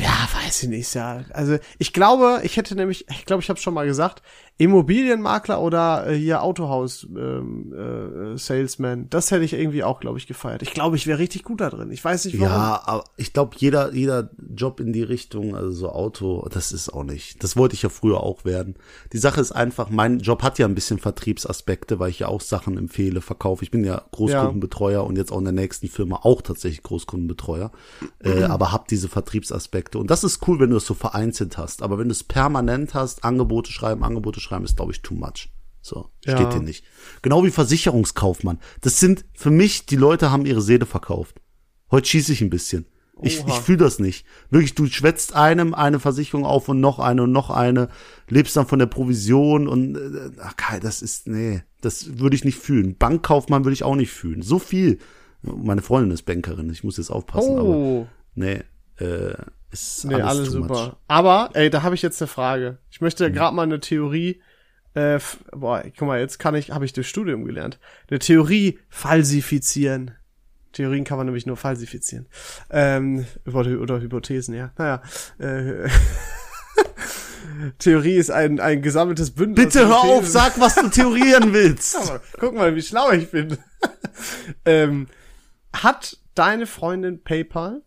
ja, 0.00 0.28
weiß 0.34 0.64
ich 0.64 0.68
nicht, 0.68 0.94
ja. 0.94 1.24
Also 1.30 1.58
ich 1.78 1.92
glaube, 1.92 2.40
ich 2.42 2.56
hätte 2.56 2.74
nämlich, 2.74 3.06
ich 3.08 3.24
glaube, 3.26 3.42
ich 3.42 3.48
habe 3.48 3.60
schon 3.60 3.74
mal 3.74 3.86
gesagt, 3.86 4.22
Immobilienmakler 4.56 5.60
oder 5.60 6.06
äh, 6.06 6.14
hier 6.14 6.42
Autohaus 6.42 7.08
ähm, 7.10 7.72
äh, 7.72 8.38
Salesman, 8.38 9.10
das 9.10 9.32
hätte 9.32 9.44
ich 9.44 9.52
irgendwie 9.52 9.82
auch, 9.82 9.98
glaube 9.98 10.18
ich, 10.18 10.28
gefeiert. 10.28 10.62
Ich 10.62 10.72
glaube, 10.72 10.94
ich 10.94 11.08
wäre 11.08 11.18
richtig 11.18 11.42
gut 11.42 11.60
da 11.60 11.70
drin. 11.70 11.90
Ich 11.90 12.04
weiß 12.04 12.26
nicht 12.26 12.38
warum. 12.38 12.52
Ja, 12.52 12.82
aber 12.84 13.04
ich 13.16 13.32
glaube, 13.32 13.56
jeder 13.58 13.92
jeder 13.92 14.30
Job 14.54 14.78
in 14.78 14.92
die 14.92 15.02
Richtung, 15.02 15.56
also 15.56 15.72
so 15.72 15.88
Auto, 15.90 16.46
das 16.52 16.70
ist 16.70 16.88
auch 16.88 17.02
nicht. 17.02 17.42
Das 17.42 17.56
wollte 17.56 17.74
ich 17.74 17.82
ja 17.82 17.88
früher 17.88 18.20
auch 18.20 18.44
werden. 18.44 18.76
Die 19.12 19.18
Sache 19.18 19.40
ist 19.40 19.50
einfach, 19.50 19.90
mein 19.90 20.20
Job 20.20 20.44
hat 20.44 20.60
ja 20.60 20.66
ein 20.66 20.76
bisschen 20.76 21.00
Vertriebsaspekte, 21.00 21.98
weil 21.98 22.10
ich 22.10 22.20
ja 22.20 22.28
auch 22.28 22.40
Sachen 22.40 22.78
empfehle, 22.78 23.20
verkaufe. 23.22 23.64
Ich 23.64 23.72
bin 23.72 23.82
ja 23.82 24.02
Großkundenbetreuer 24.12 24.92
ja. 24.92 25.00
und 25.00 25.16
jetzt 25.16 25.32
auch 25.32 25.38
in 25.38 25.44
der 25.44 25.52
nächsten 25.52 25.88
Firma 25.88 26.20
auch 26.22 26.42
tatsächlich 26.42 26.84
Großkundenbetreuer, 26.84 27.72
äh, 28.22 28.34
mhm. 28.34 28.44
aber 28.44 28.70
hab 28.70 28.86
diese 28.86 29.08
Vertriebsaspekte 29.08 29.98
und 29.98 30.10
das 30.10 30.22
ist 30.22 30.46
cool, 30.46 30.60
wenn 30.60 30.70
du 30.70 30.76
es 30.76 30.86
so 30.86 30.94
vereinzelt 30.94 31.58
hast, 31.58 31.82
aber 31.82 31.98
wenn 31.98 32.08
du 32.08 32.12
es 32.12 32.22
permanent 32.22 32.94
hast, 32.94 33.24
Angebote 33.24 33.72
schreiben, 33.72 34.04
Angebote 34.04 34.43
schreiben, 34.44 34.64
ist, 34.64 34.76
glaube 34.76 34.92
ich, 34.92 35.02
too 35.02 35.14
much. 35.14 35.50
So, 35.82 36.08
steht 36.22 36.38
ja. 36.38 36.48
dir 36.48 36.60
nicht. 36.60 36.84
Genau 37.20 37.44
wie 37.44 37.50
Versicherungskaufmann. 37.50 38.58
Das 38.80 39.00
sind, 39.00 39.24
für 39.34 39.50
mich, 39.50 39.84
die 39.84 39.96
Leute 39.96 40.30
haben 40.30 40.46
ihre 40.46 40.62
Seele 40.62 40.86
verkauft. 40.86 41.40
Heute 41.90 42.08
schieße 42.08 42.32
ich 42.32 42.40
ein 42.40 42.50
bisschen. 42.50 42.86
Ich, 43.22 43.46
ich 43.46 43.54
fühle 43.54 43.78
das 43.78 43.98
nicht. 43.98 44.26
Wirklich, 44.50 44.74
du 44.74 44.86
schwätzt 44.86 45.34
einem 45.34 45.72
eine 45.72 46.00
Versicherung 46.00 46.44
auf 46.44 46.68
und 46.68 46.80
noch 46.80 46.98
eine 46.98 47.24
und 47.24 47.32
noch 47.32 47.50
eine, 47.50 47.88
lebst 48.28 48.56
dann 48.56 48.66
von 48.66 48.78
der 48.78 48.86
Provision 48.86 49.68
und 49.68 49.96
äh, 49.96 50.30
ach 50.40 50.56
Kai, 50.56 50.80
das 50.80 51.00
ist, 51.00 51.28
nee, 51.28 51.62
das 51.80 52.18
würde 52.18 52.34
ich 52.34 52.44
nicht 52.44 52.58
fühlen. 52.58 52.96
Bankkaufmann 52.96 53.64
würde 53.64 53.74
ich 53.74 53.84
auch 53.84 53.94
nicht 53.94 54.10
fühlen. 54.10 54.42
So 54.42 54.58
viel. 54.58 54.98
Meine 55.42 55.82
Freundin 55.82 56.10
ist 56.10 56.22
Bankerin, 56.22 56.70
ich 56.70 56.82
muss 56.82 56.96
jetzt 56.96 57.10
aufpassen, 57.10 57.58
oh. 57.58 57.60
aber 57.60 58.08
nee, 58.34 58.62
äh, 58.96 59.34
ist 59.80 60.04
nee, 60.04 60.14
alles, 60.14 60.26
alles 60.26 60.50
super. 60.50 60.86
Much. 60.86 60.96
Aber, 61.08 61.50
ey, 61.54 61.70
da 61.70 61.82
habe 61.82 61.94
ich 61.94 62.02
jetzt 62.02 62.20
eine 62.22 62.28
Frage. 62.28 62.78
Ich 62.90 63.00
möchte 63.00 63.28
mhm. 63.28 63.34
gerade 63.34 63.54
mal 63.54 63.62
eine 63.62 63.80
Theorie, 63.80 64.40
äh, 64.94 65.18
boah, 65.52 65.82
guck 65.96 66.08
mal, 66.08 66.20
jetzt 66.20 66.38
kann 66.38 66.54
ich, 66.54 66.70
habe 66.70 66.84
ich 66.84 66.92
das 66.92 67.06
Studium 67.06 67.44
gelernt. 67.44 67.78
Eine 68.08 68.18
Theorie 68.18 68.78
falsifizieren. 68.88 70.12
Theorien 70.72 71.04
kann 71.04 71.18
man 71.18 71.26
nämlich 71.26 71.46
nur 71.46 71.56
falsifizieren. 71.56 72.26
Ähm, 72.70 73.26
oder, 73.46 73.80
oder 73.80 74.00
Hypothesen, 74.00 74.54
ja. 74.54 74.72
Naja. 74.76 75.02
Äh, 75.38 75.88
Theorie 77.78 78.16
ist 78.16 78.30
ein, 78.30 78.60
ein 78.60 78.82
gesammeltes 78.82 79.30
Bündnis. 79.30 79.66
Bitte 79.66 79.86
hör 79.86 80.02
auf, 80.02 80.26
sag, 80.26 80.58
was 80.60 80.74
du 80.74 80.88
theorieren 80.88 81.52
willst. 81.52 81.96
Guck 82.38 82.54
mal, 82.54 82.74
wie 82.74 82.82
schlau 82.82 83.10
ich 83.12 83.30
bin. 83.30 83.56
ähm, 84.64 85.08
hat 85.72 86.18
deine 86.34 86.66
Freundin 86.66 87.22
PayPal? 87.22 87.82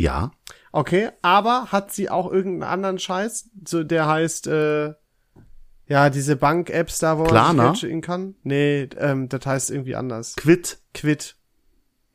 Ja. 0.00 0.32
Okay, 0.72 1.10
aber 1.22 1.66
hat 1.72 1.92
sie 1.92 2.10
auch 2.10 2.30
irgendeinen 2.30 2.70
anderen 2.70 2.98
Scheiß, 2.98 3.50
so 3.66 3.82
der 3.82 4.06
heißt, 4.06 4.46
äh, 4.46 4.94
ja, 5.86 6.08
diese 6.08 6.36
Bank-Apps 6.36 7.00
da, 7.00 7.18
wo 7.18 7.24
Klarna? 7.24 7.64
man 7.64 7.74
sich 7.74 8.02
kann? 8.02 8.36
Nee, 8.44 8.88
ähm, 8.96 9.28
das 9.28 9.44
heißt 9.44 9.70
irgendwie 9.70 9.96
anders. 9.96 10.36
Quit. 10.36 10.78
Quit. 10.94 11.36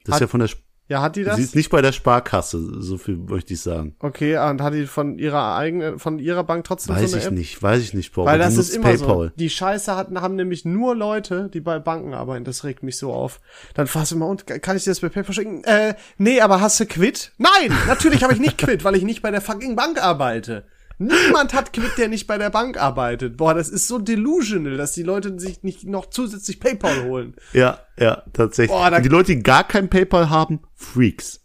Das 0.06 0.14
hat, 0.14 0.22
ist 0.22 0.22
ja 0.22 0.28
von 0.28 0.40
der 0.40 0.50
Ja, 0.88 1.02
hat 1.02 1.16
die 1.16 1.24
das? 1.24 1.38
Sie 1.38 1.42
ist 1.42 1.56
nicht 1.56 1.72
bei 1.72 1.82
der 1.82 1.92
Sparkasse, 1.92 2.60
so 2.80 3.00
viel 3.00 3.18
möchte 3.18 3.54
ich 3.56 3.62
sagen. 3.62 3.96
Okay, 4.00 4.38
und 4.38 4.62
hat 4.62 4.76
die 4.76 4.86
von 4.86 5.18
ihrer 5.18 5.56
eigenen, 5.56 5.98
von 5.98 6.20
ihrer 6.20 6.44
Bank 6.44 6.64
trotzdem 6.64 6.96
weiß 6.96 7.10
so 7.10 7.16
eine 7.16 7.22
ich 7.24 7.28
App? 7.28 7.34
nicht, 7.34 7.64
weiß 7.64 7.82
ich 7.82 7.94
nicht, 7.96 8.14
Bro. 8.14 8.26
Weil 8.26 8.38
Die 8.38 8.44
das 8.46 8.58
ist 8.58 8.70
immer 8.76 8.90
PayPal. 8.90 9.30
so. 9.30 9.32
Die 9.36 9.50
Scheiße 9.50 9.96
hatten, 9.96 10.22
haben 10.22 10.36
nämlich 10.36 10.64
nur 10.64 10.96
Leute, 10.96 11.50
die 11.52 11.60
bei 11.60 11.80
Banken 11.80 12.14
arbeiten. 12.14 12.46
Das 12.46 12.64
regt 12.64 12.84
mich 12.84 12.98
so 12.98 13.12
auf. 13.12 13.42
Dann 13.74 13.88
du 14.12 14.16
immer, 14.16 14.28
und 14.28 14.46
kann 14.46 14.78
ich 14.78 14.84
dir 14.84 14.92
das 14.92 15.00
bei 15.00 15.10
PayPal 15.10 15.34
schicken? 15.34 15.64
Äh, 15.64 15.96
nee, 16.20 16.40
aber 16.40 16.62
hast 16.62 16.80
du 16.80 16.86
Quit? 16.86 17.32
Nein, 17.40 17.76
natürlich 17.88 18.24
habe 18.24 18.34
ich 18.34 18.40
nicht 18.40 18.60
Quit, 18.60 18.84
weil 18.84 18.96
ich 18.96 19.04
nicht 19.04 19.24
bei 19.24 19.32
der 19.32 19.42
fucking 19.42 19.76
Bank 19.76 20.02
arbeite. 20.04 20.66
Niemand 20.98 21.54
hat 21.54 21.74
Quit, 21.74 21.98
der 21.98 22.08
nicht 22.08 22.28
bei 22.28 22.38
der 22.38 22.50
Bank 22.50 22.78
arbeitet. 22.78 23.38
Boah, 23.38 23.54
das 23.54 23.70
ist 23.70 23.88
so 23.88 24.00
delusional, 24.00 24.78
dass 24.78 24.94
die 24.94 25.04
Leute 25.04 25.38
sich 25.40 25.64
nicht 25.64 25.84
noch 25.86 26.10
zusätzlich 26.10 26.60
PayPal 26.60 27.04
holen. 27.04 27.36
Ja, 27.54 27.80
ja, 28.00 28.24
tatsächlich. 28.34 28.76
Boah, 28.76 29.02
die 29.02 29.10
Leute, 29.10 29.36
die 29.36 29.44
gar 29.44 29.68
kein 29.68 29.90
PayPal 29.90 30.30
haben, 30.30 30.62
Freaks. 30.74 31.42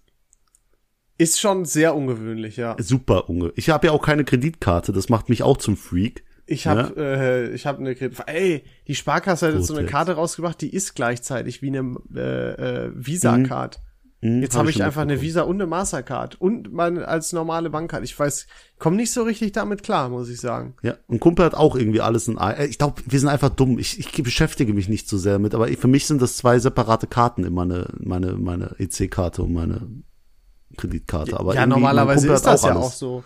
Ist 1.18 1.38
schon 1.38 1.66
sehr 1.66 1.94
ungewöhnlich, 1.94 2.56
ja. 2.56 2.76
Super 2.78 3.28
unge. 3.28 3.52
Ich 3.54 3.68
habe 3.68 3.88
ja 3.88 3.92
auch 3.92 4.02
keine 4.02 4.24
Kreditkarte, 4.24 4.92
das 4.92 5.08
macht 5.08 5.28
mich 5.28 5.42
auch 5.42 5.58
zum 5.58 5.76
Freak. 5.76 6.24
Ich 6.46 6.66
habe 6.66 6.94
äh, 6.96 7.54
ich 7.54 7.66
habe 7.66 7.78
eine 7.78 7.94
Kredit 7.94 8.18
Ey, 8.26 8.64
die 8.88 8.94
Sparkasse 8.94 9.48
hat 9.48 9.54
jetzt 9.54 9.66
so 9.66 9.76
eine 9.76 9.86
Karte 9.86 10.14
rausgebracht, 10.14 10.60
die 10.60 10.74
ist 10.74 10.94
gleichzeitig 10.94 11.62
wie 11.62 11.68
eine 11.68 11.96
äh, 12.16 12.86
äh, 12.86 12.92
Visa-Card. 12.94 13.80
Hm, 14.22 14.42
Jetzt 14.42 14.52
hab 14.54 14.60
habe 14.60 14.70
ich 14.70 14.76
schon 14.76 14.84
einfach 14.84 15.00
eine. 15.00 15.22
Visa 15.22 15.42
und 15.42 15.56
eine 15.56 15.66
Mastercard 15.66 16.38
und 16.40 16.72
meine 16.72 17.08
als 17.08 17.32
normale 17.32 17.70
Bankkarte. 17.70 18.04
Ich 18.04 18.18
weiß, 18.18 18.46
komme 18.78 18.96
nicht 18.96 19.12
so 19.12 19.22
richtig 19.22 19.52
damit 19.52 19.82
klar, 19.82 20.10
muss 20.10 20.28
ich 20.28 20.40
sagen. 20.40 20.74
Ja, 20.82 20.96
ein 21.08 21.18
Kumpel 21.20 21.44
hat 21.46 21.54
auch 21.54 21.74
irgendwie 21.74 22.02
alles 22.02 22.28
in 22.28 22.36
ein. 22.36 22.54
äh, 22.56 22.66
Ich 22.66 22.76
glaube, 22.76 23.00
wir 23.06 23.18
sind 23.18 23.30
einfach 23.30 23.48
dumm. 23.48 23.78
Ich, 23.78 23.98
ich 23.98 24.12
beschäftige 24.22 24.74
mich 24.74 24.88
nicht 24.90 25.08
so 25.08 25.16
sehr 25.16 25.38
mit, 25.38 25.54
aber 25.54 25.68
für 25.68 25.88
mich 25.88 26.06
sind 26.06 26.20
das 26.20 26.36
zwei 26.36 26.58
separate 26.58 27.06
Karten 27.06 27.44
immer 27.44 27.64
meine, 27.64 27.86
meine, 27.98 28.32
meine 28.34 28.74
EC-Karte 28.78 29.42
und 29.42 29.52
meine 29.54 29.88
Kreditkarte. 30.76 31.38
Aber 31.38 31.54
ja, 31.54 31.66
normalerweise 31.66 32.32
ist 32.32 32.46
das 32.46 32.62
ja 32.62 32.70
alles. 32.70 32.82
auch 32.84 32.92
so. 32.92 33.24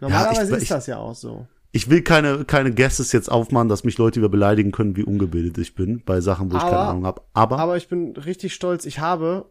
Normalerweise 0.00 0.56
ich- 0.56 0.62
ist 0.62 0.70
das 0.70 0.86
ja 0.86 0.98
auch 0.98 1.14
so. 1.14 1.46
Ich 1.70 1.90
will 1.90 2.02
keine, 2.02 2.44
keine 2.46 2.72
Guesses 2.72 3.12
jetzt 3.12 3.30
aufmachen, 3.30 3.68
dass 3.68 3.84
mich 3.84 3.98
Leute 3.98 4.20
über 4.20 4.30
beleidigen 4.30 4.72
können, 4.72 4.96
wie 4.96 5.02
ungebildet 5.04 5.58
ich 5.58 5.74
bin, 5.74 6.02
bei 6.06 6.20
Sachen, 6.22 6.50
wo 6.50 6.56
ich 6.56 6.62
Aber- 6.62 6.70
keine 6.70 6.82
Ahnung 6.90 7.06
habe. 7.06 7.22
Aber, 7.34 7.58
Aber 7.58 7.76
ich 7.76 7.88
bin 7.88 8.16
richtig 8.16 8.54
stolz. 8.54 8.86
Ich 8.86 9.00
habe 9.00 9.50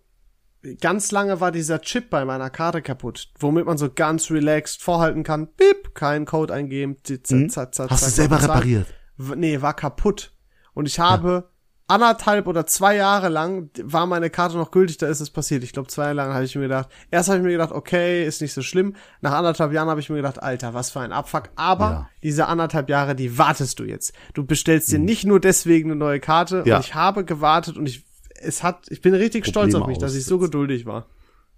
ganz 0.82 1.12
lange 1.12 1.40
war 1.40 1.52
dieser 1.52 1.82
Chip 1.82 2.10
bei 2.10 2.26
meiner 2.26 2.50
Karte 2.50 2.82
kaputt, 2.82 3.30
womit 3.40 3.66
man 3.66 3.78
so 3.78 3.90
ganz 3.94 4.30
relaxed 4.32 4.82
vorhalten 4.82 5.24
kann. 5.24 5.48
Bip, 5.56 5.94
keinen 5.96 6.26
Code 6.26 6.54
eingeben. 6.54 6.98
zit, 7.04 7.28
zat, 7.28 7.52
zat, 7.52 7.76
zat, 7.76 7.86
Hm? 7.90 7.92
hast 7.92 8.08
du 8.08 8.12
selber 8.12 8.42
repariert? 8.42 8.88
Nee, 9.18 9.62
war 9.62 9.74
kaputt. 9.74 10.34
Und 10.74 10.88
ich 10.88 11.00
habe 11.00 11.50
anderthalb 11.90 12.48
oder 12.48 12.66
zwei 12.66 12.98
Jahre 12.98 13.30
lang 13.30 13.70
war 13.82 14.06
meine 14.08 14.30
Karte 14.30 14.58
noch 14.58 14.72
gültig, 14.72 14.98
da 14.98 15.08
ist 15.08 15.22
es 15.22 15.30
passiert. 15.30 15.64
Ich 15.64 15.72
glaube, 15.72 15.88
zwei 15.88 16.04
Jahre 16.04 16.16
lang 16.16 16.34
habe 16.34 16.44
ich 16.44 16.54
mir 16.56 16.64
gedacht, 16.64 16.90
erst 17.12 17.30
habe 17.30 17.38
ich 17.40 17.46
mir 17.46 17.52
gedacht, 17.54 17.72
okay, 17.72 18.26
ist 18.28 18.42
nicht 18.42 18.52
so 18.54 18.62
schlimm. 18.62 18.96
Nach 19.22 19.32
anderthalb 19.32 19.72
Jahren 19.72 19.88
habe 19.90 20.02
ich 20.02 20.10
mir 20.10 20.18
gedacht, 20.18 20.44
Alter, 20.44 20.74
was 20.74 20.92
für 20.92 21.00
ein 21.00 21.14
Abfuck. 21.14 21.50
Aber 21.56 21.86
Ja. 21.90 22.10
diese 22.24 22.48
anderthalb 22.48 22.90
Jahre, 22.90 23.16
die 23.16 23.38
wartest 23.38 23.80
du 23.80 23.86
jetzt. 23.86 24.14
Du 24.34 24.46
bestellst 24.46 24.92
dir 24.92 25.00
nicht 25.00 25.24
nur 25.26 25.40
deswegen 25.40 25.90
eine 25.92 25.98
neue 25.98 26.20
Karte. 26.20 26.64
Ja. 26.66 26.76
Und 26.76 26.86
ich 26.86 26.94
habe 26.94 27.24
gewartet 27.24 27.78
und 27.78 27.86
ich, 27.88 28.04
es 28.42 28.64
hat, 28.64 28.86
ich 28.90 29.02
bin 29.02 29.14
richtig 29.14 29.46
stolz 29.46 29.72
Probleme 29.72 29.84
auf 29.84 29.88
mich, 29.88 29.98
dass 29.98 30.16
ich 30.16 30.26
so 30.26 30.40
geduldig 30.40 30.86
war. 30.86 31.08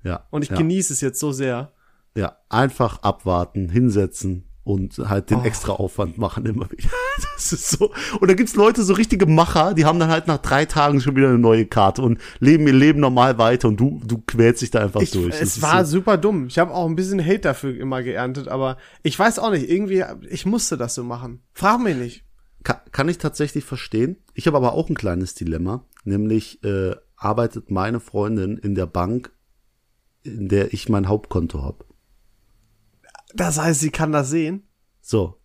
Ja. 0.03 0.25
Und 0.29 0.43
ich 0.43 0.49
ja. 0.49 0.57
genieße 0.57 0.93
es 0.93 1.01
jetzt 1.01 1.19
so 1.19 1.31
sehr. 1.31 1.71
Ja, 2.15 2.37
einfach 2.49 3.01
abwarten, 3.03 3.69
hinsetzen 3.69 4.45
und 4.63 4.97
halt 4.97 5.31
Oh. 5.31 5.35
den 5.35 5.45
extra 5.45 5.73
Aufwand 5.73 6.17
machen 6.17 6.45
immer 6.45 6.69
wieder. 6.71 6.89
Das 7.35 7.53
ist 7.53 7.69
so. 7.69 7.91
Und 8.19 8.29
da 8.29 8.33
gibt's 8.33 8.55
Leute, 8.55 8.83
so 8.83 8.93
richtige 8.93 9.25
Macher, 9.25 9.73
die 9.73 9.85
haben 9.85 9.99
dann 9.99 10.09
halt 10.09 10.27
nach 10.27 10.37
drei 10.37 10.65
Tagen 10.65 10.99
schon 11.01 11.15
wieder 11.15 11.29
eine 11.29 11.37
neue 11.39 11.65
Karte 11.65 12.01
und 12.01 12.19
leben 12.39 12.67
ihr 12.67 12.73
Leben 12.73 12.99
normal 12.99 13.37
weiter 13.37 13.69
und 13.69 13.77
du, 13.77 14.01
du 14.05 14.21
quälst 14.25 14.61
dich 14.61 14.71
da 14.71 14.79
einfach 14.79 15.01
Ich, 15.01 15.11
durch. 15.11 15.39
Es 15.39 15.61
war 15.61 15.85
so, 15.85 15.97
super 15.97 16.17
dumm. 16.17 16.47
Ich 16.47 16.59
habe 16.59 16.73
auch 16.73 16.85
ein 16.85 16.95
bisschen 16.95 17.25
Hate 17.25 17.39
dafür 17.39 17.75
immer 17.77 18.03
geerntet, 18.03 18.47
aber 18.49 18.77
ich 19.03 19.17
weiß 19.17 19.39
auch 19.39 19.51
nicht, 19.51 19.69
irgendwie, 19.69 20.03
ich 20.29 20.45
musste 20.45 20.77
das 20.77 20.95
so 20.95 21.03
machen. 21.03 21.41
Frag 21.53 21.81
mich 21.81 21.95
nicht. 21.95 22.23
kann, 22.63 22.77
kann 22.91 23.09
ich 23.09 23.17
tatsächlich 23.17 23.63
verstehen. 23.63 24.17
Ich 24.33 24.47
habe 24.47 24.57
aber 24.57 24.73
auch 24.73 24.89
ein 24.89 24.95
kleines 24.95 25.33
Dilemma, 25.33 25.83
nämlich 26.09 26.63
äh, 26.63 26.95
arbeitet 27.15 27.71
meine 27.71 27.99
Freundin 27.99 28.57
in 28.57 28.75
der 28.75 28.85
Bank, 28.85 29.31
in 30.23 30.49
der 30.49 30.73
ich 30.73 30.89
mein 30.89 31.07
Hauptkonto 31.07 31.63
habe. 31.63 31.85
Das 33.33 33.59
heißt, 33.59 33.79
sie 33.79 33.91
kann 33.91 34.11
das 34.11 34.29
sehen. 34.29 34.67
So. 35.01 35.39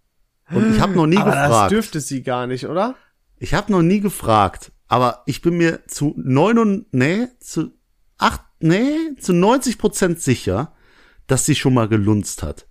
Und 0.50 0.74
ich 0.74 0.80
habe 0.80 0.92
noch 0.94 1.06
nie 1.06 1.16
aber 1.18 1.30
das 1.30 1.46
gefragt. 1.48 1.70
dürfte 1.72 2.00
sie 2.00 2.22
gar 2.22 2.46
nicht, 2.46 2.66
oder? 2.66 2.94
Ich 3.38 3.54
habe 3.54 3.72
noch 3.72 3.82
nie 3.82 4.00
gefragt, 4.00 4.72
aber 4.88 5.22
ich 5.26 5.42
bin 5.42 5.56
mir 5.56 5.86
zu 5.86 6.14
neun 6.16 6.58
und 6.58 6.92
nee, 6.92 7.28
zu 7.40 7.72
acht, 8.18 8.42
nee, 8.60 9.14
zu 9.18 9.32
90 9.32 9.78
Prozent 9.78 10.20
sicher, 10.20 10.72
dass 11.26 11.44
sie 11.46 11.54
schon 11.54 11.74
mal 11.74 11.88
gelunzt 11.88 12.42
hat. 12.42 12.66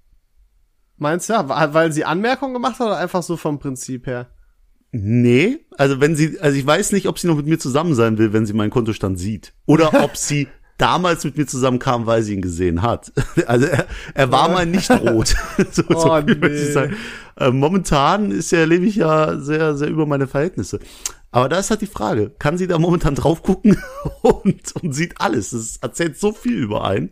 Meinst 0.98 1.30
du, 1.30 1.34
wa- 1.34 1.74
weil 1.74 1.92
sie 1.92 2.06
Anmerkungen 2.06 2.54
gemacht 2.54 2.80
hat 2.80 2.88
oder 2.88 2.98
einfach 2.98 3.24
so 3.24 3.38
vom 3.38 3.60
Prinzip 3.60 4.06
her? 4.08 4.30
Nee, 4.96 5.58
also 5.76 6.00
wenn 6.00 6.16
sie, 6.16 6.40
also 6.40 6.56
ich 6.56 6.66
weiß 6.66 6.92
nicht, 6.92 7.08
ob 7.08 7.18
sie 7.18 7.26
noch 7.26 7.36
mit 7.36 7.48
mir 7.48 7.58
zusammen 7.58 7.96
sein 7.96 8.20
will, 8.20 8.32
wenn 8.32 8.46
sie 8.46 8.54
meinen 8.54 8.70
Kontostand 8.70 9.18
sieht. 9.18 9.52
Oder 9.66 9.92
ob 10.04 10.16
sie 10.16 10.48
damals 10.78 11.24
mit 11.24 11.36
mir 11.36 11.48
zusammenkam, 11.48 12.06
weil 12.06 12.22
sie 12.22 12.36
ihn 12.36 12.42
gesehen 12.44 12.84
hat. 12.84 13.12
Also 13.48 13.66
er, 13.66 13.88
er 14.14 14.32
war 14.32 14.50
mal 14.50 14.68
nicht 14.68 14.92
rot. 14.92 15.36
so, 15.72 15.82
so 15.90 16.12
Oh, 16.12 16.22
viel 16.22 16.38
möchte 16.38 16.58
ich 16.58 16.68
nee. 16.68 16.72
sagen. 16.72 16.96
Äh, 17.38 17.50
momentan 17.50 18.30
ist 18.30 18.52
ja, 18.52 18.64
lebe 18.66 18.86
ich 18.86 18.96
ja 18.96 19.40
sehr, 19.40 19.76
sehr 19.76 19.90
über 19.90 20.06
meine 20.06 20.28
Verhältnisse. 20.28 20.80
Aber 21.32 21.50
da 21.50 21.58
ist 21.58 21.72
halt 21.72 21.82
die 21.82 21.88
Frage, 21.88 22.30
kann 22.38 22.60
sie 22.60 22.68
da 22.68 22.78
momentan 22.78 23.16
drauf 23.16 23.42
gucken 23.42 23.76
und, 24.22 24.76
und 24.80 24.94
sieht 24.94 25.20
alles. 25.20 25.50
Das 25.50 25.78
erzählt 25.78 26.20
so 26.20 26.32
viel 26.34 26.54
über 26.60 26.86
einen. 26.86 27.10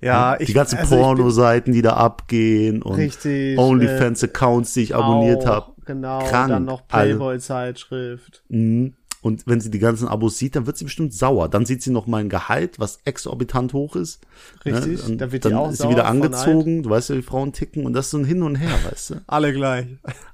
Ja, 0.00 0.36
die 0.36 0.52
ganzen 0.52 0.78
also 0.78 0.94
ich 0.94 1.00
Pornoseiten, 1.00 1.72
die 1.72 1.82
da 1.82 1.94
abgehen 1.94 2.82
und 2.82 3.00
OnlyFans-Accounts, 3.00 4.74
die 4.74 4.82
ich 4.82 4.94
abonniert 4.94 5.46
habe. 5.46 5.73
Genau, 5.84 6.18
Krank. 6.24 6.48
dann 6.50 6.64
noch 6.64 6.82
Also- 6.88 7.16
Playboy-Zeitschrift. 7.16 8.42
Mhm. 8.48 8.94
Und 9.20 9.46
wenn 9.46 9.58
sie 9.58 9.70
die 9.70 9.78
ganzen 9.78 10.06
Abos 10.06 10.36
sieht, 10.36 10.54
dann 10.54 10.66
wird 10.66 10.76
sie 10.76 10.84
bestimmt 10.84 11.14
sauer. 11.14 11.48
Dann 11.48 11.64
sieht 11.64 11.82
sie 11.82 11.90
noch 11.90 12.06
mein 12.06 12.28
Gehalt, 12.28 12.78
was 12.78 12.98
exorbitant 13.06 13.72
hoch 13.72 13.96
ist. 13.96 14.20
Richtig, 14.66 15.02
Und 15.02 15.16
da 15.18 15.32
wird 15.32 15.44
die 15.44 15.48
dann 15.48 15.58
auch 15.58 15.70
ist 15.70 15.80
sie 15.80 15.88
wieder 15.88 16.04
angezogen. 16.04 16.82
Du 16.82 16.90
weißt 16.90 17.08
ja, 17.08 17.16
wie 17.16 17.22
Frauen 17.22 17.54
ticken. 17.54 17.86
Und 17.86 17.94
das 17.94 18.06
ist 18.06 18.10
so 18.10 18.18
ein 18.18 18.26
Hin 18.26 18.42
und 18.42 18.56
Her, 18.56 18.78
weißt 18.90 19.10
du? 19.10 19.14
Alle 19.26 19.54
gleich. 19.54 19.86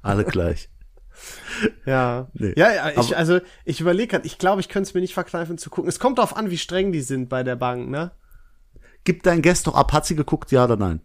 Alle 0.03 0.25
gleich. 0.25 0.71
Ja. 1.87 2.31
Nee. 2.33 2.53
Ja, 2.57 2.73
ja, 2.73 2.91
ich, 3.01 3.17
also 3.17 3.41
ich 3.65 3.81
überlege 3.81 4.09
gerade, 4.09 4.27
ich 4.27 4.39
glaube, 4.39 4.61
ich 4.61 4.69
könnte 4.69 4.89
es 4.89 4.95
mir 4.95 5.03
nicht 5.03 5.15
verkneifen 5.15 5.57
zu 5.57 5.71
gucken. 5.71 5.89
Es 5.89 6.01
kommt 6.01 6.19
darauf 6.19 6.37
an, 6.37 6.51
wie 6.51 6.59
streng 6.59 6.91
die 6.91 7.03
sind 7.03 7.29
bei 7.29 7.45
der 7.45 7.55
Bank, 7.57 7.91
ne? 7.91 8.11
Gib 9.05 9.23
dein 9.23 9.41
Guest 9.43 9.69
doch 9.69 9.75
ab. 9.75 9.93
Hat 9.93 10.05
sie 10.05 10.17
geguckt, 10.17 10.51
ja 10.51 10.65
oder 10.65 10.77
nein? 10.77 11.01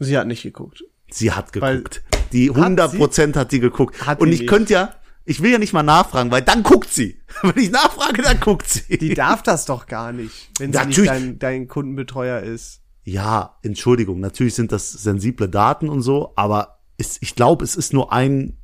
Sie 0.00 0.18
hat 0.18 0.26
nicht 0.26 0.42
geguckt. 0.42 0.82
Sie 1.10 1.32
hat 1.32 1.54
Weil- 1.60 1.78
geguckt. 1.78 2.02
Die 2.32 2.50
100 2.50 2.96
Prozent 2.96 3.36
hat 3.36 3.50
sie 3.52 3.60
geguckt. 3.60 4.04
Hat 4.06 4.20
und 4.20 4.32
ich 4.32 4.40
nicht. 4.40 4.48
könnte 4.48 4.72
ja, 4.72 4.94
ich 5.24 5.42
will 5.42 5.52
ja 5.52 5.58
nicht 5.58 5.72
mal 5.72 5.82
nachfragen, 5.84 6.30
weil 6.30 6.42
dann 6.42 6.62
guckt 6.64 6.92
sie. 6.92 7.20
Wenn 7.42 7.56
ich 7.62 7.70
nachfrage, 7.70 8.22
dann 8.22 8.40
guckt 8.40 8.68
sie. 8.68 8.98
Die 8.98 9.14
darf 9.14 9.42
das 9.42 9.64
doch 9.64 9.86
gar 9.86 10.12
nicht, 10.12 10.50
wenn 10.58 10.72
sie 10.72 10.84
nicht 10.86 11.06
dein, 11.06 11.38
dein 11.38 11.68
Kundenbetreuer 11.68 12.40
ist. 12.40 12.80
Ja, 13.04 13.56
Entschuldigung, 13.62 14.18
natürlich 14.18 14.54
sind 14.54 14.72
das 14.72 14.90
sensible 14.90 15.48
Daten 15.48 15.88
und 15.88 16.02
so, 16.02 16.32
aber 16.34 16.80
es, 16.98 17.18
ich 17.20 17.36
glaube, 17.36 17.64
es 17.64 17.76
ist 17.76 17.92
nur 17.92 18.12
ein 18.12 18.58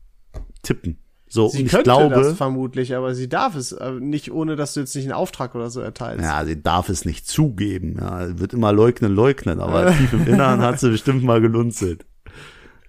Tippen. 0.62 0.98
So, 1.28 1.48
Sie 1.48 1.60
und 1.60 1.66
ich 1.66 1.70
könnte 1.70 1.84
glaube, 1.84 2.14
das 2.14 2.36
vermutlich, 2.36 2.94
aber 2.94 3.14
sie 3.14 3.28
darf 3.28 3.54
es 3.54 3.72
äh, 3.72 3.92
nicht, 3.92 4.32
ohne 4.32 4.54
dass 4.56 4.74
du 4.74 4.80
jetzt 4.80 4.94
nicht 4.96 5.04
einen 5.04 5.14
Auftrag 5.14 5.54
oder 5.54 5.70
so 5.70 5.80
erteilst. 5.80 6.22
ja, 6.24 6.44
sie 6.44 6.60
darf 6.62 6.88
es 6.88 7.04
nicht 7.04 7.26
zugeben. 7.26 7.96
Ja, 8.00 8.26
sie 8.26 8.38
wird 8.38 8.52
immer 8.52 8.72
leugnen, 8.72 9.14
leugnen, 9.14 9.60
aber 9.60 9.92
tief 9.96 10.12
im 10.12 10.26
Inneren 10.26 10.60
hat 10.60 10.80
sie 10.80 10.90
bestimmt 10.90 11.22
mal 11.24 11.40
gelunzelt. 11.40 12.04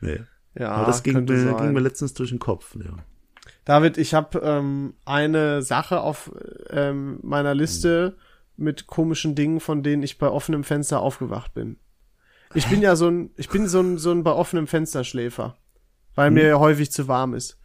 Nee. 0.03 0.21
Ja, 0.57 0.71
aber 0.71 0.85
das 0.85 1.03
ging 1.03 1.23
mir, 1.25 1.39
sein. 1.39 1.57
ging 1.57 1.73
mir 1.73 1.79
letztens 1.79 2.13
durch 2.13 2.29
den 2.29 2.39
Kopf. 2.39 2.75
Ja. 2.75 2.97
David, 3.65 3.97
ich 3.97 4.13
habe 4.13 4.39
ähm, 4.39 4.93
eine 5.05 5.61
Sache 5.61 6.01
auf 6.01 6.31
ähm, 6.69 7.19
meiner 7.23 7.55
Liste 7.55 8.17
mit 8.55 8.87
komischen 8.87 9.35
Dingen, 9.35 9.59
von 9.59 9.83
denen 9.83 10.03
ich 10.03 10.17
bei 10.17 10.27
offenem 10.27 10.63
Fenster 10.63 10.99
aufgewacht 10.99 11.53
bin. 11.53 11.77
Ich 12.53 12.67
bin 12.67 12.81
ja 12.81 12.95
so 12.95 13.09
ein, 13.09 13.31
ich 13.35 13.49
bin 13.49 13.67
so 13.67 13.79
ein, 13.79 13.97
so 13.97 14.11
ein 14.11 14.23
bei 14.23 14.31
offenem 14.31 14.67
Fenster 14.67 15.03
Schläfer, 15.03 15.57
weil 16.13 16.29
mir 16.29 16.45
ja 16.45 16.59
häufig 16.59 16.91
zu 16.91 17.07
warm 17.07 17.33
ist. 17.33 17.59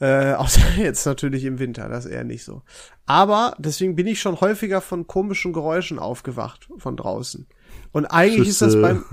Äh, 0.00 0.32
außer 0.34 0.76
jetzt 0.78 1.04
natürlich 1.04 1.44
im 1.44 1.58
Winter, 1.58 1.88
das 1.88 2.06
eher 2.06 2.24
nicht 2.24 2.44
so. 2.44 2.62
Aber 3.04 3.54
deswegen 3.58 3.96
bin 3.96 4.06
ich 4.06 4.20
schon 4.20 4.40
häufiger 4.40 4.80
von 4.80 5.06
komischen 5.06 5.52
Geräuschen 5.52 5.98
aufgewacht 5.98 6.68
von 6.78 6.96
draußen. 6.96 7.46
Und 7.92 8.06
eigentlich 8.06 8.48
ist 8.48 8.62
das 8.62 8.74
Schüsse. 8.74 8.82
beim 8.82 9.04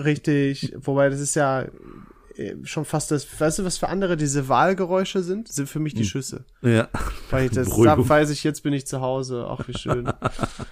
richtig, 0.00 0.74
wobei 0.78 1.08
das 1.08 1.20
ist 1.20 1.34
ja 1.34 1.66
äh, 2.36 2.56
schon 2.64 2.84
fast 2.84 3.10
das, 3.10 3.26
weißt 3.40 3.58
du, 3.58 3.64
was 3.64 3.78
für 3.78 3.88
andere 3.88 4.16
diese 4.16 4.48
Wahlgeräusche 4.48 5.22
sind? 5.22 5.48
Sind 5.48 5.68
für 5.68 5.80
mich 5.80 5.94
die 5.94 6.04
Schüsse. 6.04 6.44
ja. 6.62 6.88
Weil 7.30 7.46
ich 7.46 7.50
das 7.54 7.68
da 7.68 8.08
weiß 8.08 8.30
ich, 8.30 8.44
jetzt 8.44 8.62
bin 8.62 8.72
ich 8.72 8.86
zu 8.86 9.00
Hause. 9.00 9.46
Ach, 9.48 9.66
wie 9.66 9.76
schön. 9.76 10.10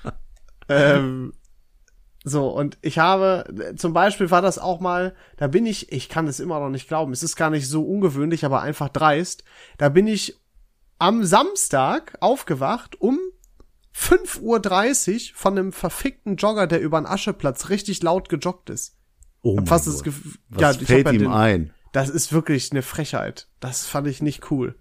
ähm, 0.68 1.32
so, 2.24 2.48
und 2.48 2.78
ich 2.82 2.98
habe, 2.98 3.74
zum 3.76 3.92
Beispiel 3.92 4.30
war 4.30 4.42
das 4.42 4.58
auch 4.58 4.80
mal, 4.80 5.14
da 5.36 5.46
bin 5.46 5.66
ich, 5.66 5.92
ich 5.92 6.08
kann 6.08 6.26
es 6.26 6.40
immer 6.40 6.60
noch 6.60 6.70
nicht 6.70 6.88
glauben, 6.88 7.12
es 7.12 7.22
ist 7.22 7.36
gar 7.36 7.50
nicht 7.50 7.68
so 7.68 7.82
ungewöhnlich, 7.82 8.44
aber 8.44 8.60
einfach 8.62 8.88
dreist. 8.88 9.44
Da 9.78 9.88
bin 9.88 10.06
ich 10.06 10.36
am 10.98 11.24
Samstag 11.24 12.16
aufgewacht 12.20 13.00
um 13.00 13.18
5.30 13.98 15.30
Uhr 15.32 15.36
von 15.36 15.58
einem 15.58 15.72
verfickten 15.72 16.36
Jogger, 16.36 16.66
der 16.66 16.80
über 16.80 17.00
den 17.00 17.06
Ascheplatz 17.06 17.68
richtig 17.68 18.02
laut 18.02 18.28
gejoggt 18.28 18.70
ist. 18.70 18.96
Oh 19.42 19.56
mein 19.56 19.66
Fast 19.66 19.86
das 19.86 20.04
Gott. 20.04 20.14
Gef- 20.14 20.36
Was 20.50 20.60
ja, 20.76 20.86
fällt 20.86 21.06
ja 21.06 21.12
ihm 21.12 21.18
den- 21.20 21.30
ein? 21.32 21.74
Das 21.92 22.08
ist 22.10 22.32
wirklich 22.32 22.70
eine 22.70 22.82
Frechheit. 22.82 23.48
Das 23.60 23.86
fand 23.86 24.06
ich 24.06 24.22
nicht 24.22 24.50
cool. 24.50 24.78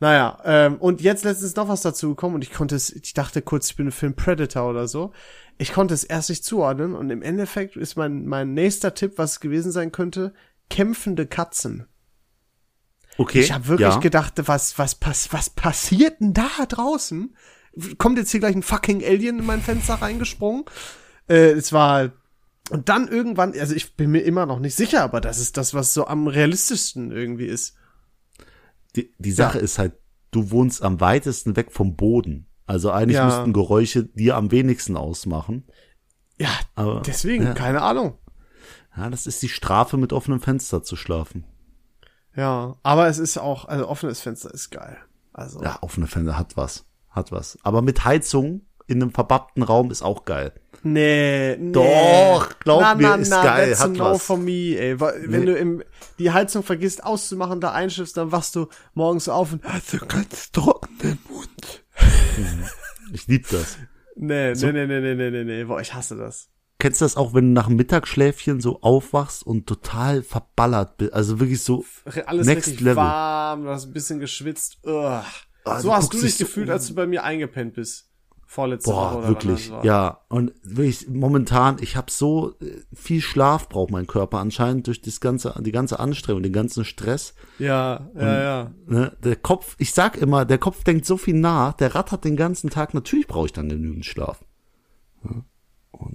Naja, 0.00 0.40
ähm, 0.44 0.76
und 0.78 1.02
jetzt 1.02 1.24
letztens 1.24 1.54
noch 1.56 1.68
was 1.68 1.82
dazu 1.82 2.08
gekommen 2.08 2.36
und 2.36 2.42
ich 2.42 2.52
konnte 2.52 2.74
es, 2.74 2.88
ich 2.90 3.12
dachte 3.12 3.42
kurz, 3.42 3.68
ich 3.70 3.76
bin 3.76 3.88
ein 3.88 3.92
Film 3.92 4.16
Predator 4.16 4.70
oder 4.70 4.88
so. 4.88 5.12
Ich 5.58 5.74
konnte 5.74 5.92
es 5.92 6.04
erst 6.04 6.30
nicht 6.30 6.42
zuordnen 6.44 6.94
und 6.94 7.10
im 7.10 7.20
Endeffekt 7.20 7.76
ist 7.76 7.96
mein, 7.96 8.24
mein 8.24 8.54
nächster 8.54 8.94
Tipp, 8.94 9.12
was 9.16 9.32
es 9.32 9.40
gewesen 9.40 9.70
sein 9.72 9.92
könnte, 9.92 10.32
kämpfende 10.70 11.26
Katzen. 11.26 11.86
Okay. 13.18 13.40
Ich 13.40 13.52
habe 13.52 13.68
wirklich 13.68 13.90
ja. 13.90 13.98
gedacht, 13.98 14.34
was, 14.46 14.78
was, 14.78 14.94
pass, 14.94 15.30
was 15.32 15.50
passiert 15.50 16.20
denn 16.20 16.32
da 16.32 16.48
draußen? 16.66 17.36
Kommt 17.98 18.18
jetzt 18.18 18.30
hier 18.30 18.40
gleich 18.40 18.56
ein 18.56 18.62
fucking 18.62 19.02
Alien 19.04 19.38
in 19.38 19.46
mein 19.46 19.60
Fenster 19.62 19.94
reingesprungen? 19.94 20.64
Äh, 21.28 21.52
es 21.52 21.72
war 21.72 22.12
und 22.70 22.88
dann 22.88 23.08
irgendwann, 23.08 23.52
also 23.58 23.74
ich 23.74 23.96
bin 23.96 24.10
mir 24.12 24.20
immer 24.20 24.46
noch 24.46 24.60
nicht 24.60 24.76
sicher, 24.76 25.02
aber 25.02 25.20
das 25.20 25.38
ist 25.40 25.56
das, 25.56 25.74
was 25.74 25.92
so 25.92 26.06
am 26.06 26.28
realistischsten 26.28 27.10
irgendwie 27.10 27.46
ist. 27.46 27.74
Die, 28.96 29.12
die 29.18 29.32
Sache 29.32 29.58
ist 29.58 29.78
halt, 29.78 29.94
du 30.30 30.50
wohnst 30.52 30.82
am 30.82 31.00
weitesten 31.00 31.56
weg 31.56 31.72
vom 31.72 31.96
Boden. 31.96 32.46
Also 32.66 32.92
eigentlich 32.92 33.16
Ja. 33.16 33.26
müssten 33.26 33.52
Geräusche 33.52 34.04
dir 34.04 34.36
am 34.36 34.52
wenigsten 34.52 34.96
ausmachen. 34.96 35.64
Ja, 36.38 36.50
Aber, 36.76 37.00
deswegen, 37.04 37.44
ja. 37.44 37.54
keine 37.54 37.82
Ahnung. 37.82 38.16
Ja, 38.96 39.10
das 39.10 39.26
ist 39.26 39.42
die 39.42 39.48
Strafe, 39.48 39.96
mit 39.96 40.12
offenem 40.12 40.40
Fenster 40.40 40.82
zu 40.82 40.94
schlafen. 40.96 41.44
Ja, 42.36 42.76
aber 42.84 43.08
es 43.08 43.18
ist 43.18 43.36
auch, 43.38 43.64
also 43.64 43.88
offenes 43.88 44.20
Fenster 44.20 44.54
ist 44.54 44.70
geil. 44.70 44.96
Also, 45.32 45.60
Ja, 45.62 45.78
offene 45.82 46.06
Fenster 46.06 46.38
hat 46.38 46.56
was. 46.56 46.86
Hat 47.10 47.32
was. 47.32 47.58
Aber 47.62 47.82
mit 47.82 48.04
Heizung 48.04 48.62
in 48.86 49.02
einem 49.02 49.12
verbappten 49.12 49.62
Raum 49.62 49.90
ist 49.90 50.02
auch 50.02 50.24
geil. 50.24 50.52
nee, 50.82 51.56
nee. 51.58 51.72
Doch, 51.72 52.48
glaub 52.60 52.80
na, 52.80 52.94
mir, 52.94 53.02
na, 53.02 53.14
ist 53.16 53.28
na, 53.30 53.42
geil, 53.44 53.78
hat 53.78 53.92
no 53.92 54.04
was. 54.12 54.22
for 54.22 54.36
me, 54.36 54.76
ey. 54.76 54.98
Wenn 54.98 55.30
Nee. 55.40 55.44
du 55.46 55.54
im, 55.56 55.82
die 56.18 56.30
Heizung 56.32 56.62
vergisst 56.62 57.04
auszumachen, 57.04 57.60
da 57.60 57.72
einschiffst, 57.72 58.16
dann 58.16 58.32
wachst 58.32 58.56
du 58.56 58.66
morgens 58.94 59.28
auf 59.28 59.52
und 59.52 59.62
hast 59.64 59.92
einen 59.94 60.08
ganz 60.08 60.50
trockenen 60.52 61.18
Mund. 61.28 61.84
Ich 63.12 63.26
lieb 63.26 63.48
das. 63.50 63.76
Nee, 64.22 64.52
nee, 64.52 64.72
nee, 64.72 64.86
nee, 64.86 65.00
nee, 65.00 65.14
nee, 65.14 65.30
nee, 65.30 65.44
nee. 65.44 65.64
Boah, 65.64 65.80
ich 65.80 65.94
hasse 65.94 66.14
das. 66.14 66.50
Kennst 66.78 67.00
du 67.00 67.06
das 67.06 67.16
auch, 67.16 67.32
wenn 67.32 67.46
du 67.46 67.52
nach 67.52 67.68
dem 67.68 67.76
Mittagsschläfchen 67.76 68.60
so 68.60 68.82
aufwachst 68.82 69.46
und 69.46 69.66
total 69.66 70.22
verballert 70.22 70.98
bist? 70.98 71.14
Also 71.14 71.40
wirklich 71.40 71.62
so, 71.62 71.84
Alles 72.26 72.46
Next 72.46 72.66
richtig 72.66 72.80
Level. 72.82 72.96
warm, 72.96 73.64
du 73.64 73.70
hast 73.70 73.86
ein 73.86 73.92
bisschen 73.94 74.18
geschwitzt. 74.20 74.78
Ugh. 74.84 75.22
Ah, 75.64 75.80
so 75.80 75.92
hast 75.92 76.12
du 76.12 76.20
dich 76.20 76.36
so 76.36 76.44
gefühlt, 76.44 76.68
um. 76.68 76.72
als 76.72 76.86
du 76.88 76.94
bei 76.94 77.06
mir 77.06 77.24
eingepennt 77.24 77.74
bist. 77.74 78.06
Vorletzte 78.46 78.90
Woche 78.90 79.12
boah, 79.12 79.18
oder 79.18 79.28
wirklich, 79.28 79.72
ja. 79.84 80.22
Und 80.28 80.52
wirklich, 80.64 81.08
momentan, 81.08 81.76
ich 81.80 81.94
habe 81.94 82.10
so 82.10 82.56
äh, 82.60 82.80
viel 82.92 83.20
Schlaf 83.20 83.68
braucht 83.68 83.92
mein 83.92 84.08
Körper 84.08 84.38
anscheinend 84.38 84.88
durch 84.88 85.00
das 85.00 85.20
ganze, 85.20 85.54
die 85.60 85.70
ganze 85.70 86.00
Anstrengung, 86.00 86.42
den 86.42 86.52
ganzen 86.52 86.84
Stress. 86.84 87.34
Ja, 87.60 88.10
ja, 88.16 88.42
ja. 88.42 88.70
Ne? 88.88 89.16
Der 89.22 89.36
Kopf, 89.36 89.76
ich 89.78 89.92
sag 89.92 90.16
immer, 90.16 90.44
der 90.44 90.58
Kopf 90.58 90.82
denkt 90.82 91.06
so 91.06 91.16
viel 91.16 91.36
nach, 91.36 91.74
der 91.74 91.94
rattert 91.94 92.24
den 92.24 92.34
ganzen 92.34 92.70
Tag, 92.70 92.92
natürlich 92.92 93.28
brauche 93.28 93.46
ich 93.46 93.52
dann 93.52 93.68
genügend 93.68 94.04
Schlaf. 94.04 94.40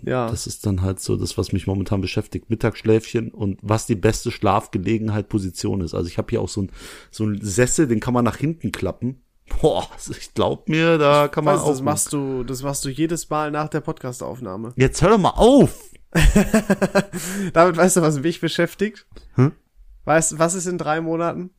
Ja. 0.03 0.29
Das 0.29 0.47
ist 0.47 0.65
dann 0.65 0.81
halt 0.81 0.99
so 0.99 1.15
das, 1.15 1.37
was 1.37 1.51
mich 1.51 1.67
momentan 1.67 2.01
beschäftigt. 2.01 2.49
Mittagsschläfchen 2.49 3.29
und 3.29 3.59
was 3.61 3.85
die 3.85 3.95
beste 3.95 4.31
Schlafgelegenheit 4.31 5.29
Position 5.29 5.81
ist. 5.81 5.93
Also 5.93 6.09
ich 6.09 6.17
habe 6.17 6.29
hier 6.29 6.41
auch 6.41 6.49
so 6.49 6.63
ein 6.63 6.71
so 7.11 7.25
ein 7.25 7.39
Sessel, 7.41 7.87
den 7.87 7.99
kann 7.99 8.13
man 8.13 8.25
nach 8.25 8.37
hinten 8.37 8.71
klappen. 8.71 9.21
Boah, 9.61 9.87
also 9.93 10.13
ich 10.13 10.33
glaub 10.33 10.67
mir, 10.69 10.97
da 10.97 11.27
kann 11.27 11.43
man 11.45 11.55
Weißt, 11.55 11.63
auch. 11.65 11.69
das 11.69 11.81
machst 11.81 12.13
du, 12.13 12.43
das 12.43 12.63
machst 12.63 12.83
du 12.83 12.89
jedes 12.89 13.29
Mal 13.29 13.51
nach 13.51 13.69
der 13.69 13.81
Podcastaufnahme. 13.81 14.73
Jetzt 14.75 15.01
hör 15.01 15.09
doch 15.09 15.17
mal 15.17 15.29
auf. 15.31 15.77
Damit 17.53 17.77
weißt 17.77 17.97
du, 17.97 18.01
was 18.01 18.19
mich 18.19 18.39
beschäftigt? 18.41 19.05
Hm? 19.35 19.53
Weißt 20.05 20.33
du, 20.33 20.39
was 20.39 20.53
ist 20.55 20.65
in 20.65 20.77
drei 20.77 21.01
Monaten? 21.01 21.51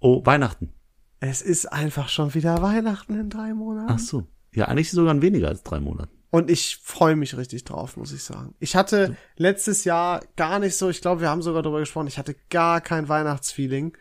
Oh, 0.00 0.24
Weihnachten. 0.24 0.72
Es 1.20 1.42
ist 1.42 1.66
einfach 1.72 2.08
schon 2.08 2.34
wieder 2.34 2.60
Weihnachten 2.62 3.18
in 3.18 3.30
drei 3.30 3.54
Monaten. 3.54 3.92
Ach 3.92 3.98
so. 3.98 4.26
Ja, 4.52 4.66
eigentlich 4.66 4.90
sogar 4.90 5.20
weniger 5.22 5.48
als 5.48 5.62
drei 5.62 5.80
Monate. 5.80 6.10
Und 6.30 6.50
ich 6.50 6.80
freue 6.82 7.14
mich 7.14 7.36
richtig 7.36 7.64
drauf, 7.64 7.96
muss 7.96 8.12
ich 8.12 8.24
sagen. 8.24 8.54
Ich 8.58 8.74
hatte 8.74 9.16
letztes 9.36 9.84
Jahr 9.84 10.22
gar 10.36 10.58
nicht 10.58 10.76
so, 10.76 10.88
ich 10.88 11.00
glaube, 11.00 11.20
wir 11.20 11.28
haben 11.30 11.42
sogar 11.42 11.62
darüber 11.62 11.80
gesprochen, 11.80 12.06
ich 12.06 12.18
hatte 12.18 12.34
gar 12.50 12.80
kein 12.80 13.08
Weihnachtsfeeling. 13.08 13.96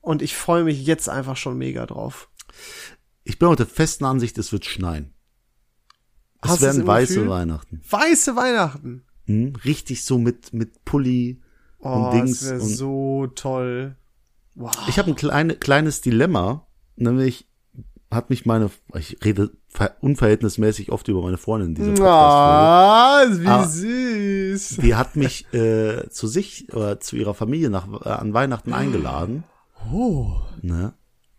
Und 0.00 0.22
ich 0.22 0.36
freue 0.36 0.64
mich 0.64 0.84
jetzt 0.84 1.08
einfach 1.08 1.36
schon 1.36 1.56
mega 1.56 1.86
drauf. 1.86 2.28
Ich 3.24 3.38
bin 3.38 3.48
auch 3.48 3.56
der 3.56 3.66
festen 3.66 4.04
Ansicht, 4.04 4.38
es 4.38 4.52
wird 4.52 4.64
schneien. 4.64 5.14
Es 6.42 6.50
Hast 6.50 6.62
werden 6.62 6.86
weiße 6.86 7.14
Gefühl? 7.14 7.30
Weihnachten. 7.30 7.80
Weiße 7.90 8.36
Weihnachten. 8.36 9.04
Hm? 9.26 9.54
Richtig 9.64 10.04
so 10.04 10.18
mit, 10.18 10.52
mit 10.52 10.84
Pulli 10.84 11.42
Oh, 11.80 11.88
und 11.90 12.12
Dings. 12.14 12.40
das 12.40 12.48
wäre 12.50 12.60
so 12.60 13.26
toll. 13.34 13.96
Wow. 14.54 14.72
Ich 14.88 14.98
habe 14.98 15.10
ein 15.10 15.16
kleine, 15.16 15.54
kleines 15.54 16.00
Dilemma, 16.00 16.66
nämlich 16.96 17.46
hat 18.10 18.30
mich 18.30 18.46
meine, 18.46 18.70
ich 18.94 19.18
rede 19.24 19.50
ver- 19.68 19.96
unverhältnismäßig 20.00 20.90
oft 20.90 21.06
über 21.08 21.22
meine 21.22 21.36
Freundin 21.38 21.68
in 21.68 21.74
dieser 21.74 21.90
Podcast-Folge. 21.92 22.08
Ah, 22.08 23.24
wie 23.42 23.46
Ah. 23.46 23.68
süß. 23.68 24.76
Die 24.82 24.94
hat 24.94 25.14
mich 25.14 25.52
äh, 25.52 26.08
zu 26.08 26.26
sich 26.26 26.72
oder 26.72 26.98
zu 27.00 27.16
ihrer 27.16 27.34
Familie 27.34 27.68
nach, 27.70 27.86
äh, 28.04 28.08
an 28.08 28.32
Weihnachten 28.32 28.72
eingeladen. 28.72 29.44
Oh. 29.92 30.32
Ne? 30.62 30.94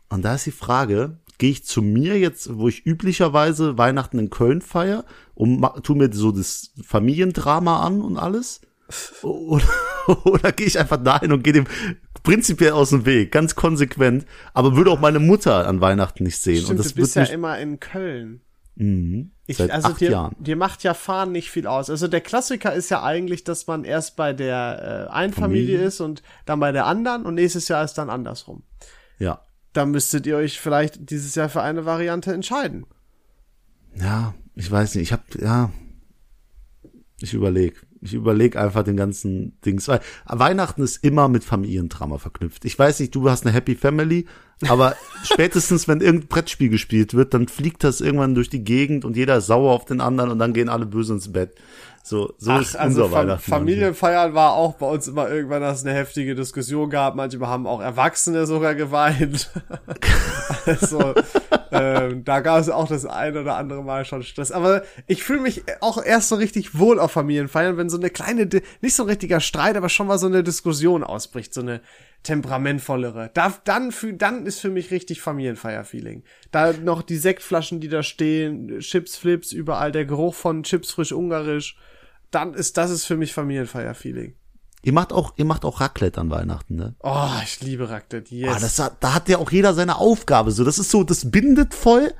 Und 0.10 0.26
da 0.26 0.36
ist 0.36 0.46
die 0.46 0.52
Frage, 0.52 1.18
gehe 1.38 1.52
ich 1.52 1.66
zu 1.66 1.82
mir 1.82 2.20
jetzt, 2.20 2.58
wo 2.58 2.68
ich 2.68 2.86
üblicherweise 2.86 3.78
Weihnachten 3.78 4.20
in 4.20 4.30
Köln 4.30 4.62
feier 4.62 5.06
und 5.36 5.64
tu 5.84 5.96
mir 5.96 6.12
so 6.12 6.32
das 6.32 6.72
Familiendrama 6.84 7.82
an 7.86 8.02
und 8.02 8.18
alles? 8.18 8.62
Oder, 9.22 9.68
oder 10.26 10.52
gehe 10.52 10.68
ich 10.68 10.80
einfach 10.80 11.02
dahin 11.02 11.32
und 11.32 11.44
gehe 11.44 11.54
dem 11.54 11.66
prinzipiell 12.24 12.72
aus 12.72 12.90
dem 12.90 13.06
Weg, 13.06 13.32
ganz 13.32 13.56
konsequent, 13.56 14.26
aber 14.54 14.76
würde 14.76 14.92
auch 14.92 15.00
meine 15.00 15.20
Mutter 15.20 15.68
an 15.68 15.80
Weihnachten 15.80 16.24
nicht 16.24 16.38
sehen. 16.42 16.58
Stimmt, 16.58 16.72
und 16.72 16.80
das 16.80 16.94
du 16.94 17.02
bist 17.02 17.16
wird 17.16 17.28
ja 17.30 17.34
immer 17.34 17.58
in 17.60 17.80
Köln. 17.80 18.42
mhm, 18.76 19.32
Ich, 19.46 19.58
seit 19.58 19.72
also 19.72 19.90
acht 19.90 20.02
dir, 20.02 20.12
Jahren. 20.12 20.36
dir 20.40 20.56
macht 20.56 20.84
ja 20.84 20.94
Fahren 20.94 21.32
nicht 21.32 21.52
viel 21.52 21.68
aus. 21.68 21.90
Also 21.90 22.08
der 22.08 22.22
Klassiker 22.22 22.74
ist 22.74 22.90
ja 22.90 23.04
eigentlich, 23.04 23.44
dass 23.44 23.68
man 23.68 23.86
erst 23.86 24.16
bei 24.16 24.34
der 24.34 25.08
äh, 25.10 25.14
einen 25.14 25.34
Familie 25.34 25.78
Familie. 25.78 25.88
ist 25.88 26.02
und 26.02 26.24
dann 26.46 26.60
bei 26.60 26.72
der 26.72 26.86
anderen 26.86 27.26
und 27.26 27.36
nächstes 27.36 27.68
Jahr 27.68 27.84
ist 27.84 27.94
dann 27.94 28.10
andersrum. 28.10 28.64
Ja. 29.20 29.46
Da 29.74 29.86
müsstet 29.86 30.26
ihr 30.26 30.38
euch 30.38 30.60
vielleicht 30.60 31.10
dieses 31.12 31.36
Jahr 31.36 31.50
für 31.50 31.62
eine 31.62 31.86
Variante 31.86 32.34
entscheiden. 32.34 32.86
Ja, 33.96 34.34
ich 34.56 34.70
weiß 34.70 34.96
nicht, 34.96 35.04
ich 35.04 35.14
hab, 35.14 35.36
ja, 35.36 35.72
ich 37.22 37.34
überleg. 37.34 37.86
Ich 38.02 38.14
überleg 38.14 38.56
einfach 38.56 38.84
den 38.84 38.96
ganzen 38.96 39.60
Dings. 39.66 39.90
Weil 39.90 40.00
Weihnachten 40.26 40.82
ist 40.84 41.04
immer 41.04 41.28
mit 41.28 41.44
Familiendrama 41.44 42.18
verknüpft. 42.18 42.64
Ich 42.64 42.80
weiß 42.80 43.02
nicht, 43.02 43.14
du 43.14 43.30
hast 43.30 43.46
eine 43.46 43.54
Happy 43.54 43.76
Family, 43.76 44.26
aber 44.68 44.96
spätestens, 45.24 45.88
wenn 45.88 46.00
irgendein 46.00 46.30
Brettspiel 46.30 46.70
gespielt 46.70 47.14
wird, 47.14 47.34
dann 47.34 47.50
fliegt 47.50 47.84
das 47.84 48.00
irgendwann 48.00 48.36
durch 48.36 48.50
die 48.50 48.64
Gegend 48.64 49.04
und 49.04 49.18
jeder 49.18 49.38
ist 49.38 49.48
sauer 49.48 49.74
auf 49.74 49.84
den 49.84 50.00
anderen 50.00 50.32
und 50.32 50.40
dann 50.40 50.54
gehen 50.54 50.70
alle 50.70 50.86
böse 50.86 51.14
ins 51.14 51.32
Bett. 51.32 51.56
So, 52.10 52.34
so 52.40 52.58
ist 52.58 52.76
also 52.76 53.04
unser 53.04 53.16
Weihnachten. 53.16 53.52
Familienfeiern 53.52 54.34
war 54.34 54.54
auch 54.54 54.74
bei 54.74 54.88
uns 54.88 55.08
immer 55.08 55.30
irgendwann, 55.30 55.62
dass 55.62 55.82
es 55.82 55.86
eine 55.86 55.94
heftige 55.96 56.34
Diskussion 56.34 56.90
gab. 56.90 57.14
Manchmal 57.14 57.50
haben 57.50 57.68
auch 57.68 57.82
Erwachsene 57.82 58.48
sogar 58.48 58.74
geweint. 58.74 59.52
also, 60.66 61.14
ähm, 61.72 62.24
da 62.26 62.40
gab 62.40 62.62
es 62.62 62.70
auch 62.70 62.88
das 62.88 63.06
ein 63.06 63.38
oder 63.38 63.58
andere 63.58 63.84
Mal 63.84 64.06
schon 64.06 64.24
Stress. 64.24 64.52
Aber 64.52 64.82
ich 65.06 65.24
fühle 65.24 65.42
mich 65.42 65.62
auch 65.82 66.04
erst 66.04 66.30
so 66.30 66.36
richtig 66.36 66.80
wohl 66.80 67.00
auf 67.00 67.12
Familienfeiern, 67.12 67.78
wenn 67.78 67.92
so 67.92 67.98
eine 67.98 68.10
kleine, 68.10 68.48
Di- 68.48 68.64
nicht 68.82 68.96
so 68.96 69.04
ein 69.04 69.10
richtiger 69.10 69.40
Streit, 69.40 69.78
aber 69.78 69.90
schon 69.90 70.08
mal 70.08 70.18
so 70.18 70.26
eine 70.26 70.42
Diskussion 70.42 71.04
ausbricht, 71.04 71.54
so 71.54 71.62
eine 71.62 71.80
temperamentvollere. 72.24 73.30
Da, 73.36 73.54
dann, 73.66 73.92
für, 73.92 74.14
dann 74.14 74.48
ist 74.48 74.62
für 74.62 74.72
mich 74.72 74.90
richtig 74.90 75.22
Familienfeier-Feeling. 75.22 76.24
Da 76.52 76.74
noch 76.74 77.04
die 77.04 77.18
Sektflaschen, 77.18 77.82
die 77.82 77.88
da 77.88 78.02
stehen, 78.02 78.80
Chips, 78.80 79.16
Flips, 79.16 79.52
überall 79.52 79.92
der 79.92 80.06
Geruch 80.06 80.34
von 80.34 80.64
Chips 80.64 80.90
frisch 80.90 81.12
ungarisch. 81.12 81.78
Dann 82.32 82.54
ist, 82.54 82.78
das 82.78 82.92
ist 82.92 83.06
für 83.06 83.18
mich 83.18 83.34
Familienfeier-Feeling. 83.34 84.36
Ihr 84.82 84.94
macht 84.94 85.12
auch, 85.12 85.34
ihr 85.36 85.46
macht 85.46 85.66
auch 85.66 85.82
Raclette 85.82 86.22
an 86.22 86.30
Weihnachten, 86.30 86.76
ne? 86.76 86.96
Oh, 87.02 87.28
ich 87.44 87.60
liebe 87.62 87.90
Raclette, 87.90 88.34
yes. 88.34 88.54
Ah, 88.56 88.60
das, 88.60 88.80
hat- 88.80 88.98
da 89.04 89.14
hat 89.14 89.28
ja 89.28 89.38
auch 89.38 89.52
jeder 89.52 89.74
seine 89.74 89.98
Aufgabe. 89.98 90.52
So, 90.52 90.64
das 90.64 90.80
ist 90.80 90.90
so, 90.92 91.04
das 91.04 91.30
bindet 91.32 91.74
voll 91.74 92.14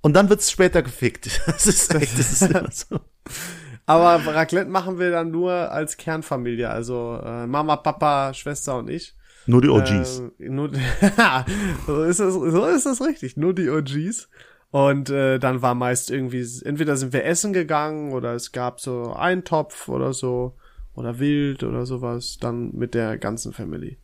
und 0.00 0.14
dann 0.14 0.28
wird's 0.28 0.50
später 0.50 0.82
gefickt. 0.82 1.40
Das 1.46 1.66
ist 1.66 1.94
echt, 1.94 2.18
das 2.18 2.32
ist 2.32 2.42
immer 2.42 2.68
so. 2.72 2.98
Aber 3.86 4.24
Raclette 4.34 4.70
machen 4.70 4.98
wir 4.98 5.10
dann 5.10 5.30
nur 5.30 5.52
als 5.52 5.96
Kernfamilie, 5.96 6.68
also 6.68 7.20
äh, 7.24 7.46
Mama, 7.46 7.76
Papa, 7.76 8.32
Schwester 8.34 8.76
und 8.78 8.88
ich. 8.90 9.14
Nur 9.46 9.62
die 9.62 9.68
OGs. 9.68 10.22
Äh, 10.38 10.48
nur, 10.48 10.70
so, 11.86 12.02
ist 12.04 12.20
das, 12.20 12.34
so 12.34 12.66
ist 12.66 12.86
das 12.86 13.00
richtig, 13.00 13.36
nur 13.36 13.54
die 13.54 13.68
OGs. 13.70 14.28
Und 14.70 15.10
äh, 15.10 15.38
dann 15.38 15.62
war 15.62 15.74
meist 15.74 16.10
irgendwie, 16.10 16.46
entweder 16.64 16.96
sind 16.96 17.12
wir 17.12 17.24
essen 17.24 17.52
gegangen 17.52 18.12
oder 18.12 18.34
es 18.34 18.52
gab 18.52 18.80
so 18.80 19.12
Eintopf 19.12 19.88
oder 19.88 20.12
so 20.12 20.56
oder 20.94 21.18
Wild 21.18 21.64
oder 21.64 21.86
sowas, 21.86 22.38
dann 22.40 22.72
mit 22.72 22.94
der 22.94 23.18
ganzen 23.18 23.52
Family. 23.52 23.98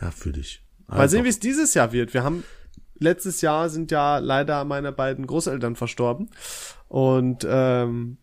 ja, 0.00 0.10
für 0.10 0.32
dich. 0.32 0.62
Mal 0.86 1.08
sehen, 1.08 1.24
wie 1.24 1.28
es 1.28 1.38
dieses 1.40 1.74
Jahr 1.74 1.92
wird. 1.92 2.14
Wir 2.14 2.24
haben 2.24 2.44
letztes 2.98 3.40
Jahr 3.40 3.68
sind 3.68 3.90
ja 3.90 4.18
leider 4.18 4.64
meine 4.64 4.92
beiden 4.92 5.26
Großeltern 5.26 5.76
verstorben. 5.76 6.30
Und 6.88 7.46
ähm, 7.48 8.18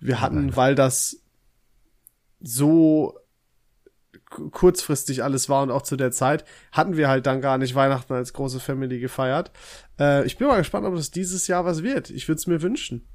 wir 0.00 0.20
hatten, 0.20 0.56
weil 0.56 0.74
das 0.74 1.22
so 2.40 3.18
kurzfristig 4.30 5.22
alles 5.22 5.48
war 5.48 5.62
und 5.62 5.70
auch 5.70 5.82
zu 5.82 5.96
der 5.96 6.10
Zeit, 6.10 6.44
hatten 6.72 6.96
wir 6.96 7.08
halt 7.08 7.26
dann 7.26 7.40
gar 7.40 7.58
nicht 7.58 7.74
Weihnachten 7.74 8.12
als 8.12 8.32
große 8.32 8.60
Family 8.60 9.00
gefeiert. 9.00 9.50
Äh, 9.98 10.26
ich 10.26 10.38
bin 10.38 10.48
mal 10.48 10.58
gespannt, 10.58 10.86
ob 10.86 10.94
das 10.94 11.10
dieses 11.10 11.46
Jahr 11.46 11.64
was 11.64 11.82
wird. 11.82 12.10
Ich 12.10 12.28
würde 12.28 12.38
es 12.38 12.46
mir 12.46 12.62
wünschen. 12.62 13.08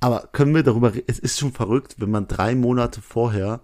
Aber 0.00 0.28
können 0.32 0.54
wir 0.54 0.62
darüber, 0.62 0.92
es 1.06 1.18
ist 1.18 1.38
schon 1.38 1.52
verrückt, 1.52 1.96
wenn 1.98 2.10
man 2.10 2.28
drei 2.28 2.54
Monate 2.54 3.00
vorher 3.00 3.62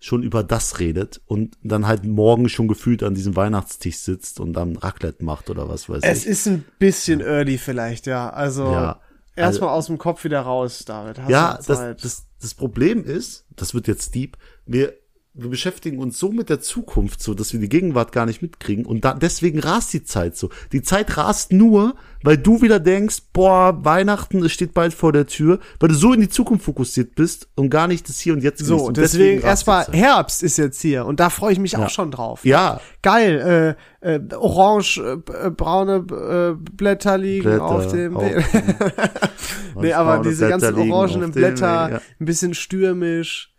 schon 0.00 0.22
über 0.22 0.44
das 0.44 0.78
redet 0.78 1.20
und 1.26 1.56
dann 1.62 1.86
halt 1.86 2.04
morgen 2.04 2.48
schon 2.48 2.68
gefühlt 2.68 3.02
an 3.02 3.14
diesem 3.14 3.34
Weihnachtstisch 3.34 3.98
sitzt 3.98 4.38
und 4.38 4.52
dann 4.52 4.76
Raclette 4.76 5.24
macht 5.24 5.50
oder 5.50 5.68
was 5.68 5.88
weiß 5.88 6.02
es 6.02 6.04
ich. 6.04 6.10
Es 6.10 6.26
ist 6.26 6.46
ein 6.46 6.64
bisschen 6.78 7.20
early 7.20 7.58
vielleicht, 7.58 8.06
ja. 8.06 8.30
Also 8.30 8.64
ja, 8.64 9.00
erstmal 9.34 9.70
also, 9.70 9.78
aus 9.78 9.86
dem 9.86 9.98
Kopf 9.98 10.22
wieder 10.22 10.40
raus, 10.40 10.84
David. 10.84 11.18
Hast 11.18 11.30
ja, 11.30 11.58
das, 11.66 11.96
das, 12.00 12.26
das 12.40 12.54
Problem 12.54 13.02
ist, 13.02 13.46
das 13.50 13.74
wird 13.74 13.88
jetzt 13.88 14.14
deep, 14.14 14.36
wir 14.66 14.94
wir 15.38 15.50
beschäftigen 15.50 15.98
uns 15.98 16.18
so 16.18 16.32
mit 16.32 16.50
der 16.50 16.60
Zukunft 16.60 17.22
so, 17.22 17.32
dass 17.32 17.52
wir 17.52 17.60
die 17.60 17.68
Gegenwart 17.68 18.10
gar 18.10 18.26
nicht 18.26 18.42
mitkriegen 18.42 18.84
und 18.84 19.04
da, 19.04 19.14
deswegen 19.14 19.60
rast 19.60 19.92
die 19.92 20.02
Zeit 20.02 20.36
so. 20.36 20.50
Die 20.72 20.82
Zeit 20.82 21.16
rast 21.16 21.52
nur, 21.52 21.94
weil 22.24 22.36
du 22.36 22.60
wieder 22.60 22.80
denkst, 22.80 23.18
boah, 23.32 23.84
Weihnachten, 23.84 24.44
es 24.44 24.52
steht 24.52 24.74
bald 24.74 24.92
vor 24.92 25.12
der 25.12 25.26
Tür, 25.26 25.60
weil 25.78 25.90
du 25.90 25.94
so 25.94 26.12
in 26.12 26.20
die 26.20 26.28
Zukunft 26.28 26.64
fokussiert 26.64 27.14
bist 27.14 27.48
und 27.54 27.70
gar 27.70 27.86
nicht 27.86 28.08
das 28.08 28.18
Hier 28.18 28.32
und 28.32 28.42
Jetzt 28.42 28.64
So, 28.64 28.78
und 28.86 28.96
deswegen, 28.96 29.24
deswegen 29.36 29.46
erstmal 29.46 29.86
Herbst 29.92 30.42
ist 30.42 30.58
jetzt 30.58 30.82
hier 30.82 31.06
und 31.06 31.20
da 31.20 31.30
freue 31.30 31.52
ich 31.52 31.60
mich 31.60 31.72
ja. 31.72 31.84
auch 31.84 31.90
schon 31.90 32.10
drauf. 32.10 32.44
Ja. 32.44 32.80
Geil, 33.02 33.76
äh, 34.02 34.14
äh, 34.16 34.34
orange, 34.34 34.98
äh, 34.98 35.50
braune 35.50 36.04
äh, 36.10 36.70
Blätter 36.72 37.16
liegen 37.16 37.44
Blätter 37.44 37.64
auf 37.64 37.92
dem 37.92 38.16
auf, 38.16 38.24
Nee, 39.76 39.92
aber 39.92 40.22
diese 40.22 40.46
Blätter 40.46 40.72
ganzen 40.72 40.90
orangenen 40.90 41.30
Blätter, 41.30 41.90
ja. 41.90 42.00
ein 42.18 42.24
bisschen 42.24 42.54
stürmisch. 42.54 43.54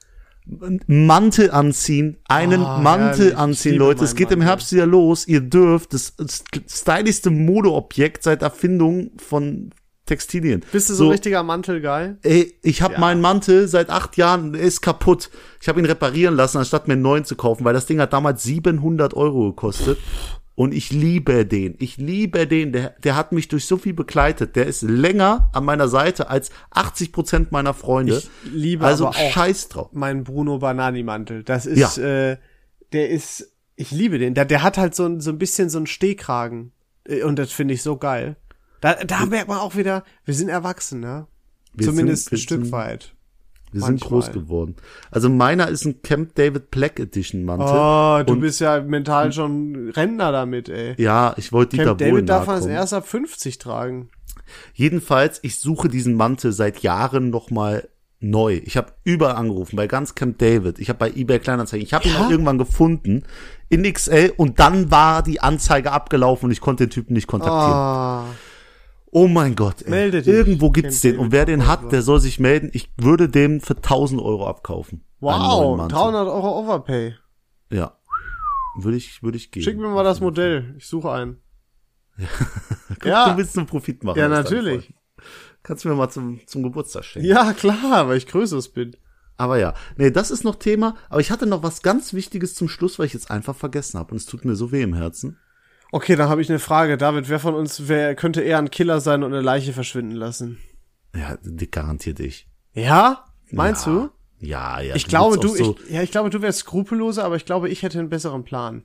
Mantel 0.87 1.51
anziehen, 1.51 2.17
einen 2.27 2.61
oh, 2.61 2.77
Mantel 2.79 3.19
herrlich. 3.19 3.37
anziehen, 3.37 3.75
Leute. 3.75 4.03
Es 4.03 4.15
geht 4.15 4.29
Mantel. 4.29 4.37
im 4.37 4.47
Herbst 4.47 4.71
wieder 4.71 4.85
los. 4.85 5.27
Ihr 5.27 5.41
dürft 5.41 5.93
das 5.93 6.13
stylischste 6.67 7.29
Modeobjekt 7.29 8.23
seit 8.23 8.41
Erfindung 8.41 9.11
von 9.17 9.71
Textilien. 10.09 10.65
Bist 10.71 10.89
du 10.89 10.93
so, 10.93 10.97
so 10.97 11.05
ein 11.05 11.11
richtiger 11.11 11.43
Mantelgeil? 11.43 12.17
Ey, 12.23 12.57
ich 12.63 12.81
habe 12.81 12.95
ja. 12.95 12.99
meinen 12.99 13.21
Mantel 13.21 13.67
seit 13.67 13.89
acht 13.89 14.17
Jahren, 14.17 14.53
der 14.53 14.61
ist 14.61 14.81
kaputt. 14.81 15.29
Ich 15.61 15.69
habe 15.69 15.79
ihn 15.79 15.85
reparieren 15.85 16.35
lassen, 16.35 16.57
anstatt 16.57 16.87
mir 16.87 16.93
einen 16.93 17.03
neuen 17.03 17.25
zu 17.25 17.35
kaufen, 17.35 17.63
weil 17.63 17.73
das 17.73 17.85
Ding 17.85 17.99
hat 17.99 18.11
damals 18.11 18.43
700 18.43 19.13
Euro 19.13 19.49
gekostet. 19.49 19.99
Und 20.59 20.73
ich 20.73 20.91
liebe 20.91 21.45
den. 21.45 21.75
Ich 21.79 21.95
liebe 21.95 22.45
den. 22.45 22.73
Der, 22.73 22.89
der 23.01 23.15
hat 23.15 23.31
mich 23.31 23.47
durch 23.47 23.65
so 23.65 23.77
viel 23.77 23.93
begleitet. 23.93 24.57
Der 24.57 24.65
ist 24.65 24.81
länger 24.81 25.49
an 25.53 25.63
meiner 25.63 25.87
Seite 25.87 26.29
als 26.29 26.49
80 26.71 27.13
Prozent 27.13 27.53
meiner 27.53 27.73
Freunde. 27.73 28.17
Ich 28.17 28.29
liebe 28.51 28.85
also 28.85 29.07
aber 29.07 29.15
auch 29.15 29.31
Scheiß 29.31 29.69
drauf. 29.69 29.87
Mein 29.93 30.25
Bruno 30.25 30.57
Banani 30.57 31.01
Mantel. 31.01 31.43
Das 31.43 31.65
ist, 31.65 31.95
ja. 31.95 32.31
äh, 32.31 32.37
der 32.91 33.09
ist, 33.09 33.53
ich 33.77 33.91
liebe 33.91 34.19
den. 34.19 34.33
Der, 34.33 34.43
der 34.43 34.61
hat 34.61 34.77
halt 34.77 34.95
so 34.95 35.05
ein, 35.05 35.21
so 35.21 35.29
ein 35.29 35.37
bisschen 35.37 35.69
so 35.69 35.77
einen 35.77 35.87
Stehkragen. 35.87 36.73
Äh, 37.05 37.23
und 37.23 37.39
das 37.39 37.53
finde 37.53 37.75
ich 37.75 37.81
so 37.81 37.95
geil. 37.95 38.35
Da, 38.81 38.95
da 38.95 39.25
merkt 39.27 39.47
man 39.47 39.59
auch 39.59 39.77
wieder, 39.77 40.03
wir 40.25 40.33
sind 40.33 40.49
erwachsen, 40.49 40.99
ne? 40.99 41.27
Wir 41.71 41.87
Zumindest 41.87 42.31
sind, 42.31 42.37
ein 42.37 42.41
Stück 42.41 42.71
weit. 42.73 43.15
Wir 43.71 43.81
Manchmal. 43.81 43.99
sind 43.99 44.09
groß 44.09 44.31
geworden. 44.31 44.75
Also 45.11 45.29
meiner 45.29 45.67
ist 45.67 45.85
ein 45.85 46.01
Camp 46.01 46.33
David 46.35 46.71
Black 46.71 46.99
Edition 46.99 47.45
Mantel. 47.45 47.67
Oh, 47.69 48.23
du 48.25 48.33
und 48.33 48.39
bist 48.39 48.59
ja 48.61 48.81
mental 48.81 49.31
schon 49.31 49.91
Rentner 49.95 50.31
damit, 50.31 50.69
ey. 50.69 50.95
Ja, 50.97 51.33
ich 51.37 51.51
wollte 51.51 51.77
Dieter 51.77 51.89
Camp 51.95 51.99
David 51.99 52.29
darf 52.29 52.47
man 52.47 52.67
erst 52.67 52.93
ab 52.93 53.07
50 53.07 53.59
tragen. 53.59 54.09
Jedenfalls, 54.73 55.39
ich 55.43 55.59
suche 55.59 55.87
diesen 55.87 56.15
Mantel 56.15 56.51
seit 56.51 56.79
Jahren 56.79 57.29
noch 57.29 57.51
mal 57.51 57.87
neu. 58.19 58.61
Ich 58.65 58.75
habe 58.75 58.93
überall 59.03 59.35
angerufen, 59.35 59.75
bei 59.75 59.87
ganz 59.87 60.15
Camp 60.15 60.39
David. 60.39 60.79
Ich 60.79 60.89
habe 60.89 60.99
bei 60.99 61.11
eBay 61.11 61.39
Kleinanzeigen. 61.39 61.85
Ich 61.85 61.93
habe 61.93 62.07
ihn 62.07 62.15
auch 62.15 62.29
irgendwann 62.29 62.57
gefunden 62.57 63.23
in 63.69 63.83
XL 63.83 64.33
und 64.35 64.59
dann 64.59 64.91
war 64.91 65.23
die 65.23 65.41
Anzeige 65.41 65.91
abgelaufen 65.91 66.45
und 66.45 66.51
ich 66.51 66.61
konnte 66.61 66.87
den 66.87 66.91
Typen 66.91 67.13
nicht 67.13 67.27
kontaktieren. 67.27 68.25
Oh. 68.27 68.48
Oh 69.11 69.27
mein 69.27 69.55
Gott, 69.55 69.81
ey. 69.83 69.89
Melde 69.89 70.21
dich. 70.21 70.33
Irgendwo 70.33 70.69
gibt's 70.69 71.01
den. 71.01 71.17
Und 71.17 71.31
wer 71.31 71.45
den 71.45 71.67
hat, 71.67 71.91
der 71.91 72.01
soll 72.01 72.19
sich 72.19 72.39
melden. 72.39 72.69
Ich 72.73 72.91
würde 72.97 73.27
dem 73.27 73.59
für 73.59 73.75
1000 73.75 74.21
Euro 74.21 74.47
abkaufen. 74.47 75.03
Wow, 75.19 75.87
300 75.87 76.27
Euro 76.27 76.59
Overpay. 76.59 77.15
Ja. 77.71 77.97
Würde 78.77 78.97
ich, 78.97 79.23
würde 79.23 79.37
ich 79.37 79.51
geben. 79.51 79.63
Schick 79.63 79.77
mir 79.77 79.89
mal 79.89 80.03
das 80.03 80.21
Modell. 80.21 80.75
Ich 80.77 80.87
suche 80.87 81.11
einen. 81.11 81.41
Guck, 82.89 83.05
ja. 83.05 83.31
Du 83.31 83.37
willst 83.37 83.57
einen 83.57 83.67
Profit 83.67 84.03
machen. 84.03 84.19
Ja, 84.19 84.27
natürlich. 84.27 84.93
Kannst 85.63 85.83
du 85.83 85.89
mir 85.89 85.95
mal 85.95 86.09
zum, 86.09 86.39
zum 86.45 86.63
Geburtstag 86.63 87.03
schenken. 87.03 87.27
Ja, 87.27 87.53
klar, 87.53 88.07
weil 88.07 88.17
ich 88.17 88.27
größeres 88.27 88.69
bin. 88.69 88.95
Aber 89.37 89.57
ja, 89.57 89.73
nee, 89.97 90.11
das 90.11 90.31
ist 90.31 90.43
noch 90.43 90.55
Thema. 90.55 90.95
Aber 91.09 91.21
ich 91.21 91.31
hatte 91.31 91.45
noch 91.45 91.63
was 91.63 91.81
ganz 91.81 92.13
Wichtiges 92.13 92.55
zum 92.55 92.67
Schluss, 92.67 92.99
weil 92.99 93.05
ich 93.05 93.13
jetzt 93.13 93.31
einfach 93.31 93.55
vergessen 93.55 93.97
habe. 93.99 94.11
Und 94.11 94.17
es 94.17 94.25
tut 94.25 94.45
mir 94.45 94.55
so 94.55 94.71
weh 94.71 94.81
im 94.81 94.93
Herzen. 94.93 95.37
Okay, 95.91 96.15
dann 96.15 96.29
habe 96.29 96.41
ich 96.41 96.49
eine 96.49 96.59
Frage. 96.59 96.97
David, 96.97 97.29
wer 97.29 97.39
von 97.39 97.55
uns 97.55 97.87
wer 97.87 98.15
könnte 98.15 98.41
eher 98.41 98.57
ein 98.59 98.71
Killer 98.71 99.01
sein 99.01 99.23
und 99.23 99.33
eine 99.33 99.41
Leiche 99.41 99.73
verschwinden 99.73 100.15
lassen? 100.15 100.59
Ja, 101.15 101.37
die 101.41 101.69
garantiert 101.69 102.19
ich. 102.19 102.47
Ja? 102.73 103.25
Meinst 103.51 103.87
ja. 103.87 103.93
du? 103.93 104.09
Ja, 104.39 104.79
ja. 104.79 104.95
Ich 104.95 105.07
glaube, 105.07 105.37
du, 105.37 105.49
so 105.49 105.77
ich, 105.85 105.91
ja, 105.93 106.01
ich 106.01 106.11
glaube, 106.11 106.29
du 106.29 106.41
wärst 106.41 106.59
skrupelloser, 106.59 107.25
aber 107.25 107.35
ich 107.35 107.45
glaube, 107.45 107.69
ich 107.69 107.83
hätte 107.83 107.99
einen 107.99 108.09
besseren 108.09 108.43
Plan. 108.43 108.83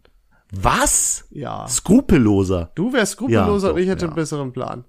Was? 0.50 1.26
Ja. 1.30 1.66
Skrupelloser. 1.68 2.72
Du 2.74 2.92
wärst 2.92 3.12
skrupelloser 3.12 3.68
ja, 3.68 3.72
doch, 3.72 3.76
und 3.76 3.82
ich 3.82 3.88
hätte 3.88 4.02
ja. 4.02 4.08
einen 4.08 4.16
besseren 4.16 4.52
Plan. 4.52 4.84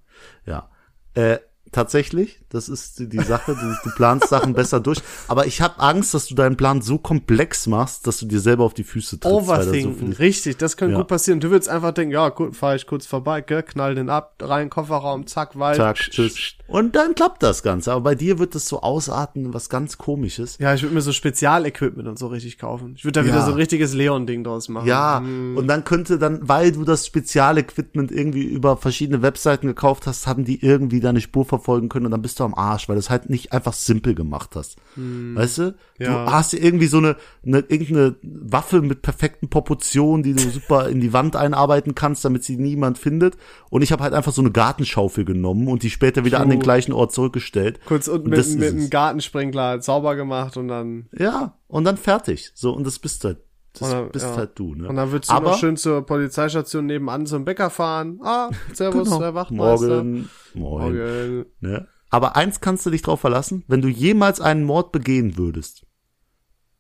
Ja. 0.46 0.70
Äh, 1.14 1.38
tatsächlich. 1.72 2.40
Das 2.50 2.70
ist 2.70 3.00
die, 3.12 3.20
Sache. 3.20 3.56
Du, 3.56 3.90
du 3.90 3.96
planst 3.96 4.30
Sachen 4.30 4.54
besser 4.54 4.80
durch. 4.80 5.00
Aber 5.28 5.46
ich 5.46 5.62
habe 5.62 5.80
Angst, 5.80 6.14
dass 6.14 6.28
du 6.28 6.36
deinen 6.36 6.56
Plan 6.56 6.82
so 6.82 6.98
komplex 6.98 7.68
machst, 7.68 8.08
dass 8.08 8.18
du 8.20 8.26
dir 8.26 8.40
selber 8.40 8.64
auf 8.64 8.74
die 8.74 8.84
Füße 8.84 9.20
trittst. 9.20 9.36
Overthinken, 9.36 10.14
so 10.14 10.18
richtig. 10.20 10.58
Das 10.58 10.78
könnte 10.78 10.94
ja. 10.94 11.00
gut 11.00 11.08
passieren. 11.08 11.40
Du 11.40 11.50
würdest 11.50 11.70
einfach 11.70 11.92
denken, 11.92 12.14
ja, 12.14 12.30
gut, 12.30 12.56
fahr 12.56 12.76
ich 12.76 12.88
kurz 12.88 13.06
vorbei, 13.06 13.42
gell, 13.42 13.64
knall 13.64 13.96
den 13.96 14.10
ab, 14.10 14.36
rein, 14.42 14.70
Kofferraum, 14.70 15.28
zack, 15.28 15.60
Wald. 15.60 15.78
Zack, 15.78 15.98
tschüss. 15.98 16.56
Und 16.68 16.96
dann 16.96 17.14
klappt 17.14 17.44
das 17.44 17.62
Ganze. 17.62 17.92
Aber 17.92 18.02
bei 18.02 18.16
dir 18.16 18.40
wird 18.40 18.56
es 18.56 18.68
so 18.68 18.82
ausarten, 18.82 19.54
was 19.54 19.70
ganz 19.70 19.98
komisches. 19.98 20.58
Ja, 20.60 20.74
ich 20.74 20.82
würde 20.82 20.96
mir 20.96 21.02
so 21.02 21.12
Spezialequipment 21.12 22.08
und 22.08 22.18
so 22.18 22.28
richtig 22.28 22.58
kaufen. 22.58 22.94
Ich 22.96 23.04
würde 23.04 23.20
da 23.20 23.26
ja. 23.26 23.34
wieder 23.34 23.46
so 23.46 23.52
ein 23.52 23.58
richtiges 23.58 23.94
Leon-Ding 23.94 24.44
draus 24.44 24.70
machen. 24.70 24.88
Ja, 24.88 25.20
hm. 25.20 25.58
und 25.58 25.68
dann 25.68 25.84
könnte 25.84 26.18
dann, 26.18 26.48
weil 26.48 26.72
du 26.72 26.84
das 26.84 27.06
Spezialequipment 27.06 28.12
irgendwie 28.12 28.44
über 28.44 28.78
verschiedene 28.78 29.22
Webseiten 29.22 29.68
gekauft 29.68 30.08
hast, 30.08 30.26
haben 30.26 30.46
die 30.46 30.64
irgendwie 30.64 31.00
deine 31.00 31.22
Spur 31.22 31.46
verfolgen 31.58 31.90
können 31.90 32.06
und 32.06 32.12
dann 32.12 32.22
bist 32.22 32.40
du 32.40 32.44
am 32.44 32.54
Arsch, 32.54 32.88
weil 32.88 32.96
du 32.96 33.00
es 33.00 33.10
halt 33.10 33.30
nicht 33.30 33.52
einfach 33.54 33.74
simpel 33.74 34.16
gemacht 34.16 34.52
hast. 34.56 34.78
Hm. 34.96 35.36
Weißt 35.36 35.58
du? 35.60 35.76
Ja. 35.98 36.26
Du 36.26 36.32
hast 36.32 36.54
dir 36.54 36.62
irgendwie 36.62 36.88
so 36.88 36.98
eine, 36.98 37.16
eine, 37.46 37.60
irgendeine 37.60 38.16
Waffe 38.22 38.82
mit 38.82 39.02
perfekten 39.02 39.50
Proportionen, 39.50 40.24
die 40.24 40.34
du 40.34 40.50
super 40.50 40.90
in 40.90 41.02
die 41.02 41.14
Wand 41.14 41.36
einarbeiten 41.36 41.96
kannst, 41.96 42.26
damit 42.26 42.44
sie 42.44 42.58
niemand 42.58 42.98
findet. 42.98 43.38
Und 43.70 43.82
ich 43.82 43.92
habe 43.92 44.04
halt 44.04 44.14
einfach 44.14 44.34
so 44.34 44.42
eine 44.42 44.52
Gartenschaufel 44.52 45.26
genommen 45.26 45.68
und 45.68 45.84
die 45.84 45.90
später 45.90 46.26
wieder 46.26 46.38
Puh. 46.38 46.44
an 46.44 46.50
den 46.50 46.60
gleichen 46.60 46.94
Ort 46.94 47.14
zurückgestellt. 47.14 47.80
Kurz 47.86 48.08
unten 48.08 48.30
mit, 48.30 48.56
mit 48.58 48.74
einem 48.74 48.90
Gartensprengler 48.90 49.82
sauber 49.82 50.16
gemacht 50.16 50.58
und 50.58 50.68
dann. 50.68 51.08
Ja, 51.18 51.58
und 51.68 51.84
dann 51.84 51.98
fertig. 51.98 52.52
So, 52.54 52.74
und 52.74 52.86
das 52.86 53.00
bist 53.00 53.24
halt 53.24 53.38
das 53.80 53.90
dann, 53.90 54.10
bist 54.10 54.26
ja. 54.26 54.36
halt 54.36 54.52
du, 54.56 54.76
ne? 54.76 54.88
Und 54.88 54.96
dann 54.96 55.12
würdest 55.12 55.32
du 55.32 55.36
Aber, 55.36 55.52
noch 55.52 55.58
schön 55.58 55.78
zur 55.78 56.06
Polizeistation 56.06 56.86
nebenan 56.86 57.26
zum 57.26 57.46
Bäcker 57.46 57.70
fahren. 57.70 58.20
Ah, 58.24 58.50
servus, 58.74 59.06
genau. 59.06 59.20
der 59.20 59.34
Wachtmeister. 59.34 60.04
Morgen. 60.04 60.30
Moin. 60.54 60.96
Morgen. 60.96 61.46
Ne? 61.60 61.88
Aber 62.10 62.36
eins 62.36 62.62
kannst 62.62 62.86
du 62.86 62.90
dich 62.90 63.02
drauf 63.02 63.20
verlassen, 63.20 63.64
wenn 63.68 63.82
du 63.82 63.88
jemals 63.88 64.42
einen 64.42 64.64
Mord 64.64 64.92
begehen 64.92 65.38
würdest 65.38 65.86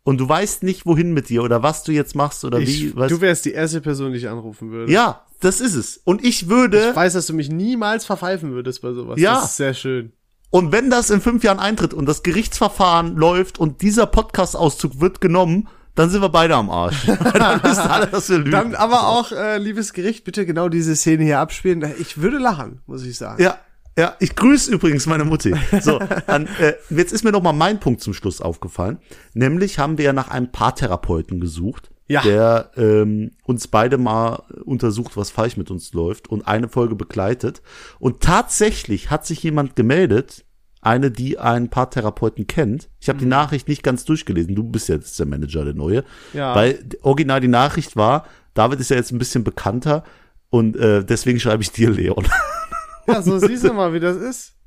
und 0.05 0.19
du 0.19 0.29
weißt 0.29 0.63
nicht, 0.63 0.85
wohin 0.85 1.13
mit 1.13 1.29
dir 1.29 1.43
oder 1.43 1.63
was 1.63 1.83
du 1.83 1.91
jetzt 1.91 2.15
machst 2.15 2.45
oder 2.45 2.59
ich, 2.59 2.67
wie. 2.67 2.95
Weißt, 2.95 3.11
du 3.11 3.21
wärst 3.21 3.43
die 3.45 3.51
erste 3.51 3.81
Person, 3.81 4.11
die 4.11 4.19
ich 4.19 4.29
anrufen 4.29 4.71
würde. 4.71 4.91
Ja, 4.91 5.25
das 5.41 5.59
ist 5.59 5.73
es. 5.73 5.97
Und 5.97 6.23
ich 6.23 6.47
würde. 6.47 6.89
Ich 6.91 6.95
weiß, 6.95 7.13
dass 7.13 7.25
du 7.25 7.33
mich 7.33 7.49
niemals 7.49 8.05
verpfeifen 8.05 8.51
würdest 8.51 8.83
bei 8.83 8.93
sowas. 8.93 9.19
Ja. 9.19 9.33
Das 9.33 9.45
ist 9.45 9.57
sehr 9.57 9.73
schön. 9.73 10.13
Und 10.51 10.71
wenn 10.71 10.91
das 10.91 11.09
in 11.09 11.21
fünf 11.21 11.43
Jahren 11.43 11.59
eintritt 11.59 11.93
und 11.93 12.05
das 12.05 12.21
Gerichtsverfahren 12.21 13.15
läuft 13.15 13.59
und 13.59 13.81
dieser 13.81 14.05
Podcast-Auszug 14.05 15.01
wird 15.01 15.21
genommen, 15.21 15.67
dann 15.95 16.09
sind 16.09 16.21
wir 16.21 16.29
beide 16.29 16.55
am 16.55 16.69
Arsch. 16.69 17.05
dann 17.33 17.63
wissen 17.63 17.81
alle, 17.81 18.07
dass 18.07 18.29
wir 18.29 18.37
lügen. 18.37 18.51
Dann 18.51 18.75
aber 18.75 19.07
auch, 19.07 19.31
äh, 19.31 19.57
liebes 19.57 19.93
Gericht, 19.93 20.23
bitte 20.23 20.45
genau 20.45 20.69
diese 20.69 20.95
Szene 20.95 21.23
hier 21.23 21.39
abspielen. 21.39 21.83
Ich 21.99 22.21
würde 22.21 22.37
lachen, 22.37 22.81
muss 22.85 23.03
ich 23.03 23.17
sagen. 23.17 23.41
Ja, 23.41 23.57
ja, 23.97 24.15
ich 24.19 24.35
grüße 24.35 24.71
übrigens 24.71 25.05
meine 25.05 25.23
Mutti. 25.23 25.55
So, 25.81 25.99
an, 26.27 26.47
äh, 26.59 26.73
jetzt 26.89 27.13
ist 27.13 27.23
mir 27.23 27.31
noch 27.31 27.41
mal 27.41 27.53
mein 27.53 27.79
Punkt 27.79 28.01
zum 28.01 28.13
Schluss 28.13 28.41
aufgefallen. 28.41 28.99
Nämlich 29.33 29.79
haben 29.79 29.97
wir 29.97 30.05
ja 30.05 30.13
nach 30.13 30.29
einem 30.29 30.51
Paartherapeuten 30.51 31.39
gesucht, 31.39 31.91
ja. 32.07 32.21
der 32.21 32.71
ähm, 32.75 33.31
uns 33.45 33.67
beide 33.67 33.97
mal 33.97 34.43
untersucht, 34.65 35.15
was 35.15 35.31
falsch 35.31 35.55
mit 35.55 35.71
uns 35.71 35.93
läuft 35.93 36.27
und 36.27 36.45
eine 36.45 36.67
Folge 36.67 36.95
begleitet. 36.95 37.61
Und 37.97 38.21
tatsächlich 38.21 39.11
hat 39.11 39.25
sich 39.25 39.41
jemand 39.43 39.77
gemeldet, 39.77 40.44
eine, 40.86 41.11
die 41.11 41.39
einen 41.39 41.69
Paartherapeuten 41.69 42.47
kennt. 42.47 42.89
Ich 42.99 43.09
habe 43.09 43.17
mhm. 43.17 43.21
die 43.21 43.27
Nachricht 43.27 43.67
nicht 43.67 43.83
ganz 43.83 44.05
durchgelesen. 44.05 44.55
Du 44.55 44.63
bist 44.63 44.88
jetzt 44.89 45.19
der 45.19 45.25
Manager, 45.25 45.65
der 45.65 45.73
neue. 45.73 46.03
Ja. 46.33 46.55
Weil 46.55 46.79
original 47.01 47.41
die 47.41 47.47
Nachricht 47.47 47.95
war, 47.95 48.25
David 48.53 48.79
ist 48.79 48.89
ja 48.89 48.95
jetzt 48.95 49.11
ein 49.11 49.17
bisschen 49.17 49.43
bekannter 49.43 50.03
Und 50.49 50.77
äh, 50.77 51.03
deswegen 51.03 51.39
schreibe 51.39 51.63
ich 51.63 51.71
dir 51.71 51.89
Leon. 51.89 52.27
Ja, 53.07 53.21
so 53.21 53.38
siehst 53.38 53.63
du 53.63 53.71
mal, 53.71 53.93
wie 53.93 53.99
das 53.99 54.17
ist. 54.17 54.53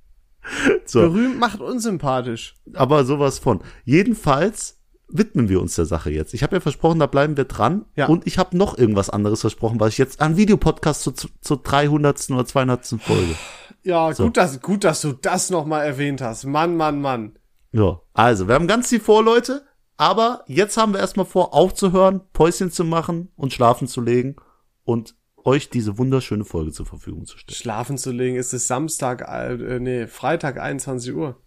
So. 0.87 1.01
Berühmt 1.01 1.39
macht 1.39 1.61
unsympathisch. 1.61 2.55
Aber 2.73 3.05
sowas 3.05 3.41
von. 3.41 3.61
Jedenfalls 3.85 4.79
widmen 5.09 5.49
wir 5.49 5.61
uns 5.61 5.75
der 5.75 5.85
Sache 5.85 6.11
jetzt. 6.11 6.33
Ich 6.33 6.43
habe 6.43 6.57
ja 6.57 6.61
versprochen, 6.61 7.01
da 7.01 7.07
bleiben 7.07 7.37
wir 7.37 7.45
dran. 7.45 7.85
Ja. 7.97 8.07
Und 8.07 8.27
ich 8.27 8.39
habe 8.39 8.57
noch 8.57 8.79
irgendwas 8.79 9.11
anderes 9.11 9.41
versprochen, 9.41 9.81
was 9.81 9.91
ich 9.91 9.99
jetzt 9.99 10.21
an 10.21 10.37
Videopodcast 10.37 11.03
zur, 11.03 11.15
zur 11.41 11.63
300. 11.63 12.31
oder 12.31 12.47
200. 12.47 12.87
Folge. 13.01 13.35
Ja, 13.83 14.13
gut, 14.13 14.37
dass, 14.37 14.61
gut, 14.61 14.85
dass 14.85 15.01
du 15.01 15.13
das 15.13 15.51
nochmal 15.51 15.87
erwähnt 15.87 16.21
hast. 16.21 16.45
Mann, 16.45 16.77
Mann, 16.77 17.01
Mann. 17.01 17.39
Ja, 17.73 18.01
also, 18.13 18.49
wir 18.49 18.55
haben 18.55 18.67
ganz 18.67 18.89
viel 18.89 19.01
vor, 19.01 19.23
Leute. 19.23 19.65
Aber 19.97 20.45
jetzt 20.47 20.77
haben 20.77 20.93
wir 20.93 21.01
erstmal 21.01 21.27
vor, 21.27 21.55
aufzuhören, 21.55 22.21
Päuschen 22.33 22.71
zu 22.71 22.85
machen 22.85 23.33
und 23.35 23.53
schlafen 23.53 23.89
zu 23.89 24.01
legen 24.01 24.37
und 24.85 25.17
euch 25.45 25.71
diese 25.71 25.99
wunderschöne 25.99 26.45
Folge 26.45 26.71
zur 26.71 26.87
Verfügung 26.87 27.27
zu 27.27 27.37
stellen. 27.37 27.57
Schlafen 27.57 27.99
zu 27.99 28.13
legen 28.13 28.37
ist 28.37 28.53
es 28.55 28.69
Samstag, 28.69 29.23
äh, 29.29 29.81
nee, 29.81 30.07
Freitag 30.07 30.61
21 30.61 31.15
Uhr. 31.15 31.41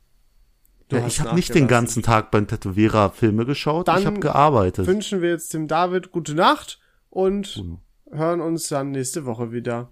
Ja, 0.92 1.08
ich 1.08 1.22
habe 1.22 1.36
nicht 1.36 1.56
den 1.56 1.70
ganzen 1.70 2.04
Tag 2.04 2.32
beim 2.32 2.48
Tätowierer 2.48 3.12
Filme 3.12 3.46
geschaut, 3.46 3.88
Dann 3.88 4.00
ich 4.00 4.06
habe 4.06 4.20
gearbeitet. 4.20 4.88
Wünschen 4.88 5.22
wir 5.22 5.30
jetzt 5.30 5.54
dem 5.54 5.70
David 5.70 6.12
gute 6.12 6.36
Nacht 6.36 6.82
und 7.10 7.64
hören 8.12 8.42
uns 8.42 8.68
dann 8.68 8.92
nächste 8.92 9.26
Woche 9.26 9.54
wieder. 9.54 9.92